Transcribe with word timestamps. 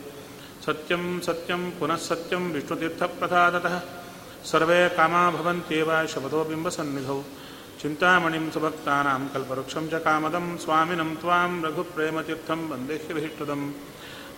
सत्यं 0.65 1.19
सत्यं 1.19 1.71
पुनः 1.79 1.95
सत्यं 2.09 2.51
विष्णुतीर्थप्रसादतः। 2.51 3.81
सर्वे 4.43 4.89
कामा 4.89 5.31
भवन्त्येव 5.31 6.07
शपथो 6.07 6.43
बिम्बसन्निधौ 6.43 7.23
चिन्तामणिं 7.81 8.51
सुभक्तानां 8.51 9.27
कल्पवृक्षं 9.33 9.87
च 9.87 9.93
कामदं 10.03 10.57
स्वामिनं 10.57 11.15
त्वां 11.15 11.63
रघुप्रेमतीर्थं 11.63 12.71
वन्देह्यभीष्टदम् 12.71 13.71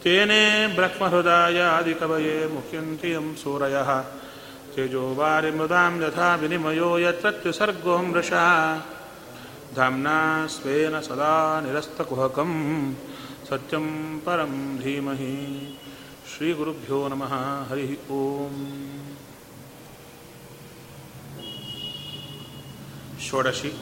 तेने 0.03 0.67
ब्रह्महृदायादिकवये 0.67 2.49
मुह्यन्ति 2.49 3.15
यं 3.15 3.35
सूरयः 3.35 4.01
तेजोवारिमृदां 4.75 6.03
यथा 6.03 6.35
विनिमयो 6.35 6.99
यत्र 6.99 7.31
त्रिसर्गो 7.31 7.99
मृषा 7.99 8.83
धाम्ना 9.77 10.47
स्वेन 10.47 11.01
सदा 11.01 11.61
निरस्तकुहकम्। 11.61 12.95
सत्यं 13.51 14.19
परं 14.19 14.79
धीमहि। 14.79 15.79
ಶ್ರೀ 16.37 16.53
ಗುರುಭ್ಯೋ 16.53 17.09
ನಮಃ. 17.09 17.65
ಹರಿ 17.69 18.09
ಓಂ. 18.09 19.17
ಷೋಡಶಿ. 23.21 23.73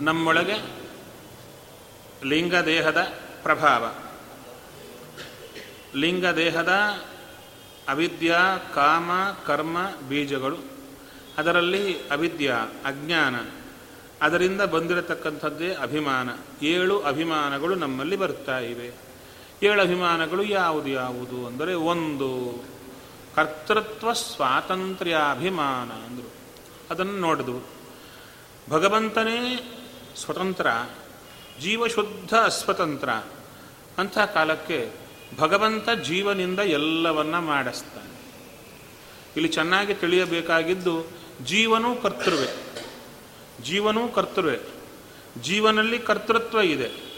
ನಮ್ಮೊಳಗೆ 0.00 0.54
ಲಿಂಗದೇಹದ 2.24 3.12
ಪ್ರಭಾವ. 3.42 3.94
ಲಿಂಗದೇಹದ 5.98 6.72
ಅವಿದ್ಯಾ, 7.88 8.58
ಕಾಮ, 8.74 9.10
ಕರ್ಮ, 9.46 9.92
ಬೀಜಗಳು. 10.08 10.58
ಅದರಲ್ಲಿ 11.38 12.08
ಅವಿದ್ಯಾ, 12.08 12.56
ಅಜ್ಞಾನ. 12.84 13.34
ಅದರಿಂದ 14.22 14.62
ಬಂದಿರತಕ್ಕಂಥದ್ದೇ 14.62 15.74
ಅಭಿಮಾನ. 15.74 16.28
ಏಳು 16.62 17.00
ಅಭಿಮಾನಗಳು 17.00 17.74
ನಮ್ಮಲ್ಲಿ 17.74 18.16
ಬರ್ತಾ 18.16 18.58
ಇವೆ. 18.58 19.07
ಏಳು 19.62 19.82
ಅಭಿಮಾನಗಳು 19.82 20.42
ಯಾವುದು 20.42 20.88
ಯಾವುದು 20.88 21.46
ಅಂದರೆ 21.46 21.74
ಒಂದು, 21.74 22.62
ಕರ್ತೃತ್ವ 23.34 24.12
ಸ್ವಾತಂತ್ರ್ಯ 24.12 25.18
ಅಭಿಮಾನ 25.30 25.92
ಅಂದರು. 25.92 26.30
ಅದನ್ನು 26.90 27.12
ನೋಡಿದ್ವು. 27.12 27.62
ಭಗವಂತನೇ 28.70 29.74
ಸ್ವತಂತ್ರ, 30.16 30.66
ಜೀವಶುದ್ಧ 31.60 32.34
ಅಸ್ವತಂತ್ರ. 32.34 33.10
ಅಂಥ 33.98 34.18
ಕಾಲಕ್ಕೆ 34.18 34.90
ಭಗವಂತ 35.38 35.90
ಜೀವನಿಂದ 35.90 36.58
ಎಲ್ಲವನ್ನ 36.58 37.38
ಮಾಡಿಸ್ತಾನೆ. 37.38 38.08
ಇಲ್ಲಿ 39.36 39.48
ಚೆನ್ನಾಗಿ 39.48 39.94
ತಿಳಿಯಬೇಕಾಗಿದ್ದು 39.94 41.06
ಜೀವನೂ 41.44 41.94
ಕರ್ತೃವೆ. 41.94 42.78
ಜೀವನೂ 43.62 44.08
ಕರ್ತೃವೆ. 44.08 44.58
ಜೀವನಲ್ಲಿ 45.42 45.98
ಕರ್ತೃತ್ವ 45.98 46.60
ಇದೆ. 46.60 47.08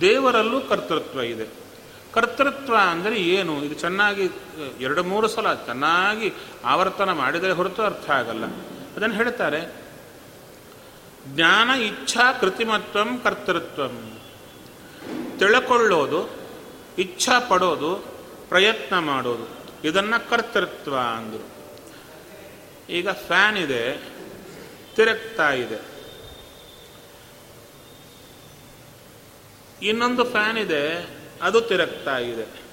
ದೇವರಲ್ಲೂ 0.00 0.60
ಕರ್ತೃತ್ವ 0.60 1.20
ಇದೆ. 1.20 1.67
ಕರ್ತೃತ್ವ 2.14 2.76
ಅಂದರೆ 2.90 3.16
ಏನು? 3.16 3.64
ಇದು 3.64 3.74
ಚೆನ್ನಾಗಿ, 3.74 4.30
ಎರಡು 4.80 5.04
ಮೂರು 5.04 5.28
ಸಲ 5.28 5.54
ಚೆನ್ನಾಗಿ 5.54 6.32
ಆವರ್ತನ 6.64 7.12
ಮಾಡಿದರೆ 7.12 7.52
ಹೊರತು 7.52 7.82
ಅರ್ಥ 7.82 8.10
ಆಗಲ್ಲ. 8.10 8.44
ಅದನ್ನು 8.96 9.14
ಹೇಳ್ತಾರೆ, 9.14 9.88
ಜ್ಞಾನ, 11.26 11.70
ಇಚ್ಛಾ, 11.70 12.32
ಕೃತಿಮತ್ವಂ, 12.32 13.18
ಕರ್ತೃತ್ವಂ. 13.18 14.20
ತಿಳ್ಕೊಳ್ಳೋದು, 15.38 16.30
ಇಚ್ಛಾ 16.98 17.38
ಪಡೋದು, 17.38 17.96
ಪ್ರಯತ್ನ 18.48 18.98
ಮಾಡೋದು. 18.98 19.58
ಇದನ್ನ 19.88 20.14
ಕರ್ತೃತ್ವ 20.30 20.98
ಅಂದರು. 20.98 21.48
ಈಗ 22.92 23.10
ಫ್ಯಾನ್ 23.10 23.56
ಇದೆ, 23.56 23.94
ತಿರುಗ್ತಾ 24.96 25.52
ಇದೆ. 25.52 25.98
ಇನ್ನೊಂದು 29.82 30.24
ಫ್ಯಾನ್ 30.24 30.58
ಇದೆ 30.58 31.17
ಅದು 31.42 31.60
ತಿರುಗ್ತಾ 31.60 32.18
ಇದೆ. 32.18 32.68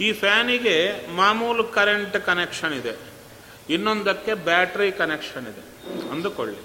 ಈ 0.00 0.12
ಫ್ಯಾನಿಗೆ 0.12 1.06
ಮಾಮೂಲು 1.16 1.64
ಕರೆಂಟ್ 1.64 2.16
ಕನೆಕ್ಷನ್ 2.26 2.72
ಇದೆ. 2.72 2.96
ಇನ್ನೊಂದಕ್ಕೆ 3.70 4.34
ಬ್ಯಾಟ್ರಿ 4.34 4.92
ಕನೆಕ್ಷನ್ 4.92 5.46
ಇದೆ. 5.46 5.60
ಅಂದುಕೊಳ್ಳಿ. 6.10 6.58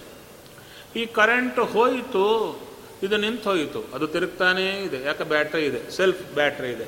ಈ 0.95 1.05
ಕರೆಂಟ್ 1.05 1.59
ಹೋಯಿತು, 1.59 2.59
ಇದು 3.03 3.17
ನಿಂತು 3.17 3.49
ಹೋಯಿತು. 3.49 3.85
ಅದು 3.93 4.07
ತಿರುಗ್ತಾನೇ 4.07 4.69
ಇದೆ. 4.69 5.01
ಯಾಕೆ 5.01 5.23
ಬ್ಯಾಟ್ರಿ 5.23 5.65
ಇದೆ? 5.65 5.91
ಸೆಲ್ಫ್ 5.91 6.33
ಬ್ಯಾಟ್ರಿ 6.33 6.69
ಇದೆ. 6.69 6.83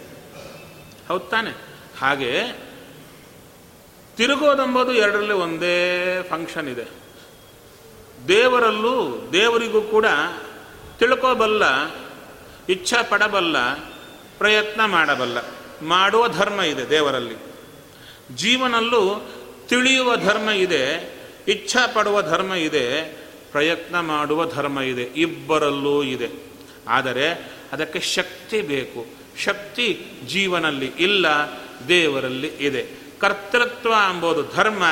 ಹೌದು 1.08 1.30
ತಾನೆ? 1.30 1.52
ಹಾಗೆ 2.00 2.44
ತಿರುಗೋದೆಂಬುದು 4.18 4.94
ಎರಡರಲ್ಲಿ 4.94 5.34
ಒಂದೇ 5.34 6.24
ಫಂಕ್ಷನ್ 6.30 6.68
ಇದೆ. 6.68 7.02
ದೇವರಲ್ಲೂ 8.28 9.30
ದೇವರಿಗೂ 9.34 9.82
ಕೂಡ 9.82 10.06
ತಿಳ್ಕೋಬಲ್ಲ 11.00 11.64
ಇಚ್ಛಾ 12.70 13.02
ಪಡಬಲ್ಲ 13.02 13.91
ಪ್ರಯತ್ನ 14.42 14.86
ಮಾಡಬಲ್ಲ. 14.86 15.38
ಮಾಡುವ 15.86 16.28
ಧರ್ಮ 16.28 16.62
ಇದೆ 16.62 16.90
ದೇವರಲ್ಲಿ. 16.90 17.36
ಜೀವನಲ್ಲೂ 18.36 19.32
ತಿಳಿಯುವ 19.68 20.18
ಧರ್ಮ 20.18 20.50
ಇದೆ, 20.50 21.14
ಇಚ್ಛಾ 21.48 21.88
ಪಡುವ 21.88 22.22
ಧರ್ಮ 22.22 22.54
ಇದೆ, 22.54 23.02
ಪ್ರಯತ್ನ 23.52 24.00
ಮಾಡುವ 24.00 24.46
ಧರ್ಮ 24.46 24.80
ಇದೆ, 24.80 25.02
ಇಬ್ಬರಲ್ಲೂ 25.02 26.04
ಇದೆ. 26.04 26.30
ಆದರೆ 26.88 27.52
ಅದಕ್ಕೆ 27.72 28.00
ಶಕ್ತಿ 28.00 28.62
ಬೇಕು. 28.62 29.06
ಶಕ್ತಿ 29.38 30.06
ಜೀವನಲ್ಲಿ 30.28 30.92
ಇಲ್ಲ, 31.00 31.26
ದೇವರಲ್ಲಿ 31.88 32.48
ಇದೆ. 32.48 32.86
ಕರ್ತೃತ್ವ 33.20 33.90
ಎಂಬುದು 33.90 34.44
ಧರ್ಮ, 34.56 34.84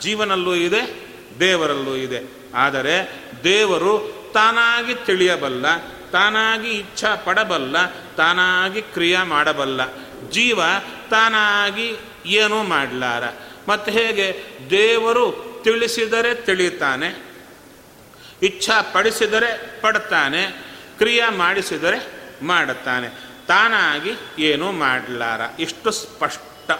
ಜೀವನಲ್ಲೂ 0.00 0.54
ಇದೆ, 0.54 1.06
ದೇವರಲ್ಲೂ 1.40 1.96
ಇದೆ. 1.96 2.30
ಆದರೆ 2.54 3.24
ದೇವರು 3.44 4.14
ತಾನಾಗಿ 4.34 4.94
ತಿಳಿಯಬಲ್ಲ 4.94 5.95
ತಾನಾಗಿ 6.10 6.70
ಇಚ್ಛಾ 6.70 7.16
ಪಡಬಲ್ಲ, 7.16 7.86
ತಾನಾಗಿ 8.14 8.82
ಕ್ರಿಯೆ 8.82 9.22
ಮಾಡಬಲ್ಲ. 9.22 9.80
ಜೀವ 10.30 10.60
ತಾನಾಗಿ 11.10 11.96
ಏನೂ 12.26 12.62
ಮಾಡಲಾರ. 12.62 13.24
ಮತ್ತು 13.68 13.90
ಹೇಗೆ? 13.90 14.44
ದೇವರು 14.70 15.46
ತಿಳಿಸಿದರೆ 15.64 16.34
ತಿಳಿತಾನೆ 16.34 17.26
ಇಚ್ಛಾ 18.42 18.82
ಪಡಿಸಿದರೆ 18.82 19.80
ಪಡ್ತಾನೆ, 19.80 20.46
ಕ್ರಿಯೆ 20.98 21.36
ಮಾಡಿಸಿದರೆ 21.36 22.12
ಮಾಡುತ್ತಾನೆ. 22.42 23.08
ತಾನಾಗಿ 23.46 24.12
ಏನೂ 24.38 24.72
ಮಾಡಲಾರ. 24.72 25.40
ಇಷ್ಟು 25.58 25.90
ಸ್ಪಷ್ಟ. 25.90 26.70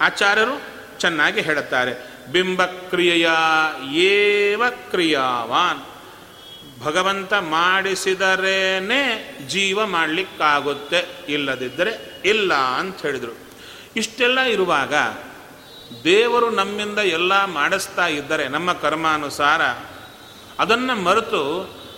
ಆಚಾರ್ಯರು 0.00 0.62
ಚೆನ್ನಾಗಿ 1.00 1.40
ಹೇಳುತ್ತಾರೆ 1.40 1.94
ಬಿಂಬಕ್ರಿಯೆಯ 2.32 3.28
ಏವ 3.92 4.62
ಕ್ರಿಯಾವಾನ್. 4.70 5.93
ಭಗವಂತ 6.84 7.32
ಮಾಡಿಸಿದರೇನೆ 7.32 9.02
ಜೀವ 9.48 9.86
ಮಾಡಲಿಕ್ಕಾಗುತ್ತೆ, 9.86 11.00
ಇಲ್ಲದಿದ್ದರೆ 11.28 11.92
ಇಲ್ಲ 12.24 12.54
ಅಂತ 12.54 13.02
ಹೇಳಿದರು. 13.02 13.34
ಇಷ್ಟೆಲ್ಲ 13.96 14.40
ಇರುವಾಗ 14.40 14.94
ದೇವರು 16.04 16.50
ನಮ್ಮಿಂದ 16.50 16.98
ಎಲ್ಲ 16.98 17.44
ಮಾಡಿಸ್ತಾ 17.44 18.06
ಇದ್ದರೆ, 18.06 18.48
ನಮ್ಮ 18.48 18.72
ಕರ್ಮಾನುಸಾರ 18.72 19.62
ಅದನ್ನು 20.58 20.94
ಮರೆತು 21.02 21.42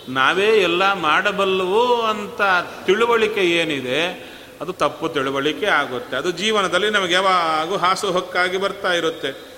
ನಾವೇ 0.09 0.49
ಎಲ್ಲ 0.63 0.93
ಮಾಡಬಲ್ಲವು 0.93 2.03
ಅಂತ 2.03 2.41
ತಿಳುವಳಿಕೆ 2.87 3.41
ಏನಿದೆ, 3.41 4.01
ಅದು 4.61 4.73
ತಪ್ಪು 4.73 5.09
ತಿಳುವಳಿಕೆ 5.09 5.67
ಆಗುತ್ತೆ. 5.67 6.15
ಅದು 6.17 6.31
ಜೀವನದಲ್ಲಿ 6.31 6.91
ನಮಗೆ 6.91 7.15
ಯಾವಾಗೂ 7.15 7.77
ಹಾಸು 7.77 8.07
ಹೊಕ್ಕಾಗಿ 8.13 8.57
ಬರ್ತಾ 8.57 8.93
ಇರುತ್ತೆ. 8.93 9.56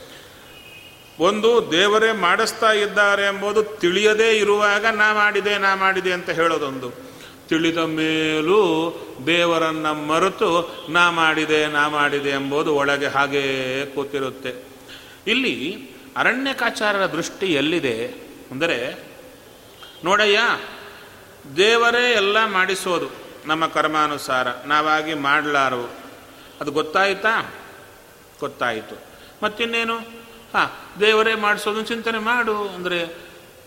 ಒಂದು 1.20 1.72
ದೇವರೇ 1.72 2.12
ಮಾಡಿಸ್ತಾ 2.12 2.72
ಇದ್ದಾರೆ 2.72 3.22
ಎಂಬುದು 3.22 3.62
ತಿಳಿಯದೇ 3.62 4.30
ಇರುವಾಗ 4.30 4.86
ನಾ 4.86 5.14
ಮಾಡಿದೆ 5.14 5.58
ನಾ 5.58 5.74
ಮಾಡಿದೆ 5.74 6.12
ಅಂತ 6.12 6.30
ಹೇಳೋದೊಂದು. 6.30 7.08
ತಿಳಿದ 7.48 7.78
ಮೇಲೂ 7.78 8.92
ದೇವರನ್ನು 9.26 9.94
ಮರೆತು 9.94 10.86
ನಾ 10.90 11.10
ಮಾಡಿದೆ 11.10 11.66
ನಾ 11.66 11.88
ಮಾಡಿದೆ 11.88 12.28
ಎಂಬುದು 12.28 12.74
ಒಳಗೆ 12.74 13.06
ಹಾಗೇ 13.06 13.86
ಕೂತಿರುತ್ತೆ. 13.94 14.64
ಇಲ್ಲಿ 15.26 15.90
ಅರಣ್ಯಕಾಚಾರರ 16.16 17.06
ದೃಷ್ಟಿ 17.06 17.46
ಎಲ್ಲಿದೆ 17.46 18.06
ಅಂದರೆ, 18.50 19.02
ನೋಡಯ್ಯ, 20.04 20.38
ದೇವರೇ 21.56 22.12
ಎಲ್ಲ 22.12 22.44
ಮಾಡಿಸೋದು, 22.44 23.08
ನಮ್ಮ 23.46 23.66
ಕರ್ಮಾನುಸಾರ, 23.66 24.48
ನಾವಾಗಿ 24.66 25.14
ಮಾಡಲಾರವು. 25.14 25.88
ಅದು 26.60 26.70
ಗೊತ್ತಾಯಿತಾ? 26.70 27.54
ಗೊತ್ತಾಯಿತು. 28.40 29.02
ಮತ್ತಿನ್ನೇನು? 29.42 30.17
ಹಾಂ, 30.54 30.68
ದೇವರೇ 31.00 31.34
ಮಾಡಿಸೋದು 31.34 31.82
ಚಿಂತನೆ 31.82 32.18
ಮಾಡು 32.18 32.68
ಅಂದರೆ 32.68 32.98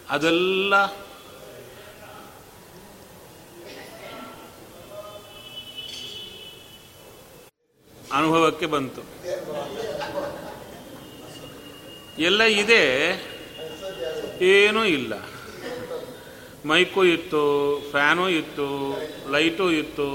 ಅದೆಲ್ಲ 0.10 0.75
ಅನುಭವಕ್ಕೆ 8.13 8.66
ಬಂತು. 8.66 9.01
ಎಲ್ಲ 12.19 12.42
ಇದೆ, 12.44 12.83
ಏನೂ 14.42 14.81
ಇಲ್ಲ. 14.83 15.13
ಮೈಕು 16.66 17.04
ಇತ್ತು, 17.06 17.44
ಫ್ಯಾನು 17.92 18.25
ಇತ್ತು, 18.30 18.68
ಲೈಟು 19.31 19.72
ಇತ್ತು, 19.72 20.10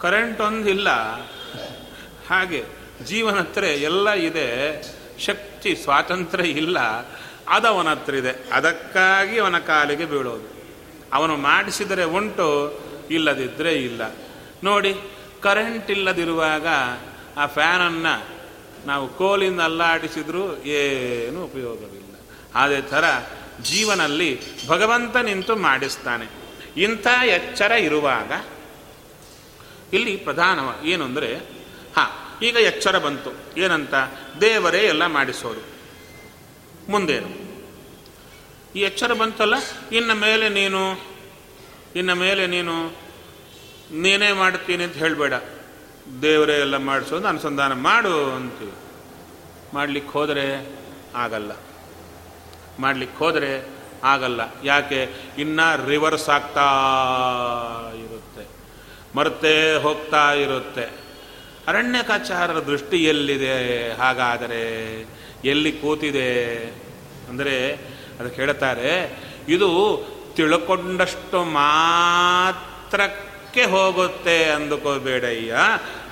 ಕರೆಂಟ್ 0.00 0.40
ಒಂದಿಲ್ಲ. 0.40 0.88
ಹಾಗೆ 2.28 2.60
ಜೀವನ 3.04 3.38
ಹತ್ರ 3.40 3.64
ಎಲ್ಲ 3.64 4.12
ಇದೆ. 4.28 4.48
ಶಕ್ತಿ, 5.18 5.76
ಸ್ವಾತಂತ್ರ್ಯ 5.76 6.48
ಇಲ್ಲ. 6.48 6.78
ಅದವನ 7.48 7.88
ಹತ್ರ 7.88 8.14
ಇದೆ. 8.14 8.50
ಅದಕ್ಕಾಗಿ 8.52 9.38
ಅವನ 9.38 9.58
ಕಾಲಿಗೆ 9.58 10.04
ಬೀಳೋದು. 10.04 10.58
ಅವನು 11.12 11.36
ಮಾಡಿಸಿದರೆ 11.36 12.04
ಉಂಟು 12.04 12.80
ಇಲ್ಲದಿದ್ದರೆ 13.10 13.74
ಇಲ್ಲ. 13.74 14.02
ನೋಡಿ 14.64 14.96
ಕರೆಂಟ್ 15.42 15.90
ಇಲ್ಲದಿರುವಾಗ 15.90 16.66
ಆ 17.36 17.46
ಫ್ಯಾನನ್ನು 17.46 18.38
ನಾವು 18.86 19.08
ಕೋಲಿಂದ 19.08 19.60
ಅಲ್ಲಾಡಿಸಿದ್ರೂ 19.60 20.56
ಏನೂ 20.56 21.44
ಉಪಯೋಗವಿಲ್ಲ. 21.44 22.14
ಅದೇ 22.54 22.80
ಥರ 22.80 23.04
ಜೀವನಲ್ಲಿ 23.62 24.40
ಭಗವಂತ 24.68 25.16
ನಿಂತು 25.16 25.56
ಮಾಡಿಸ್ತಾನೆ. 25.56 26.26
ಇಂಥ 26.76 27.06
ಎಚ್ಚರ 27.26 27.70
ಇರುವಾಗ 27.70 28.32
ಇಲ್ಲಿ 29.92 30.16
ಪ್ರಧಾನ 30.16 30.58
ಏನು 30.84 31.04
ಅಂದರೆ 31.04 31.36
ಹಾಂ 31.96 32.27
ಈಗ 32.42 32.56
ಎಚ್ಚರ 32.56 32.98
ಬಂತು. 32.98 33.60
ಏನಂತ? 33.60 33.94
ದೇವರೇ 34.40 34.78
ಎಲ್ಲ 34.78 35.06
ಮಾಡಿಸೋದು 35.06 35.78
ಮುಂದೇನು 36.90 37.48
ಈ 38.76 38.80
ಎಚ್ಚರ 38.80 39.12
ಬಂತಲ್ಲ? 39.12 39.54
ಇನ್ನು 39.92 40.14
ಮೇಲೆ 40.14 40.48
ನೀನು, 40.48 41.00
ಇನ್ನ 41.96 42.12
ಮೇಲೆ 42.12 42.46
ನೀನು 42.46 42.88
ನೀನೇ 43.92 44.32
ಮಾಡ್ತೀನಿ 44.32 44.84
ಅಂತ 44.84 44.94
ಹೇಳಬೇಡ. 44.94 45.32
ದೇವರೇ 46.22 46.52
ಎಲ್ಲ 46.52 46.76
ಮಾಡಿಸೋದು, 46.76 47.28
ಅನುಸಂಧಾನ 47.28 47.72
ಮಾಡು 47.72 48.30
ಅಂತೀವಿ. 48.30 48.72
ಮಾಡಲಿಕ್ಕೆ 49.74 50.12
ಹೋದರೆ 50.12 50.76
ಆಗಲ್ಲ. 51.14 51.52
ಮಾಡಲಿಕ್ಕೆ 52.78 53.18
ಹೋದರೆ 53.18 53.68
ಆಗಲ್ಲ. 54.04 54.40
ಯಾಕೆ? 54.64 55.10
ಇನ್ನ 55.38 55.60
ರಿವರ್ಸ್ 55.86 56.28
ಆಗ್ತಾ 56.28 56.64
ಇರುತ್ತೆ. 57.94 58.46
ಮರ್ತೇ 59.16 59.76
ಹೋಗ್ತಾ 59.76 60.32
ಇರುತ್ತೆ. 60.32 61.07
ಅರಣ್ಯಕಾಚಾರರ 61.68 62.60
ದೃಷ್ಟಿ 62.60 63.04
ಎಲ್ಲಿದೆ 63.04 63.92
ಹಾಗಾದರೆ 63.92 64.64
ಎಲ್ಲಿ 65.44 65.72
ಕೂತಿದೆ? 65.72 66.54
ಅಂದರೆ 67.28 67.72
ಅದಕ್ಕೆ 68.20 68.42
ಹೇಳುತ್ತಾರೆ 68.42 69.16
ಇದು 69.48 69.70
ತಿಳ್ಕೊಂಡಷ್ಟು 70.36 71.44
ಮಾತ್ರಕ್ಕೆ 71.44 73.64
ಹೋಗುತ್ತೆ 73.64 74.44
ಅಂದುಕೋಬೇಡಯ್ಯ, 74.44 75.56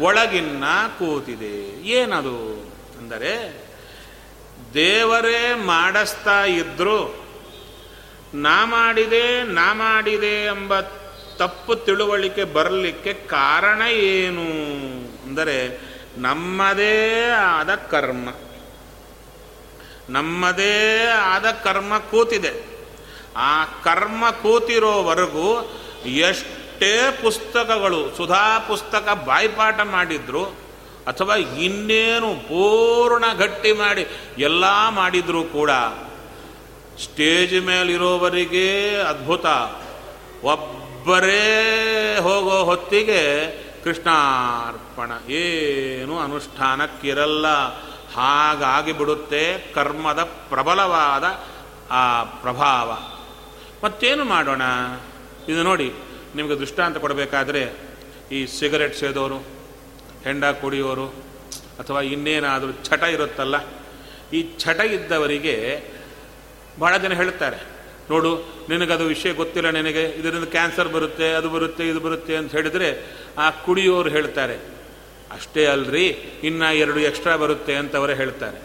ಒಳಗಿನ್ನ 0.01 0.65
ಕೂತಿದೆ. 0.99 1.91
ಏನದು? 1.91 2.67
ಅಂದರೆ 2.99 3.67
ದೇವರೇ 4.75 5.55
ಮಾಡಿಸ್ತಾ 5.55 6.45
ಇದ್ರು, 6.45 7.27
ನಾ 8.35 8.65
ಮಾಡಿದೆ 8.65 9.43
ನಾ 9.43 9.75
ಮಾಡಿದೆ 9.75 10.45
ಎಂಬ 10.45 10.81
ತಪ್ಪು 11.37 11.75
ತಿಳುವಳಿಕೆ 11.75 12.45
ಬರಲಿಕ್ಕೆ 12.45 13.13
ಕಾರಣ 13.13 13.89
ಏನು? 13.89 15.16
ಅಂದರೆ 15.27 15.57
ನಮ್ಮದೇ 16.19 17.29
ಆದ 17.31 17.75
ಕರ್ಮ. 17.75 18.29
ನಮ್ಮದೇ 20.09 21.05
ಆದ 21.13 21.51
ಕರ್ಮ 21.65 21.99
ಕೂತಿದೆ. 21.99 22.53
ಆ 23.37 23.65
ಕರ್ಮ 23.65 24.31
ಕೂತಿರೋವರೆಗೂ 24.31 25.73
ಎಷ್ಟೇ 26.07 27.19
ಪುಸ್ತಕಗಳು, 27.23 28.17
ಸುಧಾ 28.17 28.59
ಪುಸ್ತಕ 28.59 29.23
ಬಾಯ್ಪಾಠ 29.25 29.81
ಮಾಡಿದ್ರು, 29.81 30.45
ಅಥವಾ 31.07 31.37
ಇನ್ನೇನು 31.37 32.35
ಪೂರ್ಣ 32.35 33.25
ಗಟ್ಟಿ 33.39 33.73
ಮಾಡಿ 33.73 34.07
ಎಲ್ಲ 34.39 34.89
ಮಾಡಿದರೂ 34.89 35.45
ಕೂಡ, 35.45 35.71
ಸ್ಟೇಜ್ 37.03 37.63
ಮೇಲಿರೋವರಿಗೆ 37.63 38.97
ಅದ್ಭುತ. 39.01 39.47
ಒಬ್ಬರೇ 40.45 42.19
ಹೋಗೋ 42.23 42.65
ಹೊತ್ತಿಗೆ 42.65 43.23
ಕೃಷ್ಣಾರ್ಪಣ. 43.87 45.11
ಏನು 45.31 46.19
ಅನುಷ್ಠಾನಕ್ಕಿರಲ್ಲ. 46.19 47.47
ಹಾಗಾಗಿ 48.15 48.93
ಬಿಡುತ್ತೆ 48.93 49.73
ಕರ್ಮದ 49.75 50.23
ಪ್ರಬಲವಾದ 50.23 51.25
ಆ 51.91 52.25
ಪ್ರಭಾವ. 52.25 52.89
ಮತ್ತೇನು 53.85 54.25
ಮಾಡೋಣ? 54.25 54.63
ಇದು 55.49 55.63
ನೋಡಿ, 55.63 55.93
ನಿಮಗೆ 56.35 56.57
ದೃಷ್ಟಾಂತ 56.59 56.97
ಕೊಡಬೇಕಾದ್ರೆ, 56.97 57.63
ಈ 58.33 58.47
ಸಿಗರೆಟ್ 58.47 58.97
ಸೇದೋರು, 58.97 59.39
ಹೆಂಡ 60.25 60.45
ಕುಡಿಯೋರು, 60.45 61.07
ಅಥವಾ 61.79 62.01
ಇನ್ನೇನಾದರೂ 62.01 62.73
ಚಟ 62.73 63.03
ಇರುತ್ತಲ್ಲ, 63.03 63.57
ಈ 64.33 64.43
ಚಟ 64.59 64.81
ಇದ್ದವರಿಗೆ 64.81 65.83
ಭಾಳ 66.81 66.97
ಜನ 66.97 67.13
ಹೇಳ್ತಾರೆ, 67.13 67.57
ನೋಡು, 68.11 68.33
ನಿನಗದು 68.69 69.05
ವಿಷಯ 69.05 69.33
ಗೊತ್ತಿಲ್ಲ 69.33 69.71
ನಿನಗೆ, 69.71 70.03
ಇದರಿಂದ 70.03 70.45
ಕ್ಯಾನ್ಸರ್ 70.45 70.89
ಬರುತ್ತೆ, 70.89 71.33
ಅದು 71.33 71.51
ಬರುತ್ತೆ, 71.51 71.89
ಇದು 71.89 72.01
ಬರುತ್ತೆ 72.01 72.37
ಅಂತ 72.37 72.53
ಹೇಳಿದರೆ 72.53 73.17
ಆ 73.39 73.51
ಕುಡಿಯೋರು 73.51 74.09
ಹೇಳ್ತಾರೆ, 74.09 74.57
ಅಷ್ಟೇ 75.33 75.67
ಅಲ್ರಿ, 75.67 76.07
ಇನ್ನ 76.43 76.63
ಎರಡು 76.63 77.01
ಎಕ್ಸ್ಟ್ರಾ 77.01 77.37
ಬರುತ್ತೆ 77.37 77.75
ಅಂತವರೇ 77.75 78.15
ಹೇಳ್ತಾರೆ. 78.15 78.59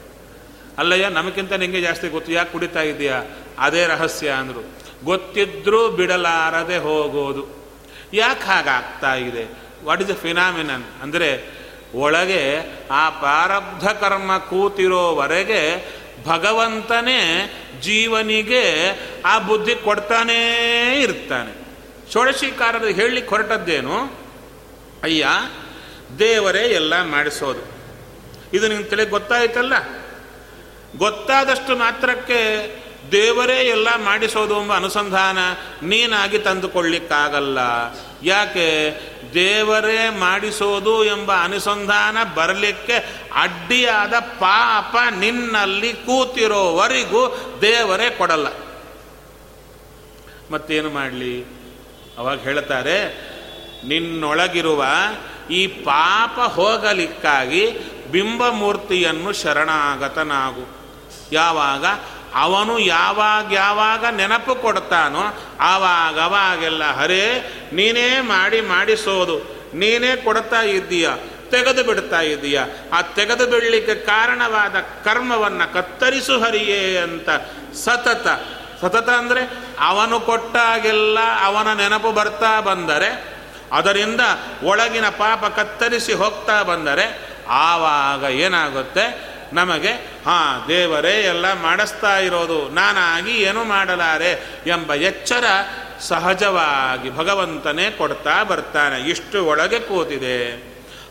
ಅಲ್ಲಯ್ಯ 0.77 1.09
ನಮಗಿಂತ 1.09 1.53
ನಿಂಗೆ 1.53 1.81
ಜಾಸ್ತಿ 1.81 2.07
ಗೊತ್ತು, 2.07 2.31
ಯಾಕೆ 2.31 2.51
ಕುಡಿತಾ 2.51 2.81
ಇದೆಯಾ 2.81 3.23
ಅದೇ 3.59 3.85
ರಹಸ್ಯ 3.85 4.29
ಅಂದರು. 4.29 4.63
ಗೊತ್ತಿದ್ರೂ 5.03 5.89
ಬಿಡಲಾರದೆ 5.89 6.77
ಹೋಗೋದು. 6.77 7.43
ಯಾಕೆ 8.13 8.43
ಹಾಗಾಗ್ತಾ 8.43 9.15
ಇದೆ? 9.15 9.45
ವಾಟ್ 9.83 10.01
ಇಸ್ 10.01 10.11
ಅ 10.11 10.13
ಫಿನಾಮಿನನ್ 10.13 10.83
ಅಂದರೆ, 11.01 11.61
ಒಳಗೆ 11.93 12.43
ಆ 12.91 13.09
ಪ್ರಾರಬ್ಧ 13.09 13.87
ಕರ್ಮ 13.87 14.37
ಕೂತಿರೋವರೆಗೆ 14.37 15.61
ಭಗವಂತನೇ 16.25 17.19
ಜೀವನಿಗೆ 17.81 18.63
ಆ 19.25 19.39
ಬುದ್ಧಿ 19.39 19.75
ಕೊಡ್ತಾನೇ 19.75 20.41
ಇರ್ತಾನೆ. 21.01 21.53
ಷೋಡಶಿಕಾರರು 22.13 22.87
ಹೇಳಲಿಕ್ಕೆ 22.87 23.35
ಹೊರಟದ್ದೇನು? 23.35 24.20
ಅಯ್ಯ, 25.03 25.27
ದೇವರೇ 26.19 26.59
ಎಲ್ಲ 26.59 27.01
ಮಾಡಿಸೋದು. 27.01 27.71
ಇದು 28.53 28.67
ನಿನ್ನ 28.67 28.83
ತಲೆ 28.89 29.05
ಗೊತ್ತಾಯ್ತಲ್ಲ? 29.05 29.73
ಗೊತ್ತಾದಷ್ಟು 30.97 31.75
ಮಾತ್ರಕ್ಕೆ 31.75 32.71
ದೇವರೇ 33.11 33.57
ಎಲ್ಲ 33.57 33.87
ಮಾಡಿಸೋದು 33.95 34.61
ಎಂಬ 34.61 34.75
ಅನುಸಂಧಾನ 34.75 35.37
ನೀನಾಗಿ 35.81 36.39
ತಂದುಕೊಳ್ಳಿಕ್ಕಾಗಲ್ಲ. 36.39 37.59
ಯಾಕೆ? 38.23 38.99
ದೇವರೇ 39.33 40.09
ಮಾಡಿಸೋದು 40.09 41.03
ಎಂಬ 41.03 41.31
ಅನುಸಂಧಾನ 41.43 42.17
ಬರಲಿಕ್ಕೆ 42.35 43.21
ಅಡ್ಡಿಯಾದ 43.33 44.13
ಪಾಪ 44.19 44.95
ನಿನ್ನಲ್ಲಿ 45.13 45.93
ಕೂತಿರೋವರೆಗೂ 45.93 47.27
ದೇವರೇ 47.61 48.09
ಕೊಡಲ್ಲ. 48.09 48.47
ಮತ್ತೇನು 50.51 50.89
ಮಾಡಲಿ? 50.89 51.45
ಅವಾಗ 52.17 52.39
ಹೇಳ್ತಾರೆ 52.39 53.30
ನಿನ್ನೊಳಗಿರುವ 53.83 54.85
ಈ 55.49 55.67
ಪಾಪ 55.67 56.39
ಹೋಗಲಿಕ್ಕಾಗಿ 56.39 57.71
ಬಿಂಬಮೂರ್ತಿಯನ್ನು 58.11 59.33
ಶರಣಾಗತನಾಗು. 59.33 60.81
ಯಾವಾಗ? 61.31 61.85
ಅವನು 62.35 62.79
ಯಾವಾಗ 62.79 63.53
ಯಾವಾಗ 63.53 64.05
ನೆನಪು 64.05 64.55
ಕೊಡ್ತಾನೋ 64.55 65.37
ಆವಾಗ 65.59 66.19
ಅವಾಗೆಲ್ಲ 66.19 66.91
ಹರೇ 66.91 67.25
ನೀನೇ 67.73 68.19
ಮಾಡಿ 68.21 68.61
ಮಾಡಿಸೋದು. 68.61 69.37
ನೀನೇ 69.73 70.15
ಕೊಡ್ತಾ 70.15 70.61
ಇದ್ದೀಯ, 70.61 71.09
ತೆಗೆದು 71.49 71.83
ಬಿಡ್ತಾ 71.83 72.21
ಇದ್ದೀಯ. 72.21 72.61
ಆ 72.93 73.01
ತೆಗೆದು 73.01 73.47
ಬಿಡಲಿಕ್ಕೆ 73.47 73.95
ಕಾರಣವಾದ 73.95 74.75
ಕರ್ಮವನ್ನು 75.03 75.73
ಕತ್ತರಿಸು 75.73 76.39
ಹರಿಯೇ 76.39 76.97
ಅಂತ 76.97 77.29
ಸತತ 77.73 78.27
ಸತತ 78.81 79.09
ಅಂದರೆ 79.09 79.41
ಅವನು 79.79 80.19
ಕೊಟ್ಟಾಗೆಲ್ಲ 80.19 81.19
ಅವನ 81.43 81.73
ನೆನಪು 81.73 82.11
ಬರ್ತಾ 82.11 82.59
ಬಂದರೆ 82.59 83.30
ಅದರಿಂದ 83.71 84.21
ಒಳಗಿನ 84.63 85.09
ಪಾಪ 85.09 85.45
ಕತ್ತರಿಸಿ 85.45 86.13
ಹೋಗ್ತಾ 86.13 86.63
ಬಂದರೆ 86.63 87.19
ಆವಾಗ 87.49 88.23
ಏನಾಗುತ್ತೆ? 88.23 89.31
ನಮಗೆ, 89.53 89.91
ಹಾಂ, 90.25 90.67
ದೇವರೇ, 90.67 91.11
ಎಲ್ಲ 91.11 91.53
ಮಾಡಿಸ್ತಾ 91.53 92.19
ಇರೋದು, 92.19 92.69
ನಾನಾಗಿ 92.69 93.31
ಏನು 93.31 93.63
ಮಾಡಲಾರೆ? 93.63 94.31
ಎಂಬ 94.67 94.93
ಎಚ್ಚರ 94.93 95.43
ಸಹಜವಾಗಿ 95.99 97.17
ಭಗವಂತನೇ 97.17 97.91
ಕೊಡ್ತಾ 97.91 98.43
ಬರ್ತಾನೆ. 98.43 98.99
ಇಷ್ಟು 98.99 99.45
ಒಳಗೆ 99.45 99.79
ಕೂತಿದೆ. 99.79 100.51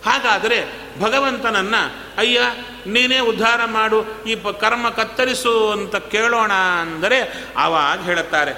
ಹಾಗಾದರೆ 0.06 0.64
ಭಗವಂತನನ್ನ, 1.00 1.74
ಅಯ್ಯ, 2.18 2.40
ನೀನೇ 2.86 3.18
ಉದ್ಧಾರ 3.18 3.60
ಮಾಡು, 3.64 4.24
ಈ 4.26 4.34
ಪ, 4.34 4.48
ಕರ್ಮ 4.48 4.88
ಕತ್ತರಿಸು 4.88 5.70
ಅಂತ 5.70 5.96
ಕೇಳೋಣ 5.96 6.52
ಅಂದರೆ 6.80 7.44
ಆವಾಗ 7.56 8.02
ಹೇಳುತ್ತಾರೆ. 8.02 8.52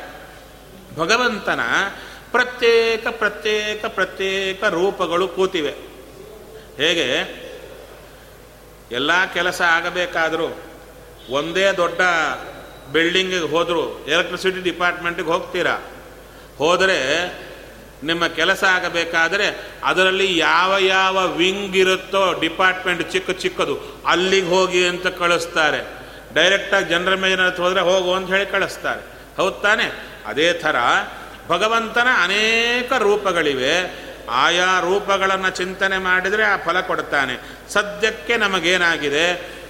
ಭಗವಂತನ 0.99 1.61
ಪ್ರತ್ಯೇಕ 2.33 3.07
ಪ್ರತ್ಯೇಕ 3.07 3.85
ಪ್ರತ್ಯೇಕ 3.85 4.65
ರೂಪಗಳು 4.65 5.29
ಕೂತಿವೆ. 5.29 5.75
ಹೇಗೆ? 6.77 7.43
ಎಲ್ಲ 8.91 9.25
ಕೆಲಸ 9.33 9.63
ಆಗಬೇಕಾದರೂ 9.63 10.61
ಒಂದೇ 11.31 11.73
ದೊಡ್ಡ 11.73 12.01
ಬಿಲ್ಡಿಂಗಿಗೆ 12.93 13.49
ಹೋದರೂ 13.49 14.05
ಎಲೆಕ್ಟ್ರಿಸಿಟಿ 14.09 14.61
ಡಿಪಾರ್ಟ್ಮೆಂಟಿಗೆ 14.61 15.29
ಹೋಗ್ತೀರಾ? 15.29 15.79
ಹೋದರೆ 16.59 16.99
ನಿಮ್ಮ 18.03 18.27
ಕೆಲಸ 18.27 18.65
ಆಗಬೇಕಾದರೆ 18.65 19.71
ಅದರಲ್ಲಿ 19.85 20.39
ಯಾವ 20.39 20.79
ಯಾವ 20.79 21.27
ವಿಂಗ್ 21.27 21.77
ಇರುತ್ತೋ 21.77 22.41
ಡಿಪಾರ್ಟ್ಮೆಂಟ್ 22.41 23.13
ಚಿಕ್ಕ 23.13 23.31
ಚಿಕ್ಕದು 23.31 24.03
ಅಲ್ಲಿಗೆ 24.07 24.47
ಹೋಗಿ 24.47 24.87
ಅಂತ 24.87 25.07
ಕಳಿಸ್ತಾರೆ. 25.07 26.03
ಡೈರೆಕ್ಟಾಗಿ 26.35 26.89
ಜನರಲ್ 26.89 27.21
ಮೇಜರ್ 27.21 27.57
ಹೋದರೆ 27.57 27.81
ಹೋಗು 27.81 28.15
ಅಂತ 28.15 28.29
ಹೇಳಿ 28.29 28.47
ಕಳಿಸ್ತಾರೆ. 28.47 29.03
ಹೌದು 29.37 29.55
ತಾನೆ? 29.55 30.13
ಅದೇ 30.27 30.53
ಥರ 30.53 30.77
ಭಗವಂತನ 31.49 32.09
ಅನೇಕ 32.23 32.93
ರೂಪಗಳಿವೆ. 32.93 34.03
ಆಯಾ 34.31 34.81
ರೂಪಗಳನ್ನು 34.81 35.51
ಚಿಂತನೆ 35.51 35.99
ಮಾಡಿದರೆ 35.99 36.45
ಆ 36.45 36.57
ಫಲ 36.57 36.81
ಕೊಡ್ತಾನೆ. 36.81 37.35
ಸದ್ಯಕ್ಕೆ 37.73 38.37
ನಮಗೇನಾಗಿದೆ? 38.37 39.63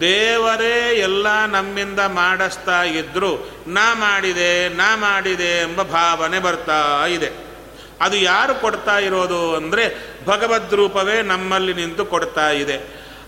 ದೇವರೇ 0.00 0.94
ಎಲ್ಲ 0.94 1.46
ನಮ್ಮಿಂದ 1.46 1.98
ಮಾಡಿಸ್ತಾ 1.98 2.82
ಇದ್ದರೂ 2.82 3.50
ನಾ 3.66 3.94
ಮಾಡಿದೆ 3.94 4.68
ನಾ 4.68 4.96
ಮಾಡಿದೆ 4.96 5.62
ಎಂಬ 5.62 5.82
ಭಾವನೆ 5.82 6.38
ಬರ್ತಾ 6.38 7.06
ಇದೆ. 7.06 7.30
ಅದು 8.00 8.16
ಯಾರು 8.16 8.54
ಕೊಡ್ತಾ 8.54 8.98
ಇರೋದು 8.98 9.56
ಅಂದರೆ 9.56 10.14
ಭಗವದ್ 10.26 10.74
ರೂಪವೇ 10.74 11.22
ನಮ್ಮಲ್ಲಿ 11.22 11.74
ನಿಂತು 11.74 12.04
ಕೊಡ್ತಾ 12.04 12.50
ಇದೆ. 12.50 12.80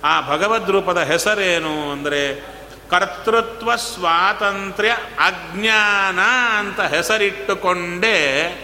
ಆ 0.05 0.21
ಭಗವದ್ 0.21 0.71
ರೂಪದ 0.71 0.99
ಹೆಸರೇನು 0.99 1.93
ಅಂದರೆ 1.93 2.58
ಕರ್ತೃತ್ವ 2.91 3.77
ಸ್ವಾತಂತ್ರ್ಯ 3.77 4.91
ಅಜ್ಞಾನ 5.19 6.19
ಅಂತ 6.59 6.81
ಹೆಸರಿಟ್ಟುಕೊಂಡೇ 6.81 8.55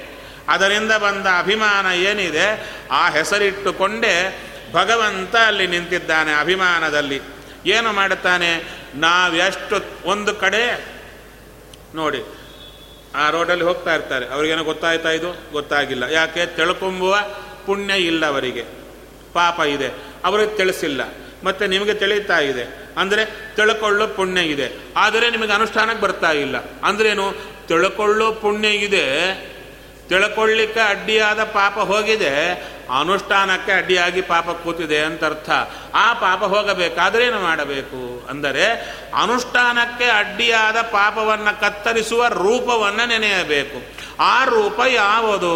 ಅದರಿಂದ 0.48 0.92
ಬಂದ 0.92 1.26
ಅಭಿಮಾನ 1.38 1.86
ಏನಿದೆ? 1.86 2.70
ಆ 2.90 3.10
ಹೆಸರಿಟ್ಟುಕೊಂಡೇ 3.10 4.42
ಭಗವಂತ 4.72 5.36
ಅಲ್ಲಿ 5.36 5.66
ನಿಂತಿದ್ದಾನೆ 5.66 6.32
ಅಭಿಮಾನದಲ್ಲಿ. 6.32 7.20
ಏನು 7.66 7.92
ಮಾಡುತ್ತಾನೆ? 7.92 8.64
ನಾವೆಷ್ಟು 8.94 9.80
ಒಂದು 10.04 10.34
ಕಡೆ 10.34 10.84
ನೋಡಿ, 11.94 12.24
ಆ 13.14 13.30
ರೋಡಲ್ಲಿ 13.30 13.64
ಹೋಗ್ತಾ 13.64 13.94
ಇರ್ತಾರೆ. 13.94 14.28
ಅವ್ರಿಗೇನೋ 14.28 14.64
ಗೊತ್ತಾಯ್ತಾ 14.64 15.10
ಇದು? 15.10 15.52
ಗೊತ್ತಾಗಿಲ್ಲ. 15.52 16.02
ಯಾಕೆ? 16.02 16.46
ತಿಳ್ಕೊಂಬುವ 16.46 17.18
ಪುಣ್ಯ 17.66 17.94
ಇಲ್ಲ 17.94 18.26
ಅವರಿಗೆ 18.26 18.64
ಪಾಪ 19.32 19.60
ಇದೆ. 19.60 19.88
ಅವರಿಗೆ 20.24 20.56
ತಿಳಿಸಿಲ್ಲ. 20.56 21.00
ಮತ್ತು 21.44 21.66
ನಿಮಗೆ 21.66 21.94
ತಿಳಿತಾ 21.94 22.38
ಇದೆ. 22.38 22.83
ಅಂದರೆ 22.96 23.54
ತಿಳ್ಕೊಳ್ಳೋ 23.56 24.06
ಪುಣ್ಯ 24.06 24.40
ಇದೆ. 24.40 24.72
ಆದರೆ 24.96 25.30
ನಿಮಗೆ 25.30 25.52
ಅನುಷ್ಠಾನಕ್ಕೆ 25.52 26.02
ಬರ್ತಾ 26.02 26.32
ಇಲ್ಲ. 26.32 26.56
ಅಂದ್ರೇನು? 26.84 27.32
ತಿಳ್ಕೊಳ್ಳೋ 27.68 28.32
ಪುಣ್ಯ 28.32 28.68
ಇದೆ. 28.68 29.34
ತಿಳ್ಕೊಳ್ಳಿಕ್ಕೆ 30.08 30.80
ಅಡ್ಡಿಯಾದ 30.80 31.44
ಪಾಪ 31.44 31.78
ಹೋಗಿದೆ. 31.78 32.52
ಅನುಷ್ಠಾನಕ್ಕೆ 33.00 33.72
ಅಡ್ಡಿಯಾಗಿ 33.72 34.22
ಪಾಪ 34.22 34.50
ಕೂತಿದೆ 34.50 34.98
ಅಂತ 34.98 35.24
ಅರ್ಥ 35.24 35.50
ಆ 35.94 36.12
ಪಾಪ 36.12 36.44
ಹೋಗಬೇಕಾದ್ರೆ 36.44 37.24
ಏನು 37.24 37.40
ಮಾಡಬೇಕು? 37.40 38.26
ಅಂದರೆ 38.30 38.72
ಅನುಷ್ಠಾನಕ್ಕೆ 39.22 40.04
ಅಡ್ಡಿಯಾದ 40.04 40.76
ಪಾಪವನ್ನು 40.80 41.60
ಕತ್ತರಿಸುವ 41.60 42.26
ರೂಪವನ್ನು 42.28 43.08
ನೆನೆಯಬೇಕು. 43.08 43.82
ಆ 44.20 44.44
ರೂಪ 44.44 44.80
ಯಾವುದು? 44.88 45.54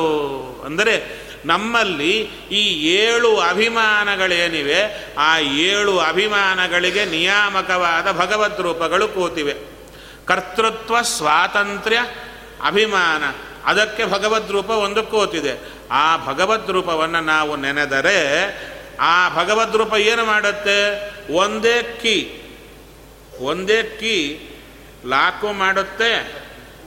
ಅಂದರೆ 0.66 1.17
ನಮ್ಮಲ್ಲಿ 1.44 2.30
ಈ 2.50 2.92
ಏಳು 2.94 3.38
ಅಭಿಮಾನಗಳೇನಿವೆ, 3.38 5.06
ಆ 5.18 5.38
ಏಳು 5.38 5.98
ಅಭಿಮಾನಗಳಿಗೆ 5.98 7.04
ನಿಯಾಮಕವಾದ 7.04 8.12
ಭಗವದ್ 8.12 8.60
ರೂಪಗಳು 8.60 9.08
ಕೂತಿವೆ. 9.08 9.54
ಕರ್ತೃತ್ವ, 10.26 11.02
ಸ್ವಾತಂತ್ರ್ಯ, 11.02 11.98
ಅಭಿಮಾನ, 12.64 13.22
ಅದಕ್ಕೆ 13.64 14.04
ಭಗವದ್ 14.04 14.50
ರೂಪ 14.50 14.70
ಒಂದು 14.70 15.02
ಕೂತಿದೆ. 15.02 15.78
ಆ 15.90 16.26
ಭಗವದ್ 16.26 16.70
ರೂಪವನ್ನು 16.70 17.20
ನಾವು 17.20 17.56
ನೆನೆದರೆ 17.56 18.18
ಆ 19.00 19.34
ಭಗವದ್ 19.34 19.76
ರೂಪ 19.76 19.94
ಏನು 19.94 20.24
ಮಾಡುತ್ತೆ? 20.24 21.10
ಒಂದೇ 21.32 21.82
ಕೀ 21.82 22.42
ಒಂದೇ 23.38 23.82
ಕೀ 23.82 24.44
ಲಾಕು 25.06 25.52
ಮಾಡುತ್ತೆ, 25.52 26.32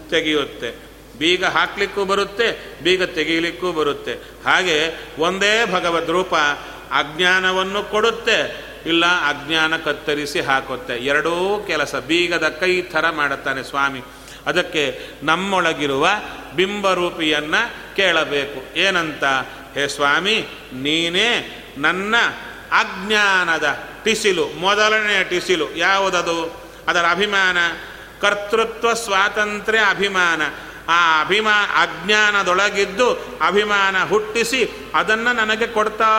ತೆಗೆಯುತ್ತೆ. 0.10 0.90
ಬೀಗ 1.22 1.46
ಹಾಕ್ಲಿಕ್ಕೂ 1.46 2.06
ಬರುತ್ತೆ, 2.06 2.78
ಬೀಗ 2.84 3.04
ತೆಗೀಲಿಕ್ಕೂ 3.04 3.72
ಬರುತ್ತೆ. 3.72 4.13
ಹಾಗೆ 4.46 5.06
ಒಂದೇ 5.20 5.66
ಭಗವದ್ 5.66 6.10
ರೂಪ 6.10 6.36
ಅಜ್ಞಾನವನ್ನು 6.92 7.84
ಕೊಡುತ್ತೆ, 7.84 8.66
ಇಲ್ಲ 8.86 9.06
ಅಜ್ಞಾನ 9.06 9.78
ಕತ್ತರಿಸಿ 9.78 10.42
ಹಾಕುತ್ತೆ. 10.42 10.94
ಎರಡೂ 10.94 11.63
ಕೆಲಸ 11.68 11.96
ಬೀಗದ 11.96 12.48
ಕೈ 12.60 12.82
ಥರ 12.82 13.10
ಮಾಡುತ್ತಾನೆ 13.10 13.63
ಸ್ವಾಮಿ. 13.63 14.01
ಅದಕ್ಕೆ 14.46 15.00
ನಮ್ಮೊಳಗಿರುವ 15.24 16.10
ಬಿಂಬರೂಪಿಯನ್ನು 16.56 17.96
ಕೇಳಬೇಕು. 17.96 18.80
ಏನಂತ? 18.80 19.24
ಹೇ 19.78 19.88
ಸ್ವಾಮಿ, 19.88 20.48
ನೀನೇ 20.74 21.58
ನನ್ನ 21.78 22.16
ಅಜ್ಞಾನದ 22.72 23.80
ಟಿಸಿಲು 24.04 24.48
ಮೊದಲನೆಯ 24.48 25.24
ಟಿಸಿಲು 25.24 25.75
ಯಾವುದದು? 25.75 26.62
ಅದರ 26.88 27.06
ಅಭಿಮಾನ? 27.10 27.58
ಕರ್ತೃತ್ವ 28.22 28.94
ಸ್ವಾತಂತ್ರ್ಯ 28.94 29.80
ಅಭಿಮಾನ. 29.90 30.42
ಆ 30.91 31.21
ಅಭಿಮಾ 31.21 31.55
ಅಜ್ಞಾನದೊಳಗಿದ್ದು 31.81 33.38
ಅಭಿಮಾನ 33.48 34.03
ಹುಟ್ಟಿಸಿ 34.03 34.69
ಅದನ್ನು 34.93 35.33
ನನಗೆ 35.36 35.67
ಕೊಡ್ತಾ 35.67 36.13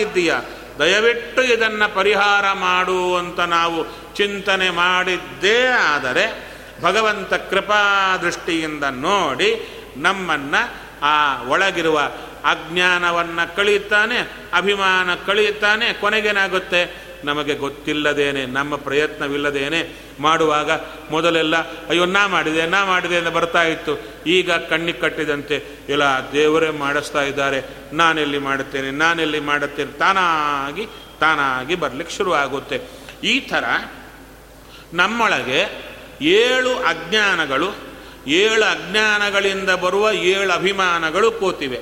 ಇದ್ದೀಯ. 0.00 0.34
ದಯವಿಟ್ಟು 0.78 1.42
ಇದನ್ನು 1.42 1.94
ಪರಿಹಾರ 1.94 2.52
ಮಾಡು 2.52 3.16
ಅಂತ 3.16 3.40
ನಾವು 3.40 3.86
ಚಿಂತನೆ 4.14 4.70
ಮಾಡಿದ್ದೇ 4.70 5.64
ಆದರೆ 5.66 6.50
ಭಗವಂತ 6.82 7.34
ಕೃಪಾ 7.34 8.16
ದೃಷ್ಟಿಯಿಂದ 8.16 8.84
ನೋಡಿ 8.84 9.68
ನಮ್ಮನ್ನು 9.96 10.62
ಆ 11.02 11.42
ಒಳಗಿರುವ 11.42 11.98
ಅಜ್ಞಾನವನ್ನು 12.44 13.56
ಕಳೆಯುತ್ತಾನೆ 13.56 14.18
ಅಭಿಮಾನ 14.54 15.14
ಕಳೆಯುತ್ತಾನೆ 15.26 15.92
ಕೊನೆಗೇನಾಗುತ್ತೆ? 15.92 17.10
ನಮಗೆ 17.24 17.54
ಗೊತ್ತಿಲ್ಲದೇನೆ, 17.54 18.46
ನಮ್ಮ 18.46 18.76
ಪ್ರಯತ್ನವಿಲ್ಲದೇನೆ 18.76 19.80
ಮಾಡುವಾಗ 20.20 20.70
ಮೊದಲೆಲ್ಲ, 21.10 21.56
ಅಯ್ಯೋ, 21.88 22.04
ನಾ 22.04 22.26
ಮಾಡಿದೆ 22.26 22.66
ನಾ 22.66 22.84
ಮಾಡಿದೆ 22.84 23.16
ಅಂತ 23.16 23.28
ಬರ್ತಾ 23.28 23.62
ಇತ್ತು. 23.62 24.09
ಈಗ 24.26 24.52
ಕಣ್ಣಿಗೆ 24.52 24.98
ಕಟ್ಟಿದಂತೆ, 24.98 25.64
ಇಲ್ಲ, 25.88 26.02
ದೇವರೇ 26.32 26.70
ಮಾಡಿಸ್ತಾ 26.70 27.22
ಇದ್ದಾರೆ. 27.22 27.62
ನಾನೆಲ್ಲಿ 27.92 28.38
ಮಾಡುತ್ತೇನೆ? 28.38 28.90
ನಾನೆಲ್ಲಿ 28.90 29.40
ಮಾಡುತ್ತೇನೆ? 29.40 29.92
ತಾನಾಗಿ 29.92 30.86
ತಾನಾಗಿ 31.20 31.74
ಬರಲಿಕ್ಕೆ 31.74 32.16
ಶುರುವಾಗುತ್ತೆ. 32.16 32.80
ಈ 33.24 33.40
ಥರ 33.40 33.64
ನಮ್ಮೊಳಗೆ 34.92 35.90
ಏಳು 36.22 36.76
ಅಜ್ಞಾನಗಳು, 36.76 37.76
ಏಳು 38.26 38.64
ಅಜ್ಞಾನಗಳಿಂದ 38.64 39.70
ಬರುವ 39.70 40.10
ಏಳು 40.12 40.52
ಅಭಿಮಾನಗಳು 40.52 41.32
ಕೂತಿವೆ. 41.32 41.80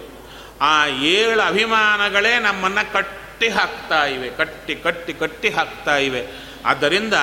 ಆ 0.61 0.87
ಏಳು 0.87 1.41
ಅಭಿಮಾನಗಳೇ 1.41 2.39
ನಮ್ಮನ್ನು 2.39 2.93
ಕಟ್ಟಿ 2.93 3.49
ಹಾಕ್ತಾ 3.49 4.05
ಇವೆ, 4.05 4.29
ಕಟ್ಟಿ 4.31 4.75
ಕಟ್ಟಿ 4.75 5.13
ಕಟ್ಟಿ 5.13 5.49
ಹಾಕ್ತಾ 5.51 5.97
ಇವೆ. 5.97 6.48
ಆದ್ದರಿಂದ 6.67 7.15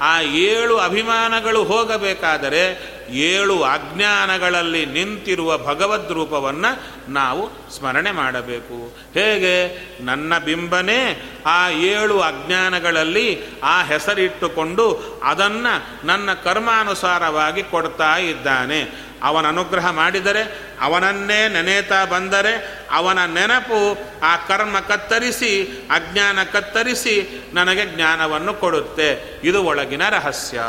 ಆ 0.00 0.20
ಏಳು 0.20 0.78
ಅಭಿಮಾನಗಳು 0.78 1.64
ಹೋಗಬೇಕಾದರೆ 1.64 2.90
ಏಳು 3.10 3.62
ಅಜ್ಞಾನಗಳಲ್ಲಿ 3.62 4.86
ನಿಂತಿರುವ 4.86 5.58
ಭಗವದ್ 5.58 6.12
ರೂಪವನ್ನು 6.12 6.82
ನಾವು 7.12 7.70
ಸ್ಮರಣೆ 7.70 8.10
ಮಾಡಬೇಕು. 8.10 8.96
ಹೇಗೆ? 9.14 9.90
ನನ್ನ 10.04 10.38
ಬಿಂಬನೇ 10.38 11.30
ಆ 11.46 11.70
ಏಳು 11.70 12.20
ಅಜ್ಞಾನಗಳಲ್ಲಿ 12.20 13.42
ಆ 13.62 13.82
ಹೆಸರಿಟ್ಟುಕೊಂಡು 13.82 15.20
ಅದನ್ನು 15.24 16.06
ನನ್ನ 16.06 16.32
ಕರ್ಮಾನುಸಾರವಾಗಿ 16.32 17.62
ಕೊಡ್ತಾ 17.62 18.16
ಇದ್ದಾನೆ. 18.16 19.09
ಅವನ 19.22 19.48
ಅನುಗ್ರಹ 19.48 19.90
ಮಾಡಿದರೆ, 19.90 20.58
ಅವನನ್ನೇ 20.80 21.48
ನೆನೆತಾ 21.48 22.04
ಬಂದರೆ, 22.04 22.78
ಅವನ 22.90 23.24
ನೆನಪು 23.24 23.98
ಆ 24.22 24.36
ಕರ್ಮ 24.36 24.80
ಕತ್ತರಿಸಿ, 24.80 25.64
ಅಜ್ಞಾನ 25.90 26.42
ಕತ್ತರಿಸಿ 26.52 27.44
ನನಗೆ 27.52 27.86
ಜ್ಞಾನವನ್ನು 27.86 28.54
ಕೊಡುತ್ತೆ. 28.54 29.40
ಇದು 29.44 29.64
ಒಳಗಿನ 29.64 30.08
ರಹಸ್ಯ. 30.08 30.60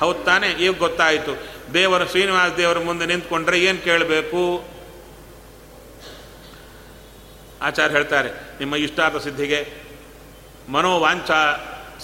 ಹೌದು 0.00 0.24
ತಾನೆ? 0.24 0.48
ಈಗ 0.48 0.78
ಗೊತ್ತಾಯಿತು. 0.78 1.46
ದೇವರು, 1.74 2.08
ಶ್ರೀನಿವಾಸ 2.08 2.52
ದೇವರ 2.56 2.78
ಮುಂದೆ 2.78 3.06
ನಿಂತ್ಕೊಂಡ್ರೆ 3.06 3.60
ಏನು 3.60 3.84
ಕೇಳಬೇಕು? 3.84 4.64
ಆಚಾರ್ಯ 7.62 7.94
ಹೇಳ್ತಾರೆ, 7.94 8.30
ನಿಮ್ಮ 8.30 8.76
ಇಷ್ಟಾರ್ಥ 8.76 9.24
ಸಿದ್ಧಿಗೆ 9.24 9.86
ಮನೋವಾಂಛ 10.68 11.30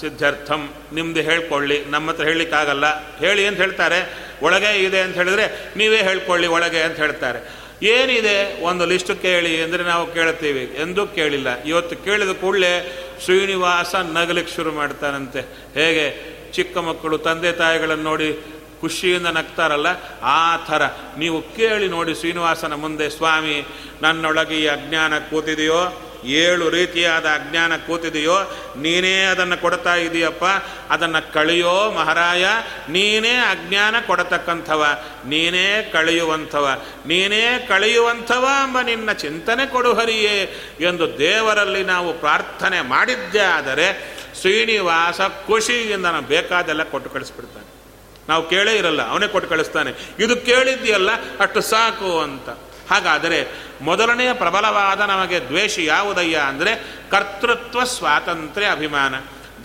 ಸಿದ್ಧಾರ್ಥಂ 0.01 0.71
ನಿಮ್ಮದು 0.93 1.21
ಹೇಳ್ಕೊಳ್ಳಿ, 1.21 1.85
ನಮ್ಮ 1.85 2.11
ಹತ್ರ 2.11 2.25
ಹೇಳಲಿಕ್ಕಾಗಲ್ಲ. 2.25 3.17
ಹೇಳಿ 3.19 3.47
ಅಂತ 3.47 3.59
ಹೇಳ್ತಾರೆ. 3.59 4.29
ಒಳಗೆ 4.43 4.85
ಇದೆ 4.85 5.01
ಅಂತ 5.01 5.15
ಹೇಳಿದ್ರೆ 5.15 5.73
ನೀವೇ 5.77 5.97
ಹೇಳ್ಕೊಳ್ಳಿ, 5.97 6.47
ಒಳಗೆ 6.47 6.81
ಅಂತ 6.83 6.97
ಹೇಳ್ತಾರೆ. 6.97 7.63
ಏನಿದೆ? 7.83 8.63
ಒಂದು 8.63 8.87
ಲಿಸ್ಟ್ 8.87 9.23
ಕೇಳಿ 9.23 9.63
ಅಂದರೆ 9.63 9.83
ನಾವು 9.83 10.15
ಕೇಳ್ತೀವಿ 10.15 10.77
ಎಂದೂ 10.83 11.07
ಕೇಳಿಲ್ಲ. 11.07 11.63
ಇವತ್ತು 11.63 11.97
ಕೇಳಿದ 11.97 12.33
ಕೂಡಲೇ 12.41 12.73
ಶ್ರೀನಿವಾಸ 13.25 13.95
ನಗಲಿಕ್ಕೆ 13.95 14.55
ಶುರು 14.55 14.73
ಮಾಡ್ತಾನಂತೆ. 14.73 15.41
ಹೇಗೆ? 15.75 16.33
ಚಿಕ್ಕ 16.53 16.79
ಮಕ್ಕಳು 16.79 17.19
ತಂದೆ 17.19 17.53
ತಾಯಿಗಳನ್ನು 17.53 18.05
ನೋಡಿ 18.05 18.39
ಖುಷಿಯಿಂದ 18.81 19.27
ನಗ್ತಾರಲ್ಲ? 19.27 19.87
ಆ 20.23 20.57
ಥರ. 20.57 20.83
ನೀವು 21.19 21.43
ಕೇಳಿ 21.43 21.89
ನೋಡಿ 21.89 22.15
ಶ್ರೀನಿವಾಸನ 22.15 22.75
ಮುಂದೆ, 22.75 23.11
ಸ್ವಾಮಿ, 23.11 23.67
ನನ್ನೊಳಗೆ 24.03 24.55
ಈ 24.55 24.67
ಅಜ್ಞಾನ 24.67 25.19
ಕೂತಿದೆಯೋ? 25.19 26.12
ಏಳು 26.25 26.71
ರೀತಿಯಾದ 26.71 27.27
ಅಜ್ಞಾನ 27.27 27.77
ಕೂತಿದೆಯೋ, 27.77 28.37
ನೀನೇ 28.77 29.23
ಅದನ್ನು 29.23 29.57
ಕೊಡ್ತಾ 29.61 29.95
ಇದೆಯಪ್ಪ. 29.95 30.45
ಅದನ್ನು 30.91 31.33
ಕಳೆಯೋ 31.33 31.91
ಮಹಾರಾಯ, 31.91 32.47
ನೀನೇ 32.89 33.35
ಅಜ್ಞಾನ 33.37 33.97
ಕೊಡತಕ್ಕಂಥವ, 34.07 34.85
ನೀನೇ 35.27 35.91
ಕಳೆಯುವಂಥವ 35.93 36.83
ನೀನೇ 37.07 37.67
ಕಳೆಯುವಂಥವ 37.69 38.49
ಎಂಬ 38.65 38.81
ನಿನ್ನ 38.81 39.13
ಚಿಂತನೆ 39.13 39.67
ಕೊಡು 39.67 39.95
ಹರಿಯೇ 39.95 40.37
ಎಂದು 40.81 41.19
ದೇವರಲ್ಲಿ 41.19 41.85
ನಾವು 41.85 42.13
ಪ್ರಾರ್ಥನೆ 42.13 42.81
ಮಾಡಿದ್ದೇ 42.81 43.39
ಆದರೆ 43.39 44.17
ಶ್ರೀನಿವಾಸ 44.41 45.21
ಖುಷಿಯಿಂದ 45.21 46.07
ನಾನು 46.07 46.23
ಬೇಕಾದೆಲ್ಲ 46.23 46.83
ಕೊಟ್ಟು 46.83 47.11
ಕಳಿಸ್ಬಿಡ್ತಾನೆ. 47.11 47.67
ನಾವು 48.29 48.49
ಕೇಳೇ 48.49 48.77
ಇರಲ್ಲ, 48.77 49.11
ಅವನೇ 49.11 49.29
ಕೊಟ್ಟು 49.29 49.51
ಕಳಿಸ್ತಾನೆ. 49.51 49.91
ಇದು 50.19 50.37
ಕೇಳಿದ್ಯಲ್ಲ 50.37 51.11
ಅಷ್ಟು 51.41 51.61
ಸಾಕು 51.61 52.21
ಅಂತ. 52.21 52.49
ಹಾಗಾದರೆ 52.93 53.47
ಮೊದಲನೆಯ 53.81 54.33
ಪ್ರಬಲವಾದ 54.33 55.01
ನಮಗೆ 55.01 55.41
ದ್ವೇಷ 55.41 55.79
ಯಾವುದಯ್ಯ 55.79 56.37
ಅಂದರೆ 56.37 56.73
ಕರ್ತೃತ್ವ 57.11 57.85
ಸ್ವಾತಂತ್ರ್ಯ 57.85 58.71
ಅಭಿಮಾನ. 58.71 59.15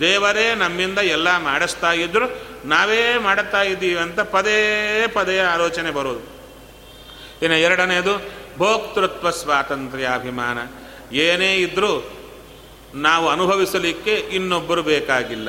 ದೇವರೇ 0.00 0.54
ನಮ್ಮಿಂದ 0.54 0.98
ಎಲ್ಲ 0.98 1.36
ಮಾಡಿಸ್ತಾ 1.38 1.92
ಇದ್ರು, 1.92 2.26
ನಾವೇ 2.64 3.18
ಮಾಡುತ್ತಾ 3.18 3.62
ಇದ್ದೀವಿ 3.62 4.00
ಅಂತ 4.00 4.20
ಪದೇ 4.20 4.58
ಪದೇ 5.12 5.38
ಆಲೋಚನೆ 5.38 5.90
ಬರೋದು. 5.90 6.20
ಇನ್ನು 7.42 7.56
ಎರಡನೇದು 7.56 8.18
ಭೋಕ್ತೃತ್ವ 8.58 9.30
ಸ್ವಾತಂತ್ರ್ಯ 9.30 10.08
ಅಭಿಮಾನ. 10.14 10.58
ಏನೇ 11.14 11.56
ಇದ್ದರೂ 11.56 11.92
ನಾವು 12.94 13.28
ಅನುಭವಿಸಲಿಕ್ಕೆ 13.28 14.14
ಇನ್ನೊಬ್ಬರು 14.14 14.82
ಬೇಕಾಗಿಲ್ಲ. 14.82 15.48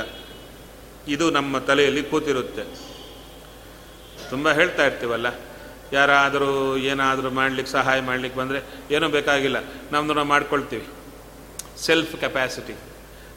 ಇದು 1.08 1.32
ನಮ್ಮ 1.32 1.60
ತಲೆಯಲ್ಲಿ 1.60 2.04
ಕೂತಿರುತ್ತೆ. 2.04 2.64
ತುಂಬ 4.30 4.52
ಹೇಳ್ತಾ 4.52 4.86
ಇರ್ತೀವಲ್ಲ? 4.86 5.28
ಯಾರಾದರೂ 5.93 6.77
ಏನಾದರೂ 6.77 7.29
ಮಾಡಲಿಕ್ಕೆ 7.29 7.72
ಸಹಾಯ 7.72 8.01
ಮಾಡಲಿಕ್ಕೆ 8.01 8.39
ಬಂದರೆ 8.39 8.60
ಏನೂ 8.91 9.10
ಬೇಕಾಗಿಲ್ಲ. 9.10 9.58
ನಮ್ಮದು 9.91 10.13
ನಾವು 10.13 10.27
ಮಾಡ್ಕೊಳ್ತೀವಿ. 10.27 10.88
ಸೆಲ್ಫ್ 11.77 12.19
ಕೆಪ್ಯಾಸಿಟಿ 12.19 12.74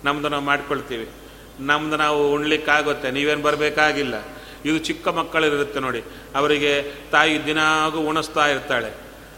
ನಮ್ಮದು 0.05 0.29
ನಾವು 0.29 0.45
ಮಾಡ್ಕೊಳ್ತೀವಿ. 0.45 1.09
ನಮ್ಮದು 1.61 1.97
ನಾವು 1.97 2.33
ಉಣ್ಲಿಕ್ಕಾಗುತ್ತೆ. 2.33 3.11
ನೀವೇನು 3.11 3.43
ಬರಬೇಕಾಗಿಲ್ಲ. 3.43 4.15
ಇದು 4.65 4.79
ಚಿಕ್ಕ 4.79 5.09
ಮಕ್ಕಳಿರುತ್ತೆ 5.09 5.81
ನೋಡಿ. 5.81 6.03
ಅವರಿಗೆ 6.35 6.83
ತಾಯಿ 7.11 7.47
ದಿನಾಗೂ 7.47 7.99
ಉಣಿಸ್ತಾ 7.99 8.49
ಇರ್ತಾಳೆ. 8.49 8.91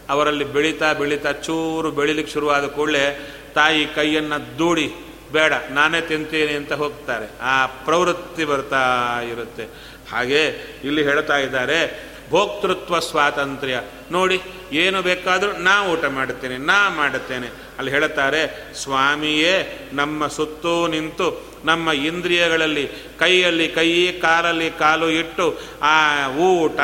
ಅವರಲ್ಲಿ 0.09 0.43
ಬೆಳೀತಾ 0.43 0.93
ಬೆಳೀತಾ 0.93 1.31
ಚೂರು 1.31 1.91
ಬೆಳಿಲಿಕ್ಕೆ 1.91 2.33
ಶುರುವಾದ 2.33 2.65
ಕೂಡಲೇ 2.65 3.33
ತಾಯಿ 3.55 3.85
ಕೈಯನ್ನು 3.85 4.59
ದೂಡಿ, 4.59 4.93
ಬೇಡ, 5.31 5.53
ನಾನೇ 5.69 6.01
ತಿಂತೀನಿ 6.01 6.53
ಅಂತ 6.53 6.73
ಹೋಗ್ತಾರೆ. 6.73 7.27
ಆ 7.41 7.65
ಪ್ರವೃತ್ತಿ 7.65 8.45
ಬರ್ತಾ 8.45 8.83
ಇರುತ್ತೆ. 9.31 9.65
ಹಾಗೆ 10.11 10.45
ಇಲ್ಲಿ 10.83 11.03
ಹೇಳ್ತಾ 11.03 11.37
ಇದ್ದಾರೆ 11.37 12.14
ಭೋಕ್ತೃತ್ವ 12.29 12.99
ಸ್ವಾತಂತ್ರ್ಯ. 12.99 13.81
ನೋಡಿ, 14.11 14.41
ಏನು 14.71 15.01
ಬೇಕಾದರೂ 15.01 15.51
ನಾ 15.51 15.83
ಊಟ 15.83 16.05
ಮಾಡುತ್ತೇನೆ, 16.05 16.57
ನಾ 16.57 16.89
ಮಾಡುತ್ತೇನೆ. 16.89 17.47
ಅಲ್ಲಿ 17.47 17.91
ಹೇಳುತ್ತಾರೆ, 17.91 18.73
ಸ್ವಾಮಿಯೇ, 18.75 19.89
ನಮ್ಮ 19.93 20.27
ಸುತ್ತೂ 20.27 20.87
ನಿಂತು, 20.87 21.55
ನಮ್ಮ 21.65 21.91
ಇಂದ್ರಿಯಗಳಲ್ಲಿ, 21.91 22.89
ಕೈಯಲ್ಲಿ 23.19 23.67
ಕೈ, 23.67 24.11
ಕಾಲಲ್ಲಿ 24.11 24.71
ಕಾಲು 24.71 25.09
ಇಟ್ಟು, 25.09 25.59
ಆ 25.81 26.27
ಊಟ, 26.29 26.79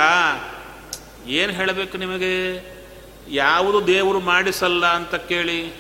ಏನು 1.28 1.54
ಹೇಳಬೇಕು 1.54 1.98
ನಿಮಗೆ? 1.98 2.72
ಯಾವುದು 3.30 3.88
ದೇವರು 3.88 4.20
ಮಾಡಿಸಲ್ಲ 4.20 4.86
ಅಂತ 4.86 5.16
ಕೇಳಿ. 5.16 5.74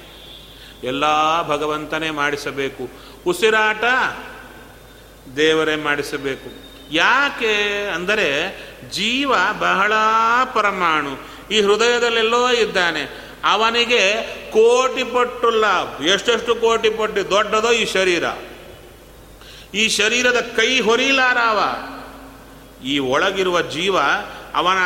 ಎಲ್ಲ 0.83 1.03
ಭಗವಂತನೇ 1.47 2.09
ಮಾಡಿಸಬೇಕು. 2.09 2.89
ಉಸಿರಾಟ 3.27 3.83
ದೇವರೇ 5.35 5.75
ಮಾಡಿಸಬೇಕು. 5.75 6.49
ಯಾಕೆ? 6.91 7.87
ಅಂದರೆ 7.87 8.57
ಜೀವ 8.89 9.33
ಬಹಳ 9.59 9.93
ಪರಮಾಣು. 10.53 11.17
ಈ 11.51 11.61
ಹೃದಯದಲ್ಲೆಲ್ಲೋ 11.61 12.49
ಇದ್ದಾನೆ. 12.49 13.31
ಅವನಿಗೆ 13.43 14.21
ಕೋಟಿ 14.51 15.03
ಪಟ್ಟುಲ್ಲ 15.03 15.97
ಎಷ್ಟೆಷ್ಟು 16.03 16.55
ಕೋಟಿ 16.55 16.89
ಪಟ್ಟು 16.89 17.29
ದೊಡ್ಡದೋ 17.29 17.71
ಈ 17.71 17.85
ಶರೀರ. 17.85 18.23
ಈ 19.73 19.89
ಶರೀರದ 19.89 20.51
ಕೈ 20.55 20.81
ಹೊರಿಲಾರಾವ 20.81 21.59
ಈ 22.85 22.99
ಒಳಗಿರುವ 22.99 23.61
ಜೀವ 23.61 23.97
ಅವನ 24.55 24.77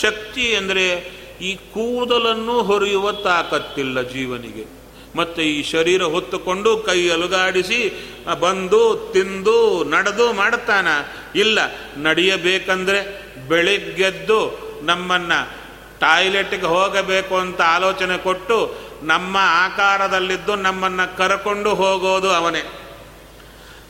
ಶಕ್ತಿ 0.00 0.56
ಅಂದರೆ 0.56 1.18
ಈ 1.40 1.54
ಕೂದಲನ್ನು 1.54 2.62
ಹೊರೆಯುವ 2.62 3.12
ತಾಕತ್ತಿಲ್ಲ 3.12 4.02
ಜೀವನಿಗೆ. 4.02 4.77
ಮತ್ತು 5.16 5.42
ಈ 5.42 5.62
ಶರೀರ 5.62 6.02
ಹೊತ್ತುಕೊಂಡು 6.02 6.76
ಕೈ 6.76 7.08
ಅಲುಗಾಡಿಸಿ 7.08 8.08
ಬಂದು, 8.40 9.10
ತಿಂದು, 9.12 9.84
ನಡೆದು 9.84 10.32
ಮಾಡುತ್ತಾನ? 10.32 10.86
ಇಲ್ಲ. 11.34 11.58
ನಡೆಯಬೇಕಂದ್ರೆ 12.02 13.22
ಬೆಳಿಗ್ಗೆದ್ದು 13.48 14.68
ನಮ್ಮನ್ನು 14.82 15.58
ಟಾಯ್ಲೆಟ್ಗೆ 16.00 16.66
ಹೋಗಬೇಕು 16.66 17.36
ಅಂತ 17.36 17.60
ಆಲೋಚನೆ 17.60 18.18
ಕೊಟ್ಟು 18.18 18.74
ನಮ್ಮ 19.02 19.36
ಆಕಾರದಲ್ಲಿದ್ದು 19.40 20.56
ನಮ್ಮನ್ನು 20.56 21.16
ಕರಕೊಂಡು 21.16 21.74
ಹೋಗೋದು 21.74 22.30
ಅವನೇ. 22.30 22.72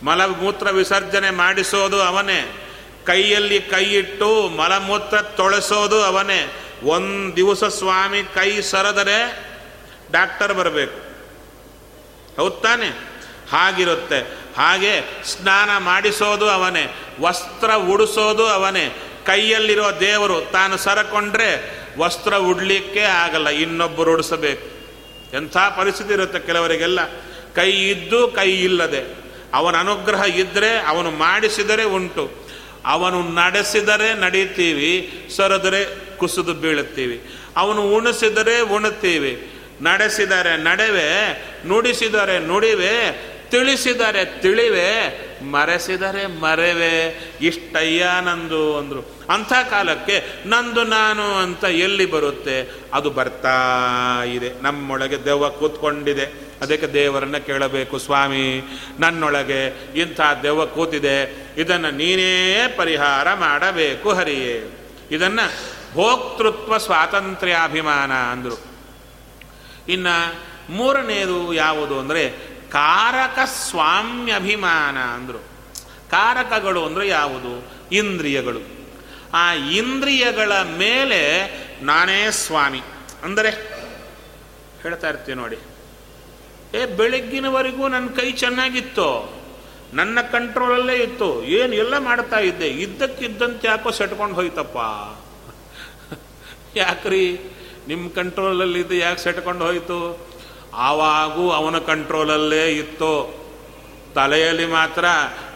ಮಲಮೂತ್ರ 0.02 0.70
ವಿಸರ್ಜನೆ 0.70 1.30
ಮಾಡಿಸೋದು 1.30 2.02
ಅವನೇ. 2.02 2.70
ಕೈಯಲ್ಲಿ 3.04 3.60
ಕೈ 3.60 3.84
ಇಟ್ಟು 3.84 4.48
ಮಲಮೂತ್ರ 4.48 5.20
ತೊಳಸೋದು 5.20 6.02
ಅವನೇ. 6.02 6.52
ಒಂದು 6.82 7.36
ದಿವಸ 7.36 7.64
ಸ್ವಾಮಿ 7.64 8.22
ಕೈ 8.22 8.60
ಸರದರೆ 8.60 9.48
ಡಾಕ್ಟರ್ 10.12 10.54
ಬರಬೇಕು. 10.54 11.07
ಹೌದ್ 12.38 12.62
ತಾನೆ? 12.62 12.88
ಹಾಗಿರುತ್ತೆ. 13.50 14.38
ಹಾಗೆ 14.56 15.24
ಸ್ನಾನ 15.24 15.78
ಮಾಡಿಸೋದು 15.78 16.48
ಅವನೇ, 16.48 16.94
ವಸ್ತ್ರ 17.20 17.74
ಉಡಿಸೋದು 17.74 18.46
ಅವನೇ, 18.46 19.02
ಕೈಯಲ್ಲಿರೋ 19.26 20.00
ದೇವರು 20.00 20.40
ತಾನು 20.40 20.76
ಸರಕೊಂಡ್ರೆ 20.76 21.78
ವಸ್ತ್ರ 21.98 22.34
ಉಡ್ಲಿಕ್ಕೆ 22.34 23.00
ಆಗಲ್ಲ, 23.00 23.48
ಇನ್ನೊಬ್ಬರು 23.48 24.12
ಉಡಿಸಬೇಕು. 24.12 24.66
ಎಂಥ 25.36 25.56
ಪರಿಸ್ಥಿತಿ 25.56 26.12
ಇರುತ್ತೆ 26.12 26.38
ಕೆಲವರಿಗೆಲ್ಲ. 26.38 26.98
ಕೈ 27.54 27.70
ಇದ್ದು 27.70 28.28
ಕೈ 28.28 28.50
ಇಲ್ಲದೆ. 28.50 29.16
ಅವನ 29.54 29.76
ಅನುಗ್ರಹ 29.76 30.22
ಇದ್ದರೆ 30.22 30.80
ಅವನು 30.80 31.10
ಮಾಡಿಸಿದರೆ 31.10 31.84
ಉಂಟು. 31.84 32.30
ಅವನು 32.86 33.22
ನಡೆಸಿದರೆ 33.22 34.14
ನಡೀತೀವಿ, 34.14 35.26
ಸರದರೆ 35.36 36.08
ಕುಸಿದು 36.16 36.54
ಬೀಳುತ್ತೀವಿ. 36.54 37.22
ಅವನು 37.56 37.82
ಉಣಿಸಿದರೆ 37.82 38.60
ಉಣ್ತೀವಿ 38.60 39.57
ನಡೆಸಿದರೆ 39.82 40.56
ನಡೆವೆ 40.56 41.32
ನುಡಿಸಿದರೆ 41.68 42.38
ನುಡಿವೆ 42.38 43.28
ತಿಳಿಸಿದರೆ 43.50 44.40
ತಿಳಿವೆ, 44.40 45.18
ಮರೆಸಿದರೆ 45.44 46.26
ಮರೆವೆ, 46.26 47.20
ಇಷ್ಟಯ್ಯ 47.40 48.06
ನಂದು 48.22 48.78
ಅಂದರು. 48.78 49.26
ಅಂಥ 49.30 49.52
ಕಾಲಕ್ಕೆ 49.70 50.22
ನಂದು 50.46 50.84
ನಾನು 50.84 51.34
ಅಂತ 51.34 51.64
ಎಲ್ಲಿ 51.64 52.06
ಬರುತ್ತೆ? 52.06 52.74
ಅದು 52.92 53.10
ಬರ್ತಾ 53.10 53.56
ಇದೆ. 54.24 54.62
ನಮ್ಮೊಳಗೆ 54.62 55.24
ದೆವ್ವ 55.24 55.50
ಕೂತ್ಕೊಂಡಿದೆ. 55.50 56.24
ಅದಕ್ಕೆ 56.60 56.86
ದೇವರನ್ನ 56.86 57.36
ಕೇಳಬೇಕು 57.36 57.98
ಸ್ವಾಮಿ. 57.98 58.62
ನನ್ನೊಳಗೆ 58.98 59.66
ಇಂಥ 59.96 60.20
ದೆವ್ವ 60.42 60.66
ಕೂತಿದೆ. 60.66 61.46
ಇದನ್ನು 61.58 61.90
ನೀನೇ 61.90 62.74
ಪರಿಹಾರ 62.76 63.34
ಮಾಡಬೇಕು 63.34 64.12
ಹರಿಯೇ. 64.12 64.78
ಇದನ್ನು 65.10 65.52
ಭೋಕ್ತೃತ್ವ 65.94 66.78
ಸ್ವಾತಂತ್ರ್ಯಾಭಿಮಾನ 66.78 68.12
ಅಂದರು. 68.12 68.67
ಇನ್ನು 69.88 70.34
ಮೂರನೇದು 70.72 71.54
ಯಾವುದು 71.54 71.98
ಅಂದರೆ 71.98 72.30
ಕಾರಕ 72.70 73.38
ಸ್ವಾಮ್ಯಭಿಮಾನ 73.46 74.98
ಅಂದರು. 74.98 75.38
ಕಾರಕಗಳು 76.10 76.84
ಅಂದರೆ 76.84 77.08
ಯಾವುದು? 77.08 77.68
ಇಂದ್ರಿಯಗಳು. 77.92 78.60
ಆ 79.34 79.52
ಇಂದ್ರಿಯಗಳ 79.52 80.52
ಮೇಲೆ 80.62 81.52
ನಾನೇ 81.82 82.30
ಸ್ವಾಮಿ. 82.30 82.80
ಅಂದರೆ 83.22 83.50
ಹೇಳ್ತಾ 84.82 85.08
ಇರ್ತೀವಿ 85.08 85.36
ನೋಡಿ. 85.36 85.58
ಏ, 86.74 86.86
ಬೆಳಗ್ಗಿನವರೆಗೂ 86.86 87.88
ನನ್ನ 87.88 88.08
ಕೈ 88.08 88.32
ಚೆನ್ನಾಗಿತ್ತು? 88.32 89.38
ನನ್ನ 89.92 90.20
ಕಂಟ್ರೋಲಲ್ಲೇ 90.20 90.96
ಇತ್ತು. 90.96 91.44
ಏನು 91.44 91.72
ಎಲ್ಲ 91.72 91.98
ಮಾಡ್ತಾ 91.98 92.38
ಇದ್ದೆ? 92.38 92.68
ಇದ್ದಕ್ಕಿದ್ದಂತೆ 92.68 93.68
ಯಾಕೋ 93.68 93.90
ಸೆಟ್ಕೊಂಡು 93.90 94.34
ಹೋಯ್ತಪ್ಪ. 94.34 94.76
ಯಾಕ್ರಿ? 96.76 97.40
ನಿಮ್ಮ 97.88 98.10
ಕಂಟ್ರೋಲಲ್ಲಿ 98.10 98.80
ಇದ್ದು 98.80 98.94
ಯಾಕೆ 98.94 99.20
ಸೆಟ್ಕೊಂಡು 99.20 99.64
ಹೋಯಿತು? 99.64 100.28
ಆವಾಗೂ 100.74 101.50
ಅವನ 101.50 101.78
ಕಂಟ್ರೋಲಲ್ಲೇ 101.78 102.68
ಇತ್ತು. 102.68 103.38
ತಲೆಯಲ್ಲಿ 104.14 104.66
ಮಾತ್ರ 104.66 105.04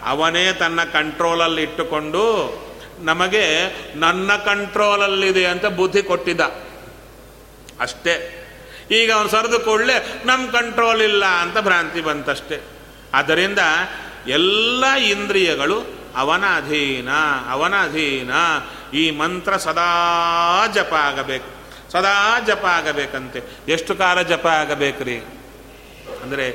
ಅವನೇ 0.05 0.53
ತನ್ನ 0.53 0.85
ಕಂಟ್ರೋಲಲ್ಲಿ 0.85 1.63
ಇಟ್ಟುಕೊಂಡು 1.63 2.53
ನಮಗೆ 2.99 3.47
ನನ್ನ 3.95 4.37
ಕಂಟ್ರೋಲಲ್ಲಿದೆ 4.37 5.47
ಅಂತ 5.47 5.67
ಬುದ್ಧಿ 5.67 6.03
ಕೊಟ್ಟಿದ್ದ. 6.03 6.41
ಅಷ್ಟೇ. 7.81 8.39
ಈಗ 8.91 9.13
ಅವನು 9.13 9.29
ಸರಿದು 9.29 9.61
ಕೂಡಲೇ 9.61 10.23
ನಮ್ಮ 10.25 10.51
ಕಂಟ್ರೋಲ್ 10.51 11.03
ಇಲ್ಲ 11.03 11.25
ಅಂತ 11.25 11.59
ಭ್ರಾಂತಿ 11.59 12.01
ಬಂತಷ್ಟೆ. 12.01 12.61
ಆದ್ದರಿಂದ 13.15 13.59
ಎಲ್ಲ 14.27 14.87
ಇಂದ್ರಿಯಗಳು 14.87 15.83
ಅವನ 16.17 16.45
ಅಧೀನ 16.57 17.09
ಅವನ 17.51 17.75
ಅಧೀನ. 17.75 18.31
ಈ 18.95 19.11
ಮಂತ್ರ 19.11 19.57
ಸದಾ 19.57 19.93
ಜಪ 20.75 20.95
ಆಗಬೇಕು. 20.95 21.62
ಸದಾ 21.93 22.41
ಜಪ 22.41 22.65
ಆಗಬೇಕಂತೆ. 22.65 23.41
ಎಷ್ಟು 23.69 23.95
ಕಾಲ 23.95 24.23
ಜಪ 24.23 24.47
ಆಗಬೇಕ್ರಿ? 24.47 25.17
ಅಂದರೆ 26.23 26.47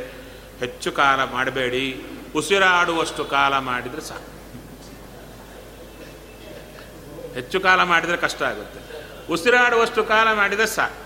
ಹೆಚ್ಚು 0.59 0.91
ಕಾಲ 0.91 1.23
ಮಾಡಬೇಡಿ. 1.23 2.05
ಉಸಿರಾಡುವಷ್ಟು 2.35 3.25
ಕಾಲ 3.25 3.59
ಮಾಡಿದರೆ 3.59 4.01
ಸಾಕು. 4.01 4.29
ಹೆಚ್ಚು 7.33 7.59
ಕಾಲ 7.59 7.83
ಮಾಡಿದರೆ 7.83 8.17
ಕಷ್ಟ 8.17 8.43
ಆಗುತ್ತೆ. 8.43 8.79
ಉಸಿರಾಡುವಷ್ಟು 9.33 10.03
ಕಾಲ 10.03 10.33
ಮಾಡಿದರೆ 10.33 10.67
ಸಾಕು. 10.67 10.97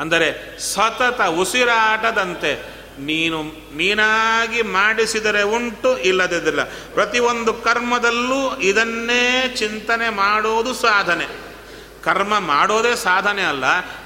ಅಂದರೆ 0.00 0.58
ಸತತ 0.60 1.20
ಉಸಿರಾಟದಂತೆ 1.20 2.78
ನೀನು 2.98 3.42
ನೀನಾಗಿ 3.76 4.62
ಮಾಡಿಸಿದರೆ 4.62 5.42
ಉಂಟು 5.42 5.98
ಇಲ್ಲದಿದ್ದಿಲ್ಲ 5.98 6.64
ಪ್ರತಿಯೊಂದು 6.64 7.54
ಕರ್ಮದಲ್ಲೂ 7.54 8.56
ಇದನ್ನೇ 8.56 9.54
ಚಿಂತನೆ 9.56 10.08
ಮಾಡೋದು 10.08 10.74
ಸಾಧನೆ. 10.74 11.47
ಕರ್ಮ 12.04 12.38
ಮಾಡೋದೇ 12.38 12.96
ಸಾಧನೆ 12.96 13.42
ಅಲ್ಲ, 13.42 13.64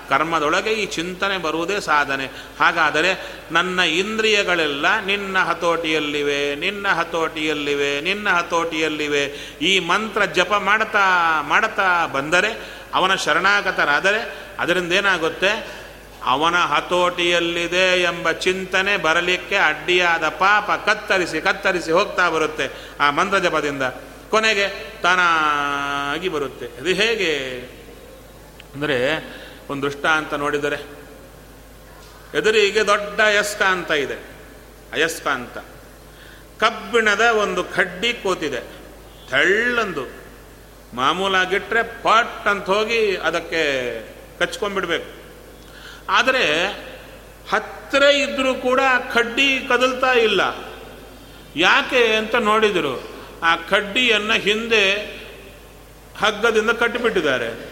ಕರ್ಮದೊಳಗೆ 0.09 0.73
ಈ 0.73 0.87
ಚಿಂತನೆ 0.87 1.39
ಬರುವುದೇ 1.39 1.81
ಸಾಧನೆ. 1.81 2.27
ಹಾಗಾದರೆ 2.61 3.41
ನನ್ನ 3.53 3.81
ಇಂದ್ರಿಯಗಳೆಲ್ಲ 3.81 5.01
ನಿನ್ನ 5.01 5.39
ಹತೋಟಿಯಲ್ಲಿವೆ 5.39 6.55
ನಿನ್ನ 6.55 6.89
ಹತೋಟಿಯಲ್ಲಿವೆ 6.89 8.01
ನಿನ್ನ 8.01 8.29
ಹತೋಟಿಯಲ್ಲಿವೆ. 8.31 9.25
ಈ 9.63 9.79
ಮಂತ್ರ 9.79 10.25
ಜಪ 10.25 10.53
ಮಾಡ್ತಾ 10.53 11.05
ಮಾಡ್ತಾ 11.43 12.07
ಬಂದರೆ, 12.07 12.83
ಅವನ 12.95 13.15
ಶರಣಾಗತರಾದರೆ 13.15 14.21
ಅದರಿಂದ 14.59 14.93
ಏನಾಗುತ್ತೆ 14.93 15.83
ಅವನ 16.25 16.57
ಹತೋಟಿಯಲ್ಲಿದೆ 16.57 18.03
ಎಂಬ 18.03 18.31
ಚಿಂತನೆ 18.31 18.97
ಬರಲಿಕ್ಕೆ 18.97 19.57
ಅಡ್ಡಿಯಾದ 19.57 20.29
ಪಾಪ 20.29 20.71
ಕತ್ತರಿಸಿ 20.71 21.41
ಕತ್ತರಿಸಿ 21.41 21.93
ಹೋಗ್ತಾ 21.93 22.29
ಬರುತ್ತೆ 22.31 22.71
ಆ 23.01 23.11
ಮಂತ್ರ 23.11 23.39
ಜಪದಿಂದ 23.39 23.83
ಕೊನೆಗೆ 24.31 24.67
ತಾನಾಗಿ 25.03 26.29
ಬರುತ್ತೆ. 26.29 26.67
ಅದು 26.67 26.89
ಹೇಗೆ? 26.89 27.33
ಅಂದರೆ 28.75 29.17
ಒಂದು 29.71 29.83
ದೃಷ್ಟಾಂತ 29.83 30.35
ನೋಡಿದರೆ. 30.35 30.77
ಎದುರಿಗೆ 32.39 32.87
ದೊಡ್ಡ 32.87 33.21
ಅಯಸ್ಕಾಂತ 33.21 33.91
ಇದೆ. 33.91 34.15
ಅಯಸ್ಕಾಂತ 34.93 35.59
ಕಬ್ಬಿಣದ 36.61 37.21
ಒಂದು 37.21 37.65
ಕಡ್ಡಿ 37.65 38.13
ಕೂತಿದೆ. 38.13 38.61
ತೆಳ್ಳಂದು. 39.31 40.23
ಮಾಮೂಲಾಗಿಟ್ಟರೆ 40.95 41.83
ಪಟ್ 41.83 42.47
ಅಂತ 42.47 42.67
ಹೋಗಿ 42.67 43.17
ಅದಕ್ಕೆ 43.17 44.03
ಕಚ್ಕೊಂಡ್ಬಿಡ್ಬೇಕು. 44.39 45.23
ಆದರೆ 46.09 46.67
ಹತ್ತಿರ 47.51 48.03
ಇದ್ದರೂ 48.03 48.55
ಕೂಡ 48.55 48.81
ಆ 48.81 48.99
ಕಡ್ಡಿ 48.99 49.67
ಕದಲ್ತಾ 49.69 50.13
ಇಲ್ಲ. 50.13 50.41
ಯಾಕೆ 51.57 52.17
ಅಂತ 52.17 52.35
ನೋಡಿದರು. 52.35 53.09
ಆ 53.43 53.57
ಕಡ್ಡಿಯನ್ನು 53.57 54.33
ಹಿಂದೆ 54.33 54.95
ಹಗ್ಗದಿಂದ 56.19 56.71
ಕಟ್ಟಿಬಿಟ್ಟಿದ್ದಾರೆ. 56.71 57.72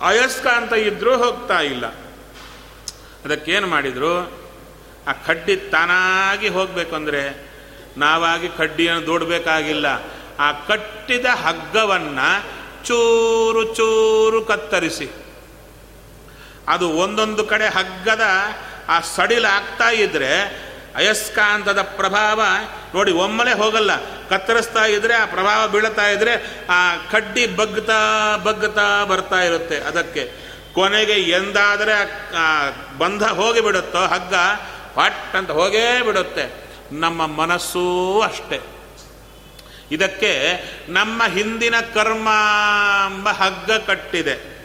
ಅಯಸ್ಕಾಂತ 0.00 0.72
ಇದ್ರೂ 0.72 1.16
ಹೋಗ್ತಾ 1.16 1.60
ಇಲ್ಲ. 1.60 1.86
ಅದಕ್ಕೇನು 3.24 3.66
ಮಾಡಿದರು? 3.66 4.32
ಆ 5.08 5.12
ಕಡ್ಡಿ 5.12 5.56
ತಾನಾಗಿ 5.56 6.48
ಹೋಗಬೇಕು 6.48 6.96
ಅಂದರೆ 6.96 7.48
ನಾವಾಗಿ 7.96 8.48
ಕಡ್ಡಿಯನ್ನು 8.48 9.06
ದೂಡಬೇಕಾಗಿಲ್ಲ. 9.06 9.86
ಆ 10.38 10.52
ಕಟ್ಟಿದ 10.52 11.26
ಹಗ್ಗವನ್ನು 11.26 12.58
ಚೂರು 12.84 13.74
ಚೂರು 13.74 14.44
ಕತ್ತರಿಸಿ. 14.44 15.10
ಅದು 16.68 16.88
ಒಂದೊಂದು 16.88 17.44
ಕಡೆ 17.44 17.68
ಹಗ್ಗದ 17.68 18.22
ಆ 18.88 19.00
ಸಡಿಲಾಗ್ತಾ 19.00 19.90
ಇದ್ರೆ 19.90 20.62
ಅಯಸ್ಕಾಂತದ 20.98 21.82
ಪ್ರಭಾವ 21.82 22.42
ನೋಡಿ 22.94 23.12
ಒಮ್ಮಲೆ 23.12 23.52
ಹೋಗಲ್ಲ. 23.52 23.90
ಕತ್ತರಿಸ್ತಾ 24.28 24.84
ಇದ್ರೆ, 24.84 25.14
ಆ 25.14 25.24
ಪ್ರಭಾವ 25.24 25.68
ಬೀಳ್ತಾ 25.68 26.06
ಇದ್ರೆ, 26.06 26.64
ಆ 26.70 26.96
ಕಡ್ಡಿ 27.10 27.46
ಬಗ್ತಾ 27.46 28.36
ಬಗ್ತಾ 28.36 29.04
ಬರ್ತಾ 29.04 29.36
ಇರುತ್ತೆ. 29.36 29.76
ಅದಕ್ಕೆ 29.76 30.32
ಕೊನೆಗೆ 30.74 31.12
ಎಂದಾದರೆ 31.12 32.30
ಬಂಧ 32.98 33.22
ಹೋಗಿ 33.22 33.60
ಬಿಡುತ್ತೋ, 33.60 33.98
ಹಗ್ಗ 33.98 34.34
ಪಟ್ 34.94 35.36
ಅಂತ 35.36 35.50
ಹೋಗೇ 35.50 36.02
ಬಿಡುತ್ತೆ. 36.02 36.64
ನಮ್ಮ 36.92 37.26
ಮನಸ್ಸೂ 37.26 38.20
ಅಷ್ಟೆ. 38.20 38.60
ಇದಕ್ಕೆ 39.92 40.62
ನಮ್ಮ 40.88 41.22
ಹಿಂದಿನ 41.24 41.74
ಕರ್ಮ 41.94 42.28
ಎಂಬ 43.06 43.28
ಹಗ್ಗ 43.28 43.72
ಕಟ್ಟಿದೆ. 43.72 44.58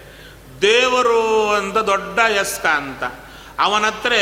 ದೇವರು 0.61 1.51
ಅಂತ 1.53 1.77
ದೊಡ್ಡ 1.77 2.19
ಯಸ್ಕಾಂತ 2.41 3.03
ಅವನ 3.59 3.85
ಹತ್ರ 3.85 4.13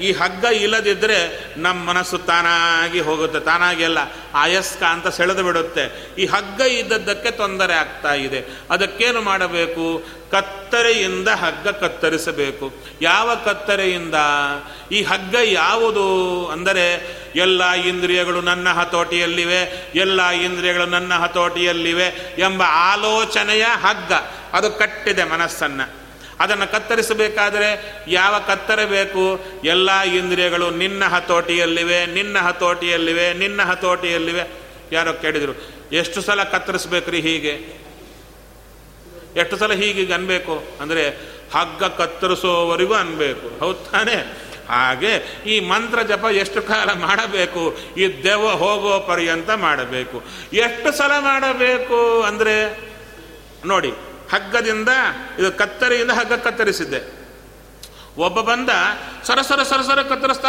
ಈ 0.00 0.12
ಹಗ್ಗ 0.12 0.44
ಇಲ್ಲದಿದ್ದರೆ 0.44 1.44
ನಮ್ಮ 1.56 1.88
ಮನಸ್ಸು 1.88 2.18
ತಾನಾಗಿ 2.18 3.00
ಹೋಗುತ್ತೆ. 3.00 3.40
ತಾನಾಗಿ 3.40 3.84
ಅಲ್ಲ 3.84 3.98
ಆಯಸ್ಕಾಂತ 4.34 5.08
ಸೆಳೆದು 5.08 5.44
ಬಿಡುತ್ತೆ. 5.44 6.14
ಈ 6.18 6.26
ಹಗ್ಗ 6.26 6.60
ಇದ್ದದ್ದಕ್ಕೆ 6.60 7.30
ತೊಂದರೆ 7.30 7.74
ಆಗ್ತಾ 7.74 8.14
ಇದೆ. 8.14 8.44
ಅದಕ್ಕೇನು 8.70 9.20
ಮಾಡಬೇಕು? 9.20 10.04
ಕತ್ತರೆಯಿಂದ 10.30 11.28
ಹಗ್ಗ 11.28 11.68
ಕತ್ತರಿಸಬೇಕು. 11.68 12.72
ಯಾವ 13.02 13.34
ಕತ್ತರೆಯಿಂದ? 13.44 14.14
ಈ 14.92 15.02
ಹಗ್ಗ 15.02 15.36
ಯಾವುದು? 15.42 16.48
ಅಂದರೆ, 16.48 17.18
ಎಲ್ಲ 17.36 17.72
ಇಂದ್ರಿಯಗಳು 17.72 18.40
ನನ್ನ 18.40 18.68
ಹತೋಟಿಯಲ್ಲಿವೆ, 18.68 19.90
ಎಲ್ಲ 19.94 20.28
ಇಂದ್ರಿಯಗಳು 20.28 20.86
ನನ್ನ 20.86 21.14
ಹತೋಟಿಯಲ್ಲಿವೆ 21.14 22.34
ಎಂಬ 22.38 22.62
ಆಲೋಚನೆಯ 22.68 23.64
ಹಗ್ಗ. 23.64 24.12
ಅದು 24.52 24.70
ಕಟ್ಟಿದೆ 24.70 25.24
ಮನಸ್ಸನ್ನು. 25.24 25.97
ಅದನ್ನು 26.40 26.66
ಕತ್ತರಿಸಬೇಕಾದರೆ 26.72 27.68
ಯಾವ 28.08 28.34
ಕತ್ತರೆ 28.46 28.86
ಬೇಕು? 28.86 29.24
ಎಲ್ಲ 29.64 30.00
ಇಂದ್ರಿಯಗಳು 30.00 30.70
ನಿನ್ನ 30.70 31.04
ಹತೋಟಿಯಲ್ಲಿವೆ 31.04 32.06
ನಿನ್ನ 32.06 32.38
ಹತೋಟಿಯಲ್ಲಿವೆ 32.38 33.34
ನಿನ್ನ 33.34 33.60
ಹತೋಟಿಯಲ್ಲಿವೆ. 33.62 34.44
ಯಾರೋ 34.92 35.12
ಕೇಳಿದರು, 35.12 35.54
ಎಷ್ಟು 35.92 36.22
ಸಲ 36.22 36.42
ಕತ್ತರಿಸ್ಬೇಕ್ರಿ 36.42 37.20
ಹೀಗೆ? 37.20 37.54
ಎಷ್ಟು 39.36 39.56
ಸಲ 39.56 39.72
ಹೀಗೆ 39.72 40.12
ಅನ್ಬೇಕು? 40.12 40.54
ಅಂದರೆ 40.80 41.08
ಹಗ್ಗ 41.54 41.84
ಕತ್ತರಿಸೋವರೆಗೂ 41.84 42.94
ಅನ್ಬೇಕು. 42.94 43.48
ಹೌದು 43.58 43.90
ತಾನೇ? 43.90 44.18
ಹಾಗೆ 44.68 45.12
ಈ 45.46 45.54
ಮಂತ್ರ 45.60 46.02
ಜಪ 46.02 46.24
ಎಷ್ಟು 46.24 46.62
ಕಾಲ 46.62 46.88
ಮಾಡಬೇಕು? 46.92 47.62
ಈ 47.96 48.24
ದೆವ್ವ 48.24 48.48
ಹೋಗೋ 48.62 49.00
ಪರ್ಯಂತ 49.00 49.50
ಮಾಡಬೇಕು. 49.50 50.18
ಎಷ್ಟು 50.52 50.88
ಸಲ 50.92 51.12
ಮಾಡಬೇಕು 51.20 52.22
ಅಂದರೆ, 52.22 52.56
ನೋಡಿ 53.66 53.92
ಹಗ್ಗದಿಂದ, 54.32 54.88
ಇದು 55.38 55.52
ಕತ್ತರಿಯಿಂದ 55.52 56.10
ಹಗ್ಗ 56.10 56.32
ಕತ್ತರಿಸಿದ್ದೆ. 56.32 57.18
ಒಬ್ಬ 58.18 58.40
ಬಂದ 58.40 58.68
ಸರಸರ 59.24 59.62
ಸರಸರ 59.62 60.02
ಕತ್ತರಿಸ್ತಾ 60.02 60.48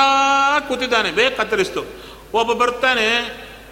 ಕೂತಿದ್ದಾನೆ, 0.60 1.12
ಬೇಗ 1.12 1.34
ಕತ್ತರಿಸ್ತು. 1.38 1.86
ಒಬ್ಬ 2.34 2.54
ಬರ್ತಾನೆ, 2.54 3.08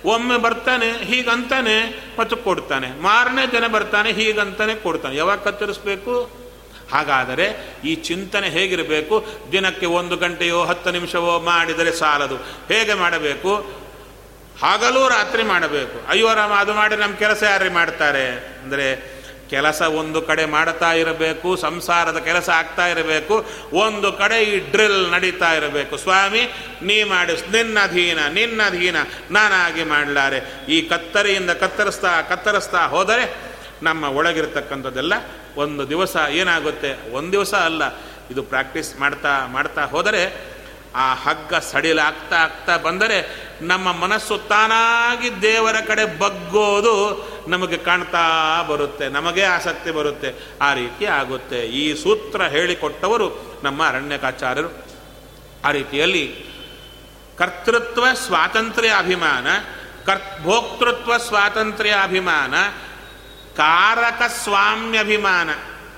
ಒಮ್ಮೆ 0.06 0.38
ಬರ್ತಾನೆ, 0.38 0.92
ಹೀಗಂತಾನೆ, 0.92 2.04
ಮತ್ತು 2.20 2.38
ಕೊಡ್ತಾನೆ. 2.38 3.02
ಮಾರನೇ 3.02 3.52
ದಿನ 3.52 3.68
ಬರ್ತಾನೆ, 3.68 4.12
ಹೀಗಂತಾನೆ 4.12 4.76
ಕೊಡ್ತಾನೆ. 4.76 5.16
ಯಾವಾಗ 5.16 5.40
ಕತ್ತರಿಸ್ಬೇಕು? 5.40 6.48
ಹಾಗಾದರೆ 6.92 7.76
ಈ 7.84 7.96
ಚಿಂತನೆ 7.96 8.50
ಹೇಗಿರಬೇಕು? 8.50 9.26
ದಿನಕ್ಕೆ 9.52 9.86
ಒಂದು 9.86 10.18
ಗಂಟೆಯೋ 10.18 10.64
ಹತ್ತು 10.64 10.92
ನಿಮಿಷವೋ 10.92 11.40
ಮಾಡಿದರೆ 11.40 11.92
ಸಾಲದು. 11.92 12.36
ಹೇಗೆ 12.68 12.94
ಮಾಡಬೇಕು? 12.94 13.56
ಹಾಗಲೂ 14.62 15.08
ರಾತ್ರಿ 15.08 15.44
ಮಾಡಬೇಕು. 15.44 16.10
ಅಯ್ಯೋ 16.10 16.34
ರಾಮ, 16.34 16.54
ಅದು 16.54 16.74
ಮಾಡಿ 16.74 16.96
ನಮ್ಮ 16.96 17.16
ಕೆಲಸ 17.16 17.44
ಯಾರು 17.44 17.74
ಮಾಡ್ತಾರೆ? 17.74 18.30
ಅಂದರೆ 18.64 19.17
ಕೆಲಸ 19.50 19.82
ಒಂದು 19.82 20.22
ಕಡೆ 20.22 20.46
ಮಾಡ್ತಾ 20.46 20.94
ಇರಬೇಕು, 20.94 21.56
ಸಂಸಾರದ 21.56 22.20
ಕೆಲಸ 22.20 22.50
ಆಗ್ತಾ 22.50 22.88
ಇರಬೇಕು, 22.88 23.36
ಒಂದು 23.74 24.12
ಕಡೆ 24.14 24.44
ಈ 24.44 24.72
ಡ್ರಿಲ್ 24.72 25.12
ನಡೀತಾ 25.12 25.54
ಇರಬೇಕು. 25.54 25.98
ಸ್ವಾಮಿ, 25.98 26.44
ನೀ 26.82 27.04
ಮಾಡಿಸ್ 27.04 27.44
ನಿನ್ನ 27.52 27.78
ಅಧೀನ 27.84 28.20
ನಿನ್ನ 28.34 28.62
ಅಧೀನ 28.66 28.98
ನಾನಾಗಿ 29.32 29.84
ಮಾಡಲಾರೆ. 29.84 30.40
ಈ 30.70 30.82
ಕತ್ತರಿಯಿಂದ 30.82 31.52
ಕತ್ತರಿಸ್ತಾ 31.52 32.22
ಕತ್ತರಿಸ್ತಾ 32.22 32.88
ಹೋದರೆ 32.88 33.26
ನಮ್ಮ 33.84 34.04
ಒಳಗಿರ್ತಕ್ಕಂಥದ್ದೆಲ್ಲ 34.04 35.14
ಒಂದು 35.58 35.90
ದಿವಸ 35.90 36.16
ಏನಾಗುತ್ತೆ? 36.32 36.92
ಒಂದು 37.12 37.32
ದಿವಸ 37.32 37.54
ಅಲ್ಲ, 37.54 37.84
ಇದು 38.32 38.44
ಪ್ರಾಕ್ಟೀಸ್ 38.44 39.00
ಮಾಡ್ತಾ 39.00 39.48
ಮಾಡ್ತಾ 39.48 39.84
ಹೋದರೆ 39.86 40.22
ಆ 40.98 41.14
ಹಗ್ಗ 41.14 41.56
ಸಡಿಲಾಗ್ತಾ 41.56 42.36
ಆಗ್ತಾ 42.36 42.78
ಬಂದರೆ 42.78 43.18
ನಮ್ಮ 43.62 43.92
ಮನಸ್ಸು 43.92 44.38
ತಾನಾಗಿ 44.38 45.42
ದೇವರ 45.42 45.76
ಕಡೆ 45.88 46.20
ಬಗ್ಗೋದು 46.20 46.94
ನಮಗೆ 47.48 47.78
ಕಾಣ್ತಾ 47.78 48.26
ಬರುತ್ತೆ, 48.62 49.10
ನಮಗೆ 49.10 49.44
ಆಸಕ್ತಿ 49.44 49.92
ಬರುತ್ತೆ, 49.92 50.30
ಆ 50.62 50.74
ರೀತಿ 50.74 51.06
ಆಗುತ್ತೆ. 51.06 51.60
ಈ 51.62 51.84
ಸೂತ್ರ 52.04 52.42
ಹೇಳಿಕೊಟ್ಟವರು 52.44 53.28
ನಮ್ಮ 53.64 53.88
ಅರಣ್ಯಕಾಚಾರ್ಯರು. 53.88 54.70
ಆ 55.66 55.72
ರೀತಿಯಲ್ಲಿ 55.72 56.26
ಕರ್ತೃತ್ವ 57.38 58.06
ಸ್ವಾತಂತ್ರ್ಯ 58.14 58.92
ಅಭಿಮಾನ 58.98 59.48
ಕರ್ 60.06 60.44
ಭೋಕ್ತೃತ್ವ 60.44 61.18
ಸ್ವಾತಂತ್ರ್ಯ 61.18 61.94
ಅಭಿಮಾನ, 62.04 62.56
ಕಾರಕ 63.56 64.22
ಸ್ವಾಮ್ಯಭಿಮಾನ. 64.44 65.50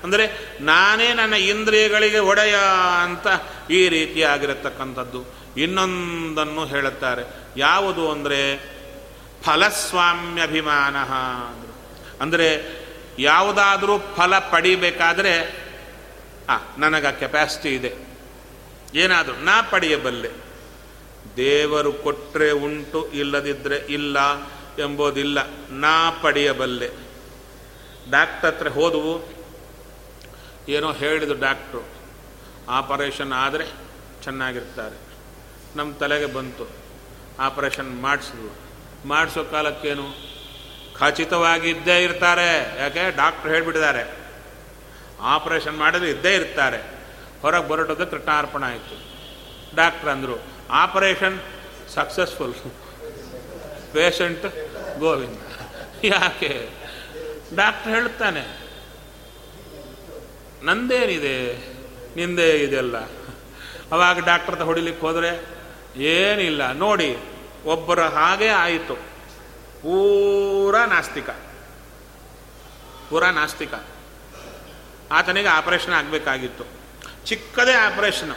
ಅಂದರೆ 0.04 0.56
ನಾನೇ 0.60 1.12
ನನ್ನ 1.12 1.34
ಇಂದ್ರಿಯಗಳಿಗೆ 1.34 2.18
ಒಡೆಯ 2.18 2.56
ಅಂತ 3.02 3.26
ಈ 3.70 3.88
ರೀತಿಯಾಗಿರತಕ್ಕಂಥದ್ದು 3.88 5.40
ಇನ್ನೊಂದನ್ನು 5.56 6.66
ಹೇಳುತ್ತಾರೆ. 6.66 7.22
ಯಾವುದು 7.56 8.10
ಅಂದರೆ 8.10 8.56
ಫಲಸ್ವಾಮ್ಯಭಿಮಾನ 9.42 10.96
ಅಂದರೆ. 12.22 12.80
ಯಾವುದಾದರೂ 13.18 13.98
ಫಲ 13.98 14.38
ಪಡಿಬೇಕಾದರೆ, 14.38 15.66
ಆ, 16.48 16.56
ನನಗೆ 16.78 17.20
ಕೆಪ್ಯಾಸಿಟಿ 17.20 17.68
ಇದೆ. 17.68 17.94
ಏನಾದರೂ 18.94 19.34
ನಾ 19.34 19.62
ಪಡೆಯಬಲ್ಲೆ. 19.62 20.30
ದೇವರು 21.36 21.92
ಕೊಟ್ಟರೆ 21.92 22.50
ಉಂಟು 22.50 23.12
ಇಲ್ಲದಿದ್ದರೆ 23.12 23.76
ಇಲ್ಲ 23.76 24.18
ಎಂಬುದಿಲ್ಲ. 24.78 25.38
ನಾ 25.70 26.10
ಪಡೆಯಬಲ್ಲೆ. 26.10 26.90
ಡಾಕ್ಟರ್ 28.10 28.54
ಹತ್ರ 28.54 28.68
ಹೋದವು 28.68 29.39
ಏನೋ 30.68 30.92
ಹೇಳಿದ 30.92 31.40
ಡಾಕ್ಟ್ರು, 31.40 31.82
ಆಪರೇಷನ್ 32.68 33.32
ಆದರೆ 33.32 33.66
ಚೆನ್ನಾಗಿರ್ತಾರೆ. 34.22 34.96
ನಮ್ಮ 35.76 35.94
ತಲೆಗೆ 35.94 36.26
ಬಂತು. 36.26 36.70
ಆಪರೇಷನ್ 37.38 38.02
ಮಾಡಿಸಿದ್ರು 38.02 38.56
ಮಾಡಿಸೋ 39.08 39.44
ಕಾಲಕ್ಕೇನು? 39.44 40.30
ಖಚಿತವಾಗಿ 40.98 41.70
ಇದ್ದೇ 41.70 42.04
ಇರ್ತಾರೆ. 42.04 42.80
ಯಾಕೆ? 42.80 43.16
ಡಾಕ್ಟ್ರು 43.16 43.52
ಹೇಳಿಬಿಟ್ಟಿದ್ದಾರೆ. 43.52 44.16
ಆಪರೇಷನ್ 45.20 45.76
ಮಾಡಿದ್ರೆ 45.76 46.10
ಇದ್ದೇ 46.10 46.34
ಇರ್ತಾರೆ. 46.34 46.78
ಹೊರಗೆ 47.42 47.68
ಬರಟೋದು 47.68 48.06
ಕೃಷ್ಣಾರ್ಪಣ 48.06 48.64
ಆಯಿತು. 48.64 49.02
ಡಾಕ್ಟ್ರ್ 49.76 50.08
ಅಂದರು, 50.08 50.42
ಆಪರೇಷನ್ 50.70 51.40
ಸಕ್ಸಸ್ಫುಲ್. 51.94 52.54
ಪೇಷಂಟ್ 53.92 54.46
ಗೋವಿಂದ. 54.98 55.38
ಯಾಕೆ? 56.04 56.68
ಡಾಕ್ಟ್ರ್ 57.54 57.92
ಹೇಳ್ತಾನೆ 57.92 58.59
ನಂದೇನಿದೆ? 60.62 61.36
ನಿಂದೇ 62.16 62.50
ಇದೆಲ್ಲ 62.56 62.96
ಅವಾಗ 63.92 64.18
ಡಾಕ್ಟರ್ 64.26 64.60
ಹೊಡಿಲಿಕ್ಕೆ 64.60 65.06
ಹೋದರೆ 65.06 65.30
ಏನಿಲ್ಲ. 65.96 66.72
ನೋಡಿ, 66.72 67.16
ಒಬ್ಬರ 67.64 68.00
ಹಾಗೆ 68.00 68.48
ಆಯಿತು. 68.48 68.94
ಪೂರಾ 69.82 70.86
ನಾಸ್ತಿಕ. 70.86 71.30
ಪೂರಾ 73.10 73.30
ನಾಸ್ತಿಕ. 73.30 73.74
ಆತನಿಗೆ 75.12 75.48
ಆಪರೇಷನ್ 75.48 75.94
ಆಗಬೇಕಾಗಿತ್ತು. 75.94 76.64
ಚಿಕ್ಕದೇ 77.26 77.72
ಆಪರೇಷನ್. 77.72 78.34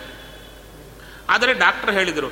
ಆದರೆ 1.29 1.53
ಡಾಕ್ಟರ್ 1.53 1.91
ಹೇಳಿದರು, 1.91 2.29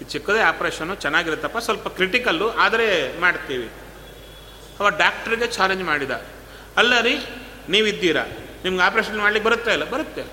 ಈ 0.00 0.04
ಚಿಕ್ಕದೇ 0.04 0.40
ಆಪರೇಷನ್ನು 0.40 0.94
ಚೆನ್ನಾಗಿರುತ್ತಪ್ಪ, 0.94 1.58
ಸ್ವಲ್ಪ 1.58 1.88
ಕ್ರಿಟಿಕಲ್ಲು, 1.88 2.50
ಆದರೆ 2.50 2.86
ಮಾಡ್ತೀವಿ. 3.20 3.68
ಅವ 4.80 4.88
ಡಾಕ್ಟ್ರಿಗೆ 4.88 5.46
ಚಾಲೆಂಜ್ 5.46 5.84
ಮಾಡಿದ. 5.84 6.10
ಅಲ್ಲ 6.76 7.00
ರೀ, 7.00 7.14
ನೀವಿದ್ದೀರಾ? 7.68 8.24
ನಿಮ್ಗೆ 8.64 8.82
ಆಪರೇಷನ್ 8.82 9.18
ಮಾಡ್ಲಿಕ್ಕೆ 9.18 9.50
ಬರುತ್ತೆ 9.50 9.72
ಇಲ್ಲ? 9.72 9.90
ಬರುತ್ತೆ. 9.90 10.24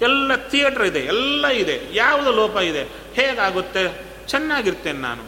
ಎಲ್ಲ 0.00 0.34
ಥಿಯೇಟ್ರ್ 0.48 0.82
ಇದೆ, 0.82 1.00
ಎಲ್ಲ 1.00 1.46
ಇದೆ. 1.46 1.80
ಯಾವುದು 1.92 2.32
ಲೋಪ 2.32 2.56
ಇದೆ? 2.56 2.82
ಹೇಗಾಗುತ್ತೆ? 3.14 4.06
ಚೆನ್ನಾಗಿರ್ತೇನೆ 4.26 4.98
ನಾನು. 4.98 5.22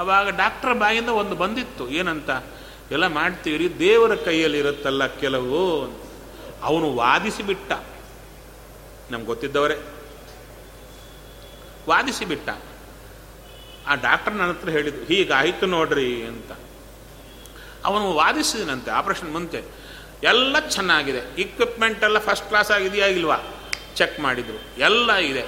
ಅವಾಗ 0.00 0.28
ಡಾಕ್ಟರ್ 0.28 0.78
ಬಾಯಿಂದ 0.78 1.08
ಒಂದು 1.08 1.36
ಬಂದಿತ್ತು. 1.36 1.90
ಏನಂತ? 1.90 2.30
ಎಲ್ಲ 2.90 3.06
ಮಾಡ್ತೀವಿ 3.06 3.78
ದೇವರ 3.78 4.14
ಕೈಯಲ್ಲಿ 4.14 4.58
ಇರುತ್ತಲ್ಲ 4.58 5.06
ಕೆಲವು? 5.06 5.84
ಅವನು 6.62 6.94
ವಾದಿಸಿಬಿಟ್ಟ. 6.94 7.72
ನಮ್ಗೆ 9.10 9.26
ಗೊತ್ತಿದ್ದವರೇ. 9.26 9.78
ವಾದಿಸಿಬಿಟ್ಟ. 11.88 12.48
ಆ 13.86 13.94
ಡಾಕ್ಟರ್ 13.94 14.34
ನನ್ನ 14.34 14.50
ಹತ್ರ 14.50 14.68
ಹೇಳಿದ್ದು, 14.68 15.04
ಹೀಗಾಯಿತು 15.04 15.66
ನೋಡ್ರಿ 15.66 16.22
ಅಂತ. 16.22 16.52
ಅವನು 17.84 18.12
ವಾದಿಸಿದನಂತೆ 18.12 18.90
ಆಪರೇಷನ್ 18.90 19.32
ಮುಂತೆ 19.32 19.83
ಎಲ್ಲ 20.24 20.68
ಚೆನ್ನಾಗಿದೆ. 20.68 21.40
ಇಕ್ವಿಪ್ಮೆಂಟ್ 21.40 22.04
ಎಲ್ಲ 22.04 22.18
ಫಸ್ಟ್ 22.18 22.48
ಕ್ಲಾಸ್ 22.48 22.70
ಆಗಿದೆಯಾ 22.70 23.06
ಇಲ್ವಾ? 23.06 23.36
ಚೆಕ್ 23.94 24.20
ಮಾಡಿದರು. 24.20 24.80
ಎಲ್ಲ 24.80 25.14
ಇದೆ. 25.14 25.40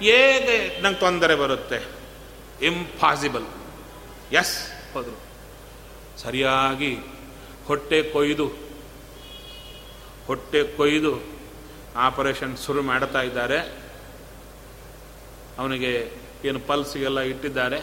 ಹೇಗೆ 0.00 0.80
ನಂಗೆ 0.80 0.98
ತೊಂದರೆ 0.98 1.34
ಬರುತ್ತೆ? 1.34 1.88
ಇಂಪಾಸಿಬಲ್ 2.62 3.44
ಎಸ್ 4.32 4.68
ಹೋದರು. 4.92 5.20
ಸರಿಯಾಗಿ 6.18 6.98
ಹೊಟ್ಟೆ 7.66 8.02
ಕೊಯ್ದು 8.02 8.52
ಹೊಟ್ಟೆ 10.26 10.76
ಕೊಯ್ದು 10.76 11.22
ಆಪರೇಷನ್ 11.96 12.58
ಶುರು 12.58 12.82
ಮಾಡ್ತಾ 12.82 13.22
ಇದ್ದಾರೆ. 13.22 13.58
ಅವನಿಗೆ 15.58 16.12
ಏನು 16.44 16.60
ಪಲ್ಸ್ಗೆಲ್ಲ 16.60 17.20
ಇಟ್ಟಿದ್ದಾರೆ. 17.20 17.82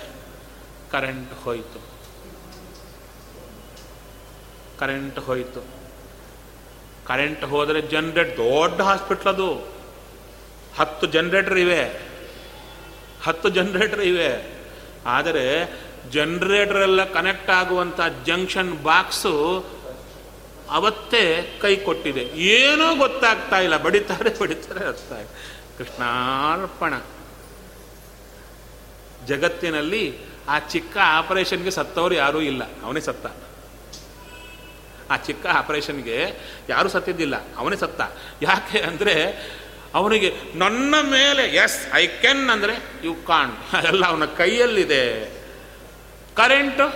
ಕರೆಂಟ್ 0.92 1.34
ಹೋಯಿತು. 1.34 1.82
ಕರೆಂಟ್ 4.80 5.20
ಹೋಯಿತು. 5.20 5.79
ಕರೆಂಟ್ 7.10 7.44
ಹೋದರೆ 7.44 7.82
ಜನ್ರೇಟ್ 7.82 8.38
ದೊಡ್ಡ 8.38 8.82
ಹಾಸ್ಪಿಟ್ಲ್ 8.82 9.28
ಅದು. 9.28 9.68
ಹತ್ತು 10.78 11.08
ಜನ್ರೇಟರ್ 11.08 11.58
ಇವೆ. 11.58 12.02
ಹತ್ತು 13.24 13.50
ಜನ್ರೇಟರ್ 13.50 14.02
ಇವೆ. 14.02 14.60
ಆದರೆ 15.06 15.74
ಜನ್ರೇಟರ್ 16.12 16.82
ಎಲ್ಲ 16.82 17.04
ಕನೆಕ್ಟ್ 17.04 17.50
ಆಗುವಂಥ 17.50 18.00
ಜಂಕ್ಷನ್ 18.26 18.84
ಬಾಕ್ಸು 18.84 19.66
ಅವತ್ತೇ 20.70 21.58
ಕೈ 21.62 21.76
ಕೊಟ್ಟಿದೆ. 21.76 22.22
ಏನೂ 22.22 22.96
ಗೊತ್ತಾಗ್ತಾ 22.96 23.60
ಇಲ್ಲ. 23.60 23.78
ಬಡಿತಾರೆ 23.78 24.40
ಬಡಿತಾರೆ 24.40 24.86
ಅರ್ಥ 24.86 25.12
ಕೃಷ್ಣಾರ್ಪಣ. 25.78 26.94
ಜಗತ್ತಿನಲ್ಲಿ 29.26 30.18
ಆ 30.50 30.60
ಚಿಕ್ಕ 30.60 30.98
ಆಪರೇಷನ್ಗೆ 31.04 31.72
ಸತ್ತವರು 31.72 32.16
ಯಾರೂ 32.16 32.40
ಇಲ್ಲ. 32.42 32.64
ಅವನೇ 32.84 33.00
ಸತ್ತ. 33.00 33.49
ಆ 35.12 35.16
ಚಿಕ್ಕ 35.28 35.46
ಆಪರೇಷನ್ಗೆ 35.60 36.18
ಯಾರು 36.70 36.90
ಸತ್ತಿದ್ದಿಲ್ಲ, 36.96 37.36
ಅವನೇ 37.60 37.78
ಸತ್ತ. 37.84 38.02
ಯಾಕೆ 38.42 38.80
ಅಂದರೆ 38.90 39.16
ಅವನಿಗೆ 40.00 40.30
ನನ್ನ 40.62 40.96
ಮೇಲೆ 41.16 41.44
ಎಸ್ 41.64 41.80
ಐ 42.02 42.04
ಕೆನ್ 42.24 42.44
ಅಂದರೆ 42.56 42.76
ಯು 43.06 43.14
ಕಾಣ್ 43.30 43.54
ಅದೆಲ್ಲ 43.78 44.04
ಅವನ 44.12 44.26
ಕೈಯಲ್ಲಿದೆ. 44.42 45.04
ಕರೆಂಟು 46.40 46.88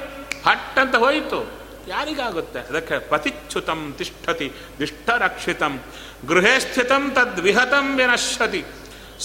ಹಟ್ 0.48 0.78
ಅಂತ 0.84 0.96
ಹೋಯಿತು. 1.06 1.40
ಯಾರಿಗಾಗುತ್ತೆ? 1.88 2.60
ಅದಕ್ಕೆ 2.70 2.98
ಪತಿಚ್ಯುತಂ 3.10 3.80
ತಿಷ್ಠತಿ, 3.98 4.48
ದಿಷ್ಟರಕ್ಷಿತಂ, 4.80 5.74
ಗೃಹೇ 6.30 6.54
ಸ್ಥಿತಂ 6.66 7.04
ತದ್ವಿಹತಂ 7.16 7.88
ವಿನಶ್ಯತಿ. 7.98 8.62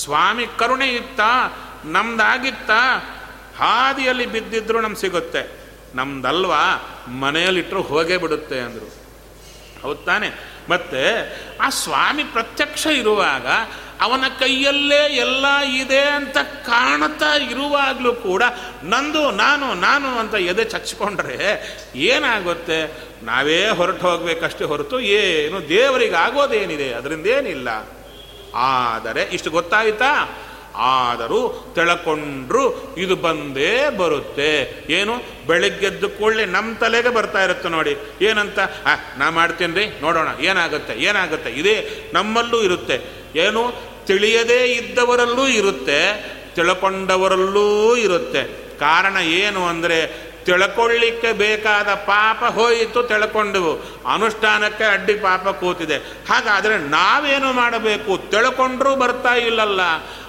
ಸ್ವಾಮಿ 0.02 0.46
ಕರುಣೆ 0.60 0.88
ಇತ್ತ 0.94 1.20
ನಮ್ದಾಗಿತ್ತ, 1.94 2.70
ಹಾದಿಯಲ್ಲಿ 3.60 4.26
ಬಿದ್ದಿದ್ರು 4.34 4.80
ನಮ್ಗೆ 4.80 5.00
ಸಿಗುತ್ತೆ. 5.00 5.42
ನಮ್ದಲ್ವಾ? 5.94 6.62
ಮನೆಯಲ್ಲಿಟ್ಟರು 7.08 7.82
ಹೋಗೇ 7.82 8.16
ಬಿಡುತ್ತೆ 8.16 8.60
ಅಂದರು. 8.60 8.94
ಹೌದು 9.82 9.98
ತಾನೆ? 9.98 10.58
ಮತ್ತೆ 10.68 11.02
ಆ 11.60 11.70
ಸ್ವಾಮಿ 11.70 12.24
ಪ್ರತ್ಯಕ್ಷ 12.24 12.86
ಇರುವಾಗ 12.86 13.46
ಅವನ 14.00 14.24
ಕೈಯಲ್ಲೇ 14.38 15.06
ಎಲ್ಲ 15.06 15.46
ಇದೆ 15.58 16.00
ಅಂತ 16.00 16.38
ಕಾಣ್ತಾ 16.38 17.34
ಇರುವಾಗಲೂ 17.34 18.12
ಕೂಡ 18.12 18.42
ನಂದು, 18.82 19.30
ನಾನು 19.30 19.74
ನಾನು 19.74 20.18
ಅಂತ 20.18 20.34
ಎದೆ 20.34 20.64
ಚಚ್ಕೊಂಡ್ರೆ 20.64 21.38
ಏನಾಗುತ್ತೆ? 21.94 23.08
ನಾವೇ 23.22 23.68
ಹೊರಟು 23.68 24.08
ಹೋಗ್ಬೇಕಷ್ಟೇ 24.08 24.64
ಹೊರತು 24.64 25.00
ಏನು 25.00 25.68
ದೇವರಿಗೆ 25.68 26.14
ಆಗೋದೇನಿದೆ 26.14 26.92
ಅದರಿಂದ 26.92 27.26
ಏನಿಲ್ಲ 27.26 27.68
ಆದರೆ 28.54 29.22
ಇಷ್ಟು 29.22 29.50
ಗೊತ್ತಾಯ್ತಾ? 29.50 30.28
ಆದರೂ 30.78 31.72
ತೆಳಕೊಂಡ್ರು 31.74 32.94
ಇದು 32.98 33.16
ಬಂದೇ 33.16 33.90
ಬರುತ್ತೆ. 33.90 34.84
ಏನು? 34.90 35.14
ಬೆಳಗ್ಗೆದ್ದು 35.46 36.08
ಕೂಡಲೇ 36.08 36.44
ನಮ್ಮ 36.44 36.76
ತಲೆಗೆ 36.76 37.08
ಬರ್ತಾ 37.08 37.44
ಇರುತ್ತೆ 37.44 37.68
ನೋಡಿ. 37.68 37.96
ಏನಂತ? 38.22 38.58
ನಾ 39.18 39.30
ಮಾಡ್ತೀನಿ 39.30 39.74
ರೀ, 39.74 39.86
ನೋಡೋಣ. 40.00 40.28
ಏನಾಗುತ್ತೆ? 40.40 40.94
ಏನಾಗುತ್ತೆ? 40.94 41.50
ಇದೇ 41.50 41.88
ನಮ್ಮಲ್ಲೂ 42.14 42.62
ಇರುತ್ತೆ. 42.62 43.00
ಏನು? 43.36 43.88
ತಿಳಿಯದೇ 44.06 44.66
ಇದ್ದವರಲ್ಲೂ 44.66 45.48
ಇರುತ್ತೆ, 45.48 46.00
ತಿಳ್ಕೊಂಡವರಲ್ಲೂ 46.54 47.96
ಇರುತ್ತೆ. 47.96 48.68
ಕಾರಣ 48.78 49.16
ಏನು 49.16 49.66
ಅಂದರೆ 49.66 50.27
ತಿಳ್ಕೊಳ್ಳಿಕ್ಕೆ 50.48 51.32
ಬೇಕಾದ 51.32 51.88
ಪಾಪ 51.94 52.44
ಹೋಯಿತು 52.44 53.02
ತಿಳ್ಕೊಂಡೆವು 53.02 53.72
ಅನುಷ್ಠಾನಕ್ಕೆ 54.12 54.84
ಅಡ್ಡಿ 54.84 55.14
ಪಾಪ 55.14 55.48
ಕೂತಿದೆ. 55.48 55.96
ಹಾಗಾದರೆ 55.96 56.78
ನಾವೇನು 56.78 57.52
ಮಾಡಬೇಕು? 57.52 58.30
ತಿಳ್ಕೊಂಡ್ರೂ 58.30 58.96
ಬರ್ತಾ 58.96 59.34
ಇಲ್ಲಲ್ಲ. 59.34 59.80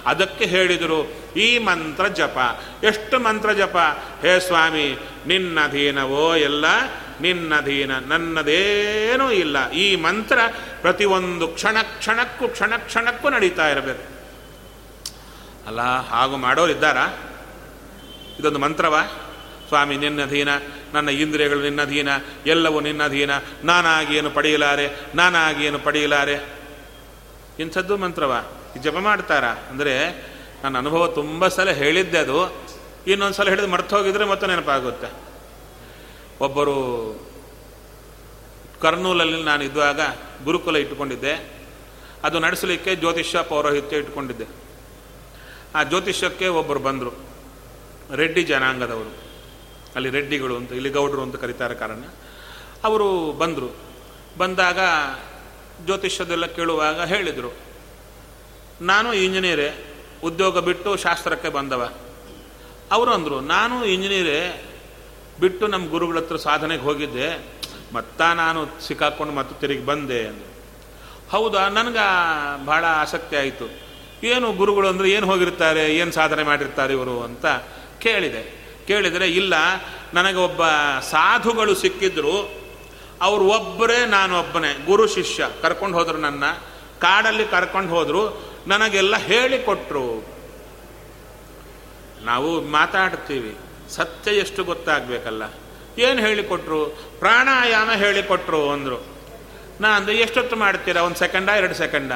ಅದಕ್ಕೆ 0.06 0.44
ಹೇಳಿದರು, 0.44 1.12
ಈ 1.36 1.58
ಮಂತ್ರ 1.58 2.06
ಜಪ. 2.06 2.38
ಎಷ್ಟು 2.84 3.18
ಮಂತ್ರ 3.18 3.52
ಜಪ? 3.52 3.76
ಹೇ 4.22 4.40
ಸ್ವಾಮಿ 4.40 4.98
ನಿನ್ನಧೀನವೋ 5.26 6.36
ಎಲ್ಲ 6.36 6.64
ನಿನ್ನಧೀನ 7.20 7.98
ನನ್ನದೇನೂ 7.98 9.30
ಇಲ್ಲ. 9.30 9.70
ಈ 9.70 9.96
ಮಂತ್ರ 9.96 10.38
ಪ್ರತಿಯೊಂದು 10.80 11.48
ಕ್ಷಣ 11.48 11.76
ಕ್ಷಣಕ್ಕೂ 11.82 12.48
ಕ್ಷಣ 12.48 12.76
ಕ್ಷಣಕ್ಕೂ 12.76 13.28
ನಡೀತಾ 13.28 13.68
ಇರಬೇಕು. 13.68 14.04
ಅಲ್ಲ, 15.66 15.80
ಹಾಗೂ 16.08 16.36
ಮಾಡೋರಿದ್ದಾರಾ? 16.36 17.18
ಇದೊಂದು 18.38 18.58
ಮಂತ್ರವಾ? 18.58 19.26
ಸ್ವಾಮಿ 19.70 19.96
ನಿನ್ನಧೀನ 19.96 20.48
ನನ್ನ 20.92 21.08
ಇಂದ್ರಿಯಗಳು 21.08 21.62
ನಿನ್ನಧೀನ 21.62 22.08
ಎಲ್ಲವೂ 22.46 22.80
ನಿನ್ನಧೀನ 22.80 23.30
ನಾನಾಗಿ 23.64 24.16
ಏನು 24.16 24.30
ಪಡೆಯಲಾರೆ, 24.30 24.90
ನಾನಾಗಿ 25.14 25.64
ಏನು 25.64 25.78
ಪಡೆಯಲಾರೆ. 25.78 26.52
ಇಂಥದ್ದು 27.58 27.96
ಮಂತ್ರವ. 27.96 28.44
ಜಪ 28.82 28.96
ಮಾಡ್ತಾರ. 28.96 29.44
ಅಂದರೆ 29.44 30.10
ನನ್ನ 30.64 30.78
ಅನುಭವ 30.78 31.06
ತುಂಬ 31.06 31.48
ಸಲ 31.48 31.70
ಹೇಳಿದ್ದೆ 31.70 32.18
ಅದು. 32.18 32.52
ಇನ್ನೊಂದು 33.06 33.34
ಸಲ 33.34 33.48
ಹೇಳಿದ್ರೆ 33.48 33.70
ಮರ್ತು 33.70 33.96
ಹೋಗಿದ್ರೆ 33.96 34.24
ಮತ್ತೆ 34.24 34.46
ನೆನಪಾಗುತ್ತೆ. 34.46 35.06
ಒಬ್ಬರು 36.40 36.74
ಕರ್ನೂಲಲ್ಲಿ 38.82 39.42
ನಾನು 39.42 39.64
ಇದ್ದಾಗ 39.64 40.00
ಗುರುಕುಲ 40.44 40.76
ಇಟ್ಟುಕೊಂಡಿದ್ದೆ. 40.76 41.52
ಅದು 42.24 42.38
ನಡೆಸಲಿಕ್ಕೆ 42.38 42.96
ಜ್ಯೋತಿಷ್ಯ 42.96 43.42
ಪೌರೋಹಿತ್ಯ 43.42 43.96
ಇಟ್ಟುಕೊಂಡಿದ್ದೆ. 43.96 44.44
ಆ 45.74 45.82
ಜ್ಯೋತಿಷ್ಯಕ್ಕೆ 45.82 46.48
ಒಬ್ಬರು 46.48 46.80
ಬಂದರು. 46.80 47.12
ರೆಡ್ಡಿ 48.14 48.42
ಜನಾಂಗದವರು. 48.42 49.29
ಅಲ್ಲಿ 49.94 50.10
ರೆಡ್ಡಿಗಳು 50.10 50.56
ಅಂತ, 50.56 50.72
ಇಲ್ಲಿ 50.72 50.90
ಗೌಡರು 50.90 51.22
ಅಂತ 51.22 51.36
ಕರೀತಾರೆ 51.36 51.74
ಕಾರಣ. 51.74 52.02
ಅವರು 52.84 53.32
ಬಂದರು. 53.32 53.70
ಬಂದಾಗ 54.38 54.78
ಜ್ಯೋತಿಷ್ಯದೆಲ್ಲ 55.84 56.46
ಕೇಳುವಾಗ 56.46 57.00
ಹೇಳಿದರು, 57.00 57.52
ನಾನು 58.80 59.14
ಇಂಜಿನಿಯರೇ, 59.14 59.68
ಉದ್ಯೋಗ 60.24 60.58
ಬಿಟ್ಟು 60.58 60.96
ಶಾಸ್ತ್ರಕ್ಕೆ 60.96 61.48
ಬಂದವ. 61.48 61.82
ಅವರು 62.92 63.10
ಅಂದರು, 63.10 63.40
ನಾನು 63.40 63.84
ಇಂಜಿನಿಯರೇ 63.84 64.68
ಬಿಟ್ಟು 65.40 65.66
ನಮ್ಮ 65.66 65.90
ಗುರುಗಳ 65.90 66.16
ಹತ್ರ 66.16 66.36
ಸಾಧನೆಗೆ 66.36 66.82
ಹೋಗಿದ್ದೆ, 66.82 67.28
ಮತ್ತ 67.92 68.20
ನಾನು 68.22 68.60
ಸಿಕ್ಕಾಕೊಂಡು 68.80 69.34
ಮತ್ತೆ 69.34 69.60
ತಿರುಗಿ 69.60 69.86
ಬಂದೆ 69.86 70.26
ಅಂದರು. 70.26 70.48
ಹೌದಾ, 71.30 71.68
ನನಗೆ 71.68 72.06
ಭಾಳ 72.66 72.84
ಆಸಕ್ತಿ 72.84 73.36
ಆಯಿತು. 73.36 73.66
ಏನು 74.24 74.52
ಗುರುಗಳು 74.52 74.88
ಅಂದರೆ 74.88 75.10
ಏನು 75.10 75.26
ಹೋಗಿರ್ತಾರೆ 75.26 75.94
ಏನು 75.94 76.12
ಸಾಧನೆ 76.12 76.42
ಮಾಡಿರ್ತಾರೆ 76.42 76.92
ಇವರು? 76.92 77.22
ಅಂತ 77.22 77.46
ಕೇಳಿದೆ. 77.98 78.59
ಕೇಳಿದರೆ, 78.86 79.28
ಇಲ್ಲ, 79.28 79.54
ನನಗೆ 80.14 80.36
ಒಬ್ಬ 80.36 80.66
ಸಾಧುಗಳು 81.00 81.74
ಸಿಕ್ಕಿದ್ರು, 81.74 82.60
ಅವ್ರು 83.20 83.44
ಒಬ್ಬರೇ 83.44 84.06
ನಾನು 84.06 84.40
ಒಬ್ಬನೇ, 84.40 84.84
ಗುರು 84.86 85.06
ಶಿಷ್ಯ, 85.06 85.48
ಕರ್ಕೊಂಡು 85.62 85.98
ಹೋದರು 85.98 86.18
ನನ್ನ, 86.18 86.44
ಕಾಡಲ್ಲಿ 86.98 87.44
ಕರ್ಕೊಂಡು 87.44 87.90
ಹೋದರು, 87.90 88.52
ನನಗೆಲ್ಲ 88.66 89.16
ಹೇಳಿಕೊಟ್ರು. 89.16 90.26
ನಾವು 92.22 92.60
ಮಾತಾಡ್ತೀವಿ, 92.60 93.56
ಸತ್ಯ 93.90 94.30
ಎಷ್ಟು 94.30 94.64
ಗೊತ್ತಾಗಬೇಕಲ್ಲ? 94.64 95.42
ಏನು 95.98 96.20
ಹೇಳಿಕೊಟ್ರು? 96.20 96.86
ಪ್ರಾಣಾಯಾಮ 97.18 97.90
ಹೇಳಿಕೊಟ್ರು 97.90 98.70
ಅಂದರು. 98.70 99.06
ನಾ 99.80 99.88
ಅಂದರೆ 99.88 100.14
ಎಷ್ಟೊತ್ತು 100.14 100.56
ಮಾಡ್ತೀರಾ? 100.56 101.02
ಒಂದು 101.02 101.16
ಸೆಕೆಂಡಾ, 101.16 101.56
ಎರಡು 101.56 101.74
ಸೆಕೆಂಡ? 101.74 102.12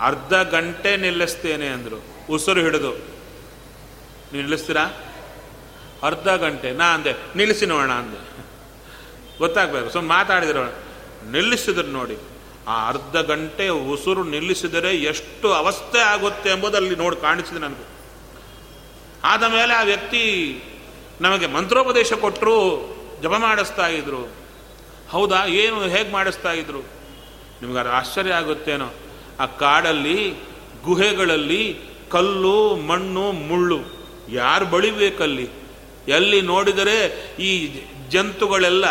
ಅರ್ಧ 0.00 0.34
ಗಂಟೆ 0.34 0.96
ನಿಲ್ಲಿಸ್ತೇನೆ 0.96 1.68
ಅಂದರು. 1.68 2.04
ಉಸಿರು 2.30 2.60
ಹಿಡಿದು. 2.60 2.92
ನಿಲ್ಲಿಸ್ತೀರಾ? 4.32 4.86
ಅರ್ಧ 6.02 6.28
ಗಂಟೆ, 6.28 6.72
ನಾ 6.72 6.94
ಅಂದೆ 6.94 7.12
ನಿಲ್ಲಿಸಿ 7.36 7.66
ನೋಡೋಣ 7.66 7.92
ಅಂದೆ. 7.92 8.38
ಗೊತ್ತಾಗಬೇಕು 9.38 9.90
ಸುಮ್ಮನೆ 9.90 10.18
ಮಾತಾಡಿದ್ರು. 10.18 10.88
ನಿಲ್ಲಿಸಿದ್ರು 11.30 11.88
ನೋಡಿ. 11.88 12.16
ಆ 12.68 12.88
ಅರ್ಧ 12.88 13.16
ಗಂಟೆ 13.16 13.68
ಉಸಿರು 13.68 14.24
ನಿಲ್ಲಿಸಿದರೆ 14.24 14.96
ಎಷ್ಟು 14.96 15.52
ಅವಸ್ಥೆ 15.52 15.98
ಆಗುತ್ತೆ 15.98 16.50
ಎಂಬುದಲ್ಲಿ 16.50 16.96
ನೋಡಿ 16.96 17.16
ಕಾಣಿಸಿದೆ 17.16 17.58
ನನಗೆ. 17.58 17.86
ಆದ 19.24 19.42
ಮೇಲೆ 19.42 19.74
ಆ 19.74 19.82
ವ್ಯಕ್ತಿ 19.82 20.62
ನಮಗೆ 21.20 21.46
ಮಂತ್ರೋಪದೇಶ 21.46 22.12
ಕೊಟ್ಟರು, 22.12 22.58
ಜಪ 23.22 23.28
ಮಾಡಿಸ್ತಾ 23.28 23.86
ಇದ್ರು. 23.86 24.32
ಹೌದಾ, 25.10 25.46
ಏನು, 25.46 25.82
ಹೇಗೆ 25.82 26.12
ಮಾಡಿಸ್ತಾ 26.12 26.52
ಇದ್ರು? 26.52 26.78
ನಿಮ್ಗೆ 27.62 27.78
ಅದು 27.78 27.90
ಆಶ್ಚರ್ಯ 27.90 28.32
ಆಗುತ್ತೇನೋ? 28.32 28.90
ಆ 29.40 29.46
ಕಾಡಲ್ಲಿ, 29.46 30.34
ಗುಹೆಗಳಲ್ಲಿ 30.84 31.78
ಕಲ್ಲು, 32.10 32.76
ಮಣ್ಣು, 32.76 33.32
ಮುಳ್ಳು, 33.32 33.78
ಯಾರು 34.28 34.66
ಬಳಿಬೇಕಲ್ಲಿ? 34.66 35.57
ಎಲ್ಲಿ 36.08 36.40
ನೋಡಿದರೆ 36.40 36.98
ಈ 37.40 37.82
ಜಂತುಗಳೆಲ್ಲ, 38.10 38.84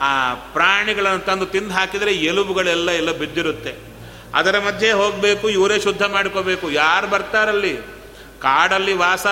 ಆ 0.00 0.34
ಪ್ರಾಣಿಗಳನ್ನು 0.34 1.18
ತಂದು 1.18 1.46
ತಿಂದು 1.46 1.74
ಹಾಕಿದರೆ 1.74 2.12
ಎಲುಬುಗಳೆಲ್ಲ 2.14 2.90
ಎಲ್ಲ 2.90 3.12
ಬಿದ್ದಿರುತ್ತೆ. 3.12 3.74
ಅದರ 4.34 4.58
ಮಧ್ಯೆ 4.58 4.92
ಹೋಗಬೇಕು, 4.92 5.50
ಇವರೇ 5.50 5.80
ಶುದ್ಧ 5.80 6.02
ಮಾಡ್ಕೋಬೇಕು. 6.02 6.70
ಯಾರು 6.70 7.06
ಬರ್ತಾರಲ್ಲಿ? 7.06 7.76
ಕಾಡಲ್ಲಿ 8.40 8.92
ವಾಸ, 8.92 9.26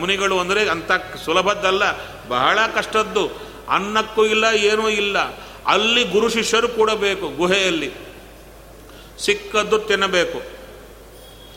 ಮುನಿಗಳು 0.00 0.38
ಅಂದರೆ 0.38 0.68
ಅಂಥ 0.68 0.92
ಸುಲಭದ್ದಲ್ಲ, 1.24 1.82
ಬಹಳ 2.28 2.58
ಕಷ್ಟದ್ದು. 2.74 3.28
ಅನ್ನಕ್ಕೂ 3.68 4.24
ಇಲ್ಲ, 4.24 4.44
ಏನೂ 4.44 4.88
ಇಲ್ಲ. 4.88 5.18
ಅಲ್ಲಿ 5.66 6.04
ಗುರು 6.04 6.28
ಶಿಷ್ಯರು 6.28 6.68
ಕೂಡಬೇಕು 6.68 7.28
ಗುಹೆಯಲ್ಲಿ. 7.28 7.92
ಸಿಕ್ಕದ್ದು 9.20 9.78
ತಿನ್ನಬೇಕು 9.78 10.42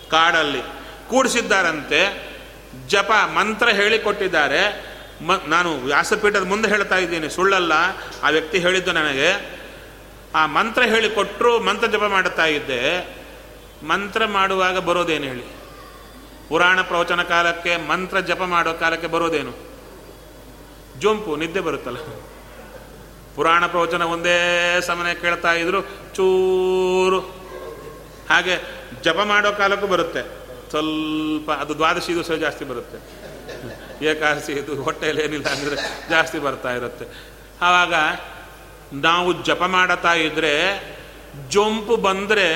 ಕಾಡಲ್ಲಿ. 0.10 0.62
ಕೂಡಿಸಿದ್ದಾರಂತೆ, 1.10 2.30
ಜಪ, 2.88 3.12
ಮಂತ್ರ 3.34 3.70
ಹೇಳಿಕೊಟ್ಟಿದ್ದಾರೆ. 3.70 4.87
ಮ, 5.22 5.32
ನಾನು 5.48 5.78
ವ್ಯಾಸಪೀಠದ 5.78 6.46
ಮುಂದೆ 6.46 6.70
ಹೇಳ್ತಾ 6.70 6.98
ಇದ್ದೀನಿ, 6.98 7.30
ಸುಳ್ಳಲ್ಲ. 7.30 7.72
ಆ 8.24 8.30
ವ್ಯಕ್ತಿ 8.30 8.60
ಹೇಳಿದ್ದು 8.60 8.92
ನನಗೆ, 8.92 9.60
ಆ 10.36 10.46
ಮಂತ್ರ 10.46 10.84
ಹೇಳಿಕೊಟ್ಟರು 10.84 11.60
ಮಂತ್ರ 11.60 11.88
ಜಪ 11.88 12.04
ಮಾಡುತ್ತಾ 12.04 12.46
ಇದ್ದೆ. 12.46 13.18
ಮಂತ್ರ 13.88 14.26
ಮಾಡುವಾಗ 14.26 14.78
ಬರೋದೇನು 14.78 15.26
ಹೇಳಿ? 15.26 15.44
ಪುರಾಣ 16.50 16.82
ಪ್ರವಚನ 16.82 17.22
ಕಾಲಕ್ಕೆ 17.22 17.88
ಮಂತ್ರ 17.88 18.20
ಜಪ 18.20 18.42
ಮಾಡೋ 18.42 18.74
ಕಾಲಕ್ಕೆ 18.74 19.08
ಬರೋದೇನು? 19.08 19.54
ಜೊಂಪು, 21.00 21.36
ನಿದ್ದೆ 21.36 21.60
ಬರುತ್ತಲ್ಲ. 21.60 21.98
ಪುರಾಣ 23.36 23.68
ಪ್ರವಚನ 23.68 24.02
ಒಂದೇ 24.02 24.40
ಸಮನೆ 24.82 25.16
ಕೇಳ್ತಾ 25.16 25.54
ಇದ್ರು, 25.54 25.82
ಚೂರು. 26.16 27.20
ಹಾಗೆ 28.30 28.62
ಜಪ 29.04 29.20
ಮಾಡೋ 29.26 29.52
ಕಾಲಕ್ಕೂ 29.52 29.88
ಬರುತ್ತೆ. 29.88 30.22
ಸ್ವಲ್ಪ, 30.70 31.52
ಅದು 31.52 31.76
ದ್ವಾದಶಿ 31.76 32.14
ದಿವಸ 32.14 32.32
ಜಾಸ್ತಿ 32.32 32.66
ಬರುತ್ತೆ. 32.66 33.17
ಏಕಾದಶಿ 34.06 34.52
ಇದು 34.52 34.84
ಹೊಟ್ಟೆಯಲ್ಲಿ 34.84 35.24
ಏನಿಲ್ಲ 35.24 35.48
ಅಂದರೆ 35.48 35.76
ಜಾಸ್ತಿ 36.10 36.40
ಬರ್ತಾ 36.40 36.74
ಇರುತ್ತೆ. 36.74 37.06
ಆವಾಗ 37.62 37.94
ನಾವು 38.94 39.44
ಜಪ 39.44 39.64
ಮಾಡತಾ 39.64 40.14
ಇದ್ರೆ 40.14 40.54
ಜೊಂಪು 41.50 41.96
ಬಂದರೆ 41.98 42.48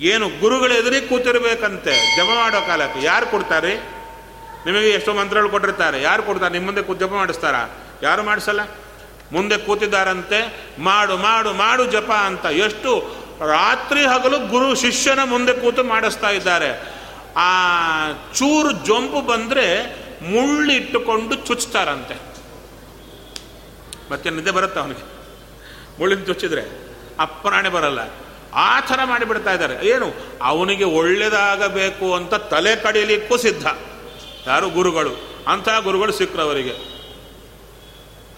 ಏನು 0.00 0.28
ಗುರುಗಳು 0.28 0.74
ಎದುರಿ 0.74 1.00
ಕೂತಿರ್ಬೇಕಂತೆ. 1.00 2.16
ಜಪ 2.16 2.28
ಮಾಡೋ 2.34 2.66
ಕಾಲಕ್ಕೆ 2.66 3.02
ಯಾರು 3.02 3.26
ಕೊಡ್ತಾರೆ? 3.26 3.76
ನಿಮಗೆ 4.66 4.90
ಎಷ್ಟೋ 4.90 5.14
ಮಂತ್ರಗಳು 5.14 5.48
ಕೊಟ್ಟಿರ್ತಾರೆ. 5.48 6.02
ಯಾರು 6.02 6.22
ಕೊಡ್ತಾರೆ? 6.22 6.52
ನಿಮ್ಮ 6.52 6.66
ಮುಂದೆ 6.66 6.98
ಜಪ 6.98 7.12
ಮಾಡಿಸ್ತಾರ? 7.12 7.54
ಯಾರು 8.02 8.22
ಮಾಡಿಸಲ್ಲ? 8.22 8.60
ಮುಂದೆ 9.32 9.58
ಕೂತಿದ್ದಾರಂತೆ. 9.58 10.70
ಮಾಡು 10.78 11.16
ಮಾಡು 11.16 11.52
ಮಾಡು 11.52 11.86
ಜಪ 11.86 12.10
ಅಂತ 12.10 12.44
ಎಷ್ಟು 12.44 13.22
ರಾತ್ರಿ 13.40 14.06
ಹಗಲು 14.06 14.38
ಗುರು 14.38 14.74
ಶಿಷ್ಯನ 14.74 15.18
ಮುಂದೆ 15.24 15.52
ಕೂತು 15.52 15.84
ಮಾಡಿಸ್ತಾ 15.84 16.30
ಇದ್ದಾರೆ. 16.30 17.01
ಆ 17.36 17.50
ಚೂರು 18.12 18.72
ಜೊಂಪು 18.72 19.20
ಬಂದರೆ 19.20 19.84
ಮುಳ್ಳಿಟ್ಟುಕೊಂಡು 20.30 21.34
ಚುಚ್ತಾರಂತೆ. 21.34 22.14
ಮತ್ತೆ 24.10 24.30
ನಿದ್ದೆ 24.30 24.50
ಬರುತ್ತೆ 24.50 24.80
ಅವನಿಗೆ? 24.80 25.12
ಮುಳ್ಳಿನ 25.98 26.24
ಚುಚ್ಚಿದ್ರೆ 26.24 26.88
ಅಪ್ಪರಾಣೆ 27.18 27.68
ಬರಲ್ಲ. 27.68 27.98
ಆ 28.54 28.80
ಥರ 28.80 29.00
ಮಾಡಿಬಿಡ್ತಾ 29.04 29.52
ಇದ್ದಾರೆ. 29.52 29.88
ಏನು? 29.88 30.12
ಅವನಿಗೆ 30.42 30.84
ಒಳ್ಳೇದಾಗಬೇಕು 30.84 32.14
ಅಂತ 32.14 32.34
ತಲೆ 32.34 32.76
ಕಡಿಯಲಿಕ್ಕೂ 32.76 33.36
ಸಿದ್ಧ. 33.36 33.66
ಯಾರು? 34.46 34.70
ಗುರುಗಳು. 34.70 35.32
ಅಂಥ 35.48 35.68
ಗುರುಗಳು 35.82 36.12
ಸಿಕ್ಕರು 36.12 36.42
ಅವರಿಗೆ 36.42 36.92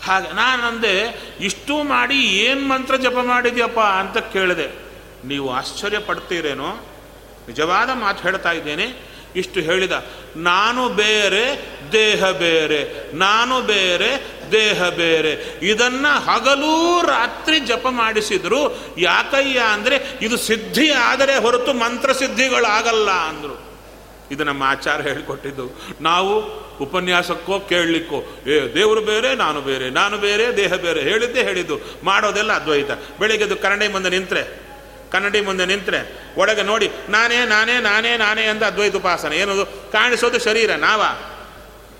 ಹಾಗೆ 0.04 0.32
ನಾನಂದೆ, 0.32 1.22
ಇಷ್ಟು 1.40 1.82
ಮಾಡಿ 1.82 2.20
ಏನು 2.20 2.68
ಮಂತ್ರ 2.68 2.96
ಜಪ 2.96 3.16
ಮಾಡಿದ್ಯಪ್ಪ 3.22 3.80
ಅಂತ 3.80 4.18
ಕೇಳಿದೆ. 4.18 4.68
ನೀವು 5.26 5.52
ಆಶ್ಚರ್ಯ 5.52 5.98
ಪಡ್ತೀರೇನೋ? 5.98 6.84
ನಿಜವಾದ 7.48 7.90
ಮಾತು 7.90 8.22
ಹೇಳ್ತಾ 8.22 8.52
ಇದ್ದೇನೆ. 8.52 9.14
ಇಷ್ಟು 9.36 9.60
ಹೇಳಿದ, 9.60 10.06
ನಾನು 10.36 10.88
ಬೇರೆ, 10.88 11.68
ದೇಹ 11.92 12.30
ಬೇರೆ, 12.30 13.10
ನಾನು 13.14 13.62
ಬೇರೆ, 13.62 14.26
ದೇಹ 14.52 14.88
ಬೇರೆ. 14.88 15.58
ಇದನ್ನು 15.62 16.20
ಹಗಲೂ 16.20 17.02
ರಾತ್ರಿ 17.02 17.60
ಜಪ 17.60 17.86
ಮಾಡಿಸಿದ್ರು. 17.90 18.78
ಯಾಕಯ್ಯ 18.98 19.58
ಅಂದರೆ, 19.58 20.00
ಇದು 20.22 20.36
ಸಿದ್ಧಿ 20.36 20.92
ಆದರೆ 20.92 21.36
ಹೊರತು 21.36 21.72
ಮಂತ್ರ 21.72 22.12
ಸಿದ್ಧಿಗಳಾಗಲ್ಲ 22.12 23.10
ಅಂದರು. 23.10 23.64
ಇದು 24.30 24.44
ನಮ್ಮ 24.44 24.62
ಆಚಾರ 24.62 25.00
ಹೇಳಿಕೊಟ್ಟಿದ್ದು. 25.00 25.94
ನಾವು 26.00 26.64
ಉಪನ್ಯಾಸಕ್ಕೋ, 26.78 27.60
ಕೇಳಲಿಕ್ಕೋ, 27.60 28.24
ಏ, 28.50 28.74
ದೇವರು 28.74 29.00
ಬೇರೆ, 29.00 29.34
ನಾನು 29.34 29.60
ಬೇರೆ 29.60 29.90
ನಾನು 29.90 30.18
ಬೇರೆ, 30.18 30.56
ದೇಹ 30.56 30.74
ಬೇರೆ. 30.74 31.00
ಹೇಳಿದ್ದೇ 31.00 31.42
ಹೇಳಿದ್ದು. 31.42 31.78
ಮಾಡೋದೆಲ್ಲ 32.04 32.52
ಅದ್ವೈತ. 32.52 32.90
ಬೆಳಿಗ್ಗೆದು 33.20 33.56
ಕರಣೆ 33.56 33.88
ಮುಂದೆ 33.88 34.08
ನಿಂತರೆ 34.08 34.63
ಕನ್ನಡಿ 35.12 35.40
ಮುಂದೆ 35.40 35.66
ನಿಂತರೆ, 35.66 36.00
ಒಳಗೆ 36.36 36.62
ನೋಡಿ, 36.62 36.90
ನಾನೇ 37.08 37.44
ನಾನೇ 37.44 37.76
ನಾನೇ 37.80 38.16
ನಾನೇ 38.16 38.44
ಅಂತ 38.44 38.64
ಅದ್ವೈತ 38.64 38.96
ಉಪಾಸನೆ. 38.96 39.36
ಏನದು? 39.36 39.64
ಕಾಣಿಸೋದು 39.66 40.38
ಶರೀರ, 40.38 40.70
ನಾವ? 40.76 41.02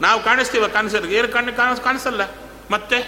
ನಾವು 0.01 0.23
ಕಾಣಿಸ್ತೀವ 0.23 0.67
ಕಾಣಿಸಲ್ಲ 0.67 1.13
ಏನು 1.13 1.29
ಕಣ್ಣು 1.29 1.53
ಕಾಣಿಸ್ 1.53 1.81
ಕಾಣಿಸಲ್ಲ. 1.81 2.23
ಮತ್ತೆ? 2.71 2.99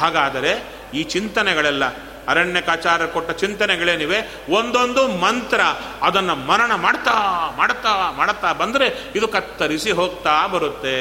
ಹಾಗಾದರೆ 0.00 0.52
ಈ 0.94 1.02
ಚಿಂತನೆಗಳೆಲ್ಲ, 1.02 1.84
ಅರಣ್ಯಕಾಚಾರ 2.28 3.06
ಕೊಟ್ಟ 3.06 3.30
ಚಿಂತನೆಗಳೇನಿವೆ? 3.30 4.18
ಒಂದೊಂದು 4.50 5.02
ಮಂತ್ರ 5.08 5.60
ಅದನ್ನು 6.02 6.34
ಮರಣ 6.34 6.74
ಮಾಡ್ತಾ 6.74 7.14
ಮಾಡ್ತಾ 7.56 7.92
ಮಾಡ್ತಾ 8.10 8.52
ಬಂದರೆ 8.52 8.86
ಇದು 9.16 9.28
ಕತ್ತರಿಸಿ 9.28 9.90
ಹೋಗ್ತಾ 9.90 10.46
ಬರುತ್ತೆ. 10.46 10.94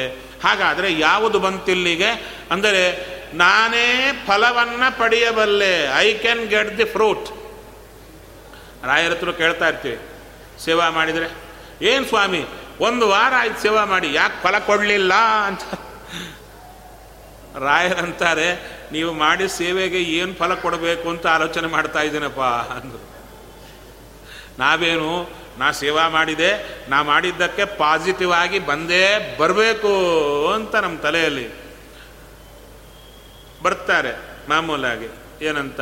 ಹಾಗಾದರೆ 0.43 0.89
ಯಾವುದು 0.99 1.39
ಬಂತಿಲ್ಲಿಗೆ? 1.39 2.11
ಅಂದರೆ 2.51 2.83
ನಾನೇ 3.33 3.87
ಫಲವನ್ನು 4.27 4.99
ಪಡೆಯಬಲ್ಲೆ. 4.99 5.73
I 5.99 6.13
can 6.13 6.47
get 6.47 6.77
the 6.77 6.85
fruit 6.85 7.27
ರಾಯರ 8.85 9.11
ಹತ್ರ 9.11 9.31
ಕೇಳ್ತಾ 9.31 9.67
ಇರ್ತೀವಿ, 9.67 9.99
ಸೇವಾ 10.63 10.89
ಮಾಡಿದರೆ, 10.89 11.27
ಏನು 11.81 12.05
ಸ್ವಾಮಿ, 12.05 12.45
ಒಂದು 12.79 13.09
ವಾರ 13.09 13.33
ಆಯ್ತು 13.37 13.61
ಸೇವಾ 13.61 13.85
ಮಾಡಿ, 13.85 14.13
ಯಾಕೆ 14.13 14.43
ಫಲ 14.43 14.59
ಕೊಡಲಿಲ್ಲ? 14.59 15.13
ಅಂತ. 15.13 15.61
ರಾಯರಂತಾರೆ 17.57 18.79
ನೀವು 18.91 19.13
ಮಾಡಿ 19.13 19.57
ಸೇವೆಗೆ 19.57 20.01
ಏನು 20.03 20.33
ಫಲ 20.33 20.53
ಕೊಡಬೇಕು 20.53 21.09
ಅಂತ 21.09 21.27
ಆಲೋಚನೆ 21.27 21.67
ಮಾಡ್ತಾ 21.67 22.01
ಇದ್ದೀನಪ್ಪ, 22.01 22.39
ಅಂದರು. 22.71 23.09
ನಾವೇನು, 24.59 25.29
ನಾ 25.57 25.71
ಸೇವಾ 25.71 26.09
ಮಾಡಿದೆ, 26.09 26.51
ನಾ 26.89 27.03
ಮಾಡಿದ್ದಕ್ಕೆ 27.03 27.65
ಪಾಸಿಟಿವ್ 27.65 28.31
ಆಗಿ 28.33 28.59
ಬಂದೇ 28.59 29.35
ಬರಬೇಕು 29.39 29.93
ಅಂತ 30.55 30.75
ನಮ್ಮ 30.75 30.99
ತಲೆಯಲ್ಲಿ 30.99 31.49
ಬರ್ತಾರೆ 33.63 34.11
ಮಾಮೂಲಾಗಿ. 34.49 35.07
ಏನಂತ? 35.45 35.79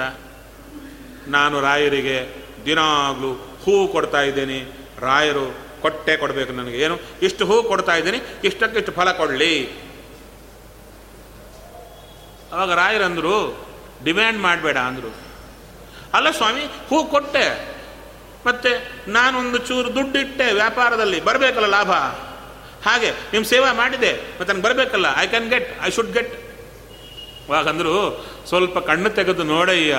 ನಾನು 1.27 1.61
ರಾಯರಿಗೆ 1.61 2.46
ದಿನಾಗಲೂ 2.65 3.33
ಹೂವು 3.63 3.87
ಕೊಡ್ತಾ 3.87 4.21
ಇದ್ದೇನೆ. 4.21 4.65
ರಾಯರು 4.99 5.67
ಕೊಟ್ಟೆ 5.81 6.17
ಕೊಡಬೇಕು 6.17 6.53
ನನಗೆ. 6.53 6.77
ಏನು? 6.77 6.99
ಇಷ್ಟು 7.21 7.45
ಹೂ 7.45 7.63
ಕೊಡ್ತಾ 7.63 7.95
ಇದ್ದೀನಿ, 7.95 8.17
ಇಷ್ಟಕ್ಕೆ 8.43 8.77
ಇಷ್ಟು 8.77 8.91
ಫಲ 8.91 9.11
ಕೊಡಲಿ. 9.11 9.69
ಅವಾಗ 12.51 12.71
ರಾಯರಂದರು, 12.73 13.67
ಡಿಮ್ಯಾಂಡ್ 14.03 14.39
ಮಾಡಬೇಡ 14.39 14.77
ಅಂದರು. 14.77 15.15
ಅಲ್ಲ 16.13 16.31
ಸ್ವಾಮಿ 16.31 16.61
ಹೂ 16.61 17.03
ಕೊಟ್ಟೆ. 17.03 17.77
ಮತ್ತೆ 18.45 18.91
ನಾನೊಂದು 19.07 19.57
ಚೂರು 19.57 19.95
ದುಡ್ಡಿಟ್ಟೆ 19.95 20.51
ವ್ಯಾಪಾರದಲ್ಲಿ, 20.51 21.23
ಬರಬೇಕಲ್ಲ 21.23 21.65
ಲಾಭ? 21.65 21.91
ಹಾಗೆ 22.89 23.11
ನಿಮ್ಮ 23.11 23.45
ಸೇವಾ 23.45 23.73
ಮಾಡಿದೆ, 23.73 24.13
ಮತ್ತೆ 24.13 24.53
ನನಗೆ 24.53 24.63
ಬರಬೇಕಲ್ಲ. 24.63 25.05
I 25.17 25.27
can 25.27 25.49
get 25.49 25.83
I 25.83 25.89
should 25.89 26.13
get 26.13 26.33
ಅವಾಗಂದರು 27.47 28.25
ಸ್ವಲ್ಪ 28.47 28.77
ಕಣ್ಣು 28.77 29.09
ತೆಗೆದು 29.09 29.43
ನೋಡಯ್ಯ, 29.43 29.97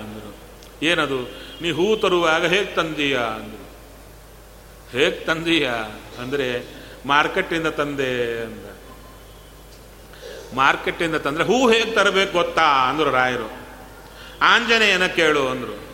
ಅಂದರು. 0.00 0.36
ಏನದು? 0.84 1.45
ನೀ 1.62 1.70
ಹೂ 1.70 1.96
ತರುವಾಗ 1.96 2.46
ಹೇಗೆ 2.46 2.74
ತಂದೀಯ 2.74 3.18
ಅಂದರು. 3.18 3.66
ಹೇಗೆ 4.90 5.24
ತಂದೀಯ 5.24 5.70
ಅಂದರೆ 6.22 6.76
ಮಾರ್ಕೆಟಿಂದ 7.06 7.66
ತಂದೆ 7.66 8.40
ಅಂದ. 8.42 8.66
ಮಾರ್ಕೆಟಿಂದ 10.54 11.16
ತಂದರೆ 11.16 11.44
ಹೂ 11.44 11.70
ಹೇಗೆ 11.70 11.90
ತರಬೇಕು 11.90 12.32
ಗೊತ್ತಾ 12.32 12.62
ಅಂದರು 12.62 13.10
ರಾಯರು. 13.10 13.66
ಆಂಜನೇಯನ 14.42 15.06
ಕೇಳು 15.06 15.48
ಅಂದರು. 15.48 15.86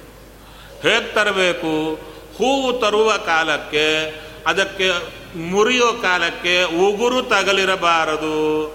ಹೇಗೆ 0.83 1.15
ತರಬೇಕು? 1.15 1.95
ಹೂವು 2.39 2.73
ತರುವ 2.81 3.17
ಕಾಲಕ್ಕೆ, 3.17 4.05
ಅದಕ್ಕೆ 4.47 4.91
ಮುರಿಯೋ 5.39 5.93
ಕಾಲಕ್ಕೆ 5.93 6.63
ಉಗುರು 6.63 7.23
ತಗಲಿರಬಾರದು. 7.23 8.67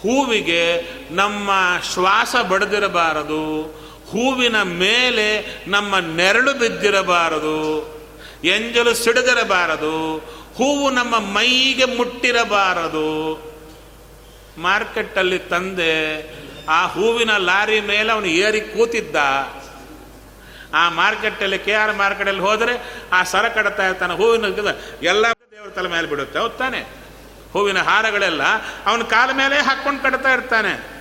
ಹೂವಿಗೆ 0.00 0.82
ನಮ್ಮ 1.10 1.50
ಶ್ವಾಸ 1.92 2.36
ಬಡದಿರಬಾರದು. 2.36 3.78
ಹೂವಿನ 4.10 4.62
ಮೇಲೆ 4.62 5.28
ನಮ್ಮ 5.70 5.98
ನೆರಳು 5.98 6.54
ಬಿದ್ದಿರಬಾರದು, 6.54 7.58
ಎಂಜಲು 8.44 8.94
ಸಿಡಿದಿರಬಾರದು, 8.94 10.18
ಹೂವು 10.56 10.90
ನಮ್ಮ 10.90 11.18
ಮೈಗೆ 11.18 11.84
ಮುಟ್ಟಿರಬಾರದು. 11.84 13.08
ಮಾರ್ಕೆಟ್ಟಲ್ಲಿ 14.58 15.38
ತಂದೆ 15.38 15.94
ಆ 16.66 16.86
ಹೂವಿನ 16.86 17.36
ಲಾರಿ 17.36 17.80
ಮೇಲೆ 17.80 18.12
ಅವನು 18.12 18.26
ಏರಿ 18.26 18.60
ಕೂತಿದ್ದ. 18.60 19.16
ಆ 20.74 20.90
ಮಾರ್ಕೆಟಲ್ಲಿ 20.90 21.58
ಕೆ 21.58 21.72
ಆರ್ 21.72 21.96
ಮಾರ್ಕೆಟಲ್ಲಿ 21.96 22.40
ಹೋದರೆ 22.40 23.00
ಆ 23.12 23.22
ಸರ 23.22 23.48
ಕಡತಾ 23.48 23.86
ಇರ್ತಾನೆ 23.86 24.14
ಹೂವಿನ 24.14 24.44
ಎಲ್ಲ 25.02 25.26
ದೇವರ 25.26 25.68
ತಲೆ 25.68 25.88
ಮೇಲೆ 25.88 26.06
ಬಿಡುತ್ತೆ. 26.06 26.38
ಹೋಗ್ತಾನೆ 26.38 26.80
ತಾನೆ. 26.80 27.52
ಹೂವಿನ 27.52 27.78
ಹಾರಗಳೆಲ್ಲ 27.78 28.42
ಅವನ 28.86 29.02
ಕಾಲ 29.02 29.30
ಮೇಲೆ 29.32 29.58
ಹಾಕೊಂಡು 29.58 30.02
ಕಟ್ತಾ 30.02 30.32
ಇರ್ತಾನೆ. 30.32 30.98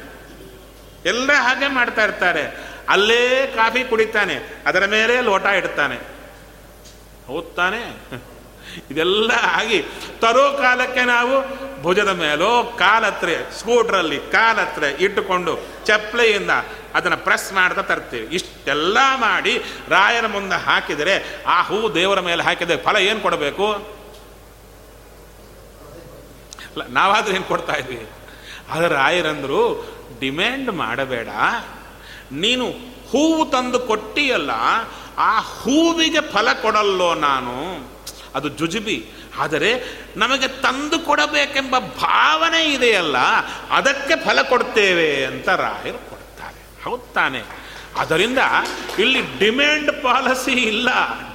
ಎಲ್ಲ 1.06 1.34
ಹಾಗೆ 1.34 1.68
ಮಾಡ್ತಾ 1.68 2.06
ಅಲ್ಲೇ 2.90 3.24
ಕಾಫಿ 3.56 3.84
ಕುಡಿತಾನೆ, 3.84 4.36
ಅದರ 4.66 4.86
ಮೇಲೆ 4.86 5.16
ಲೋಟ 5.22 5.46
ಇಡ್ತಾನೆ. 5.46 5.98
ಹೌದ್ 7.28 7.76
ಇದೆಲ್ಲ 8.92 9.32
ಆಗಿ 9.52 9.78
ತರೋ 10.22 10.44
ಕಾಲಕ್ಕೆ 10.62 11.04
ನಾವು 11.06 11.36
ಭುಜದ 11.82 12.12
ಮೇಲೋ 12.20 12.50
ಕಾಲತ್ರೆ, 12.80 13.36
ಸ್ಕೂಟ್ರಲ್ಲಿ 13.60 14.20
ಕಾಲತ್ರೆ 14.32 14.90
ಇಟ್ಟುಕೊಂಡು 15.06 15.54
ಚಪ್ಪಲೆಯಿಂದ 15.86 16.54
ಅದನ್ನು 16.96 17.18
ಪ್ರೆಸ್ 17.18 17.54
ಮಾಡ್ತಾ 17.54 17.82
ತರ್ತೀವಿ. 17.82 18.28
ಇಷ್ಟೆಲ್ಲ 18.36 18.98
ಮಾಡಿ 19.16 19.54
ರಾಯರ 19.90 20.28
ಮುಂದೆ 20.28 20.56
ಹಾಕಿದರೆ, 20.56 21.16
ಆ 21.48 21.58
ಹೂ 21.62 21.80
ದೇವರ 21.96 22.20
ಮೇಲೆ 22.20 22.44
ಹಾಕಿದರೆ 22.44 22.78
ಫಲ 22.78 22.98
ಏನು 22.98 23.22
ಕೊಡಬೇಕು? 23.22 23.68
ನಾವಾದ್ರೆ 26.90 27.36
ಏನು 27.36 27.44
ಕೊಡ್ತಾ 27.44 27.74
ಇದ್ವಿ? 27.74 28.02
ಆದರೆ 28.72 28.94
ರಾಯರಂದ್ರು 28.96 29.62
ಡಿಮ್ಯಾಂಡ್ 30.20 30.72
ಮಾಡಬೇಡ. 30.72 31.30
ನೀನು 32.32 32.66
ಹೂವು 33.12 33.46
ತಂದು 33.46 33.80
ಕೊಟ್ಟಿಯಲ್ಲ, 33.80 34.52
ಆ 35.18 35.40
ಹೂವಿಗೆ 35.40 36.22
ಫಲ 36.22 36.48
ಕೊಡಲ್ಲೋ 36.54 37.14
ನಾನು? 37.14 37.56
ಅದು 38.36 38.50
ಜುಜುಬಿ. 38.50 38.98
ಆದರೆ 39.40 39.72
ನಮಗೆ 40.18 40.48
ತಂದು 40.48 41.00
ಕೊಡಬೇಕೆಂಬ 41.00 41.80
ಭಾವನೆ 41.80 42.64
ಇದೆಯಲ್ಲ, 42.66 43.18
ಅದಕ್ಕೆ 43.72 44.16
ಫಲ 44.26 44.42
ಕೊಡ್ತೇವೆ 44.42 45.26
ಅಂತ 45.26 45.50
ರಾಯರು 45.50 46.10
ಕೊಡ್ತಾರೆ 46.10 46.84
ಹೌದು 46.84 47.14
ತಾನೆ. 47.14 47.42
ಅದರಿಂದ 47.98 48.40
ಇಲ್ಲಿ 49.00 49.22
ಡಿಮ್ಯಾಂಡ್ 49.40 49.92
ಪಾಲಿಸಿ 50.04 50.52
ಇಲ್ಲ. 50.52 50.90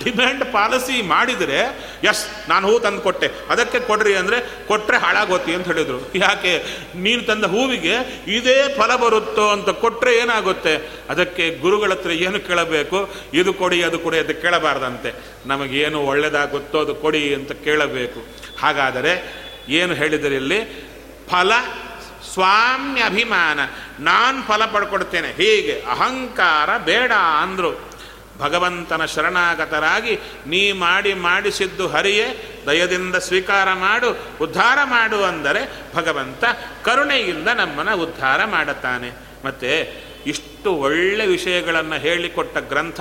ಡಿಮ್ಯಾಂಡ್ 0.05 0.45
ಪಾಲಿಸಿ 0.53 1.03
ಮಾಡಿದರೆ 1.03 1.59
ಎಸ್ 2.05 2.49
ನಾನು 2.49 2.69
ಹೂ 2.69 2.79
ತಂದು 2.79 3.01
ಕೊಟ್ಟೆ. 3.01 3.31
ಅದಕ್ಕೆ 3.51 3.81
ಕೊಡ್ರಿ 3.81 4.15
ಅಂದರೆ 4.15 4.67
ಕೊಟ್ಟರೆ 4.67 4.97
ಹಾಳಾಗೋತಿ 4.97 5.55
ಅಂತ 5.55 5.67
ಹೇಳಿದರು. 5.67 6.11
ಯಾಕೆ? 6.15 6.65
ನೀನು 6.95 7.23
ತಂದ 7.23 7.45
ಹೂವಿಗೆ 7.45 8.25
ಇದೇ 8.27 8.75
ಫಲ 8.79 8.97
ಬರುತ್ತೋ 8.97 9.49
ಅಂತ 9.49 9.69
ಕೊಟ್ಟರೆ 9.69 10.15
ಏನಾಗುತ್ತೆ? 10.15 10.91
ಅದಕ್ಕೆ 11.11 11.55
ಗುರುಗಳ 11.61 11.91
ಹತ್ರ 11.91 12.11
ಏನು 12.11 12.41
ಕೇಳಬೇಕು? 12.41 13.11
ಇದು 13.35 13.55
ಕೊಡಿ, 13.55 13.83
ಅದು 13.83 13.99
ಕೊಡಿ 13.99 14.19
ಅದು 14.19 14.35
ಕೇಳಬಾರ್ದಂತೆ. 14.35 15.15
ನಮಗೇನು 15.47 16.01
ಒಳ್ಳೆಯದಾಗುತ್ತೋ 16.01 16.81
ಅದು 16.81 16.95
ಕೊಡಿ 16.95 17.35
ಅಂತ 17.35 17.53
ಕೇಳಬೇಕು. 17.53 18.27
ಹಾಗಾದರೆ, 18.61 19.43
ಏನು 19.69 19.95
ಹೇಳಿದರೆ 19.95 20.35
ಇಲ್ಲಿ? 20.35 20.89
ಫಲ 21.31 21.53
ಸ್ವಾಮ್ಯ 22.33 23.03
ಅಭಿಮಾನ 23.03 23.61
ನಾನು 24.01 24.43
ಫಲ 24.43 24.67
ಪಡ್ಕೊಡ್ತೇನೆ. 24.67 25.29
ಹೀಗೆ 25.29 25.85
ಅಹಂಕಾರ 25.91 26.79
ಬೇಡ 26.79 27.13
ಅಂದರು. 27.13 27.93
ಭಗವಂತನ 28.39 29.05
ಶರಣಾಗತರಾಗಿ 29.05 30.19
ನೀ 30.47 30.73
ಮಾಡಿ 30.73 31.15
ಮಾಡಿಸಿದ್ದು 31.15 31.89
ಹರಿಯೇ, 31.89 32.61
ದಯದಿಂದ 32.67 33.15
ಸ್ವೀಕಾರ 33.15 33.73
ಮಾಡು, 33.73 34.19
ಉದ್ಧಾರ 34.41 34.79
ಮಾಡು 34.85 35.25
ಅಂದರೆ 35.25 35.73
ಭಗವಂತ 35.95 36.45
ಕರುಣೆಯಿಂದ 36.85 37.49
ನಮ್ಮನ್ನು 37.49 37.97
ಉದ್ಧಾರ 37.97 38.45
ಮಾಡುತ್ತಾನೆ. 38.45 39.11
ಮತ್ತು 39.45 39.93
ಇಷ್ಟು 40.27 40.73
ಒಳ್ಳೆ 40.73 41.27
ವಿಷಯಗಳನ್ನು 41.27 41.95
ಹೇಳಿಕೊಟ್ಟ 41.95 42.59
ಗ್ರಂಥ 42.59 43.01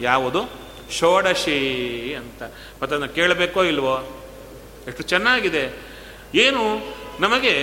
ಯಾವುದು? 0.00 0.50
ಷೋಡಶಿ 0.92 2.14
ಅಂತ. 2.18 2.42
ಮತ್ತು 2.42 2.84
ಅದನ್ನು 2.84 3.08
ಕೇಳಬೇಕೋ 3.08 3.62
ಇಲ್ವೋ? 3.62 4.24
ಎಷ್ಟು 4.88 5.02
ಚೆನ್ನಾಗಿದೆ. 5.02 5.82
ಏನು 6.34 6.78
ನಮಗೆ 7.22 7.54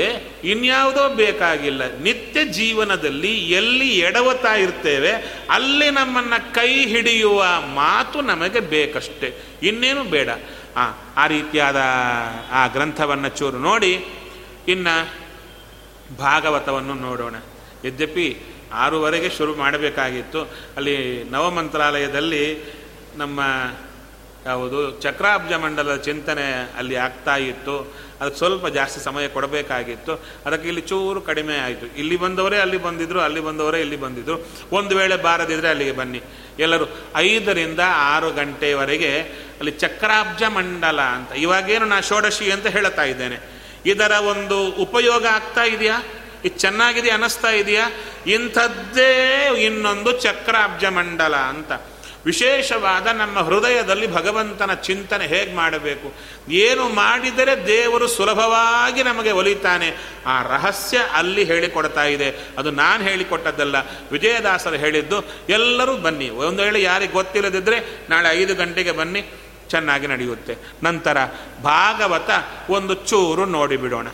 ಇನ್ಯಾವುದೋ 0.43 1.05
ಬೇಕಾಗಿಲ್ಲ. 1.15 1.81
ನಿತ್ಯ 1.97 2.43
ಜೀವನದಲ್ಲಿ 2.45 3.33
ಎಲ್ಲಿ 3.51 3.89
ಎಡವತಾ 3.99 4.53
ಇರ್ತೇವೆ, 4.55 5.11
ಅಲ್ಲಿ 5.49 5.89
ನಮ್ಮನ್ನು 5.91 6.39
ಕೈ 6.53 6.71
ಹಿಡಿಯುವ 6.85 7.39
ಮಾತು 7.73 8.21
ನಮಗೆ 8.21 8.59
ಬೇಕಷ್ಟೆ. 8.73 9.29
ಇನ್ನೇನು 9.63 10.03
ಬೇಡ. 10.03 10.29
ಆ 10.77 10.83
ಆ 11.17 11.23
ರೀತಿಯಾದ 11.27 11.79
ಆ 12.51 12.61
ಗ್ರಂಥವನ್ನು 12.67 13.29
ಚೂರು 13.29 13.59
ನೋಡಿ, 13.59 13.93
ಇನ್ನು 14.67 14.95
ಭಾಗವತವನ್ನು 16.17 16.93
ನೋಡೋಣ. 16.93 17.35
ಯದ್ಯಪಿ 17.85 18.27
ಆರೂವರೆಗೆ 18.73 19.29
ಶುರು 19.29 19.51
ಮಾಡಬೇಕಾಗಿತ್ತು. 19.55 20.41
ಅಲ್ಲಿ 20.77 20.95
ನವಮಂತ್ರಾಲಯದಲ್ಲಿ 21.23 22.45
ನಮ್ಮ 23.15 23.39
ಯಾವುದು 24.45 24.79
ಚಕ್ರಾಬ್ಜ 25.01 25.53
ಮಂಡಲದ 25.53 25.95
ಚಿಂತನೆ 26.01 26.47
ಅಲ್ಲಿ 26.77 26.95
ಆಗ್ತಾ 26.95 27.35
ಇತ್ತು. 27.35 27.75
ಅದಕ್ಕೆ 28.21 28.37
ಸ್ವಲ್ಪ 28.37 28.67
ಜಾಸ್ತಿ 28.67 29.03
ಸಮಯ 29.03 29.27
ಕೊಡಬೇಕಾಗಿತ್ತು. 29.27 30.13
ಅದಕ್ಕೆ 30.45 30.67
ಇಲ್ಲಿ 30.67 30.81
ಚೂರು 30.81 31.21
ಕಡಿಮೆ 31.21 31.57
ಆಯಿತು. 31.57 31.85
ಇಲ್ಲಿ 31.85 32.17
ಬಂದವರೇ 32.17 32.57
ಅಲ್ಲಿ 32.57 32.77
ಬಂದಿದ್ರು, 32.77 33.21
ಅಲ್ಲಿ 33.21 33.39
ಬಂದವರೇ 33.39 33.79
ಇಲ್ಲಿ 33.79 33.95
ಬಂದಿದ್ರು. 33.95 34.47
ಒಂದು 34.71 34.97
ವೇಳೆ 34.97 35.15
ಬಾರದಿದ್ರೆ 35.15 35.69
ಅಲ್ಲಿಗೆ 35.69 35.91
ಬನ್ನಿ. 35.91 36.21
ಎಲ್ಲರೂ 36.59 36.85
ಐದರಿಂದ 37.15 37.79
ಆರು 37.87 38.31
ಗಂಟೆವರೆಗೆ 38.31 39.19
ಅಲ್ಲಿ 39.59 39.71
ಚಕ್ರಾಬ್ಜ 39.71 40.43
ಮಂಡಲ 40.43 41.01
ಅಂತ, 41.01 41.31
ಇವಾಗೇನು 41.31 41.85
ನಾ 41.85 42.01
ಷೋಡಶಿ 42.01 42.51
ಅಂತ 42.51 42.67
ಹೇಳ್ತಾ 42.67 43.03
ಇದ್ದೇನೆ. 43.03 43.37
ಇದರ 43.85 44.11
ಒಂದು 44.11 44.67
ಉಪಯೋಗ 44.67 45.25
ಆಗ್ತಾ 45.25 45.63
ಇದೆಯಾ? 45.63 46.03
ಇದು 46.45 46.57
ಚೆನ್ನಾಗಿದೆ 46.57 47.09
ಅನ್ನಿಸ್ತಾ 47.09 47.49
ಇದೆಯಾ? 47.49 47.89
ಇಂಥದ್ದೇ 48.27 49.47
ಇನ್ನೊಂದು 49.57 50.11
ಚಕ್ರಾಬ್ಜ 50.11 50.85
ಮಂಡಲ 50.85 51.35
ಅಂತ. 51.35 51.71
ವಿಶೇಷವಾದ 52.25 53.07
ನಮ್ಮ 53.07 53.39
ಹೃದಯದಲ್ಲಿ 53.39 54.13
ಭಗವಂತನ 54.13 54.73
ಚಿಂತನೆ 54.73 55.27
ಹೇಗೆ 55.27 55.55
ಮಾಡಬೇಕು? 55.55 56.13
ಏನು 56.51 56.89
ಮಾಡಿದರೆ 56.89 57.67
ದೇವರು 57.67 58.07
ಸುಲಭವಾಗಿ 58.07 59.03
ನಮಗೆ 59.03 59.31
ಒಲಿತಾನೆ? 59.31 59.95
ಆ 60.25 60.43
ರಹಸ್ಯ 60.43 60.97
ಅಲ್ಲಿ 61.13 61.43
ಹೇಳಿಕೊಡ್ತಾ 61.43 62.03
ಇದೆ. 62.03 62.29
ಅದು 62.57 62.71
ನಾನು 62.71 63.03
ಹೇಳಿಕೊಟ್ಟದ್ದಲ್ಲ. 63.03 63.75
ವಿಜಯದಾಸರು 64.11 64.75
ಹೇಳಿದ್ದು, 64.75 65.23
ಎಲ್ಲರೂ 65.49 65.97
ಬನ್ನಿ. 65.97 66.29
ಒಂದು 66.29 66.63
ವೇಳೆ 66.63 66.81
ಯಾರಿಗೆ 66.81 67.13
ಗೊತ್ತಿಲ್ಲದಿದ್ದರೆ 67.13 68.07
ನಾಳೆ 68.09 68.29
ಐದು 68.29 68.55
ಗಂಟೆಗೆ 68.55 68.91
ಬನ್ನಿ, 68.91 69.21
ಚೆನ್ನಾಗಿ 69.69 70.07
ನಡೆಯುತ್ತೆ. 70.07 70.55
ನಂತರ 70.83 71.17
ಭಾಗವತ 71.63 72.29
ಒಂದು 72.69 72.93
ಚೂರು 72.93 73.45
ನೋಡಿಬಿಡೋಣ. 73.45 74.07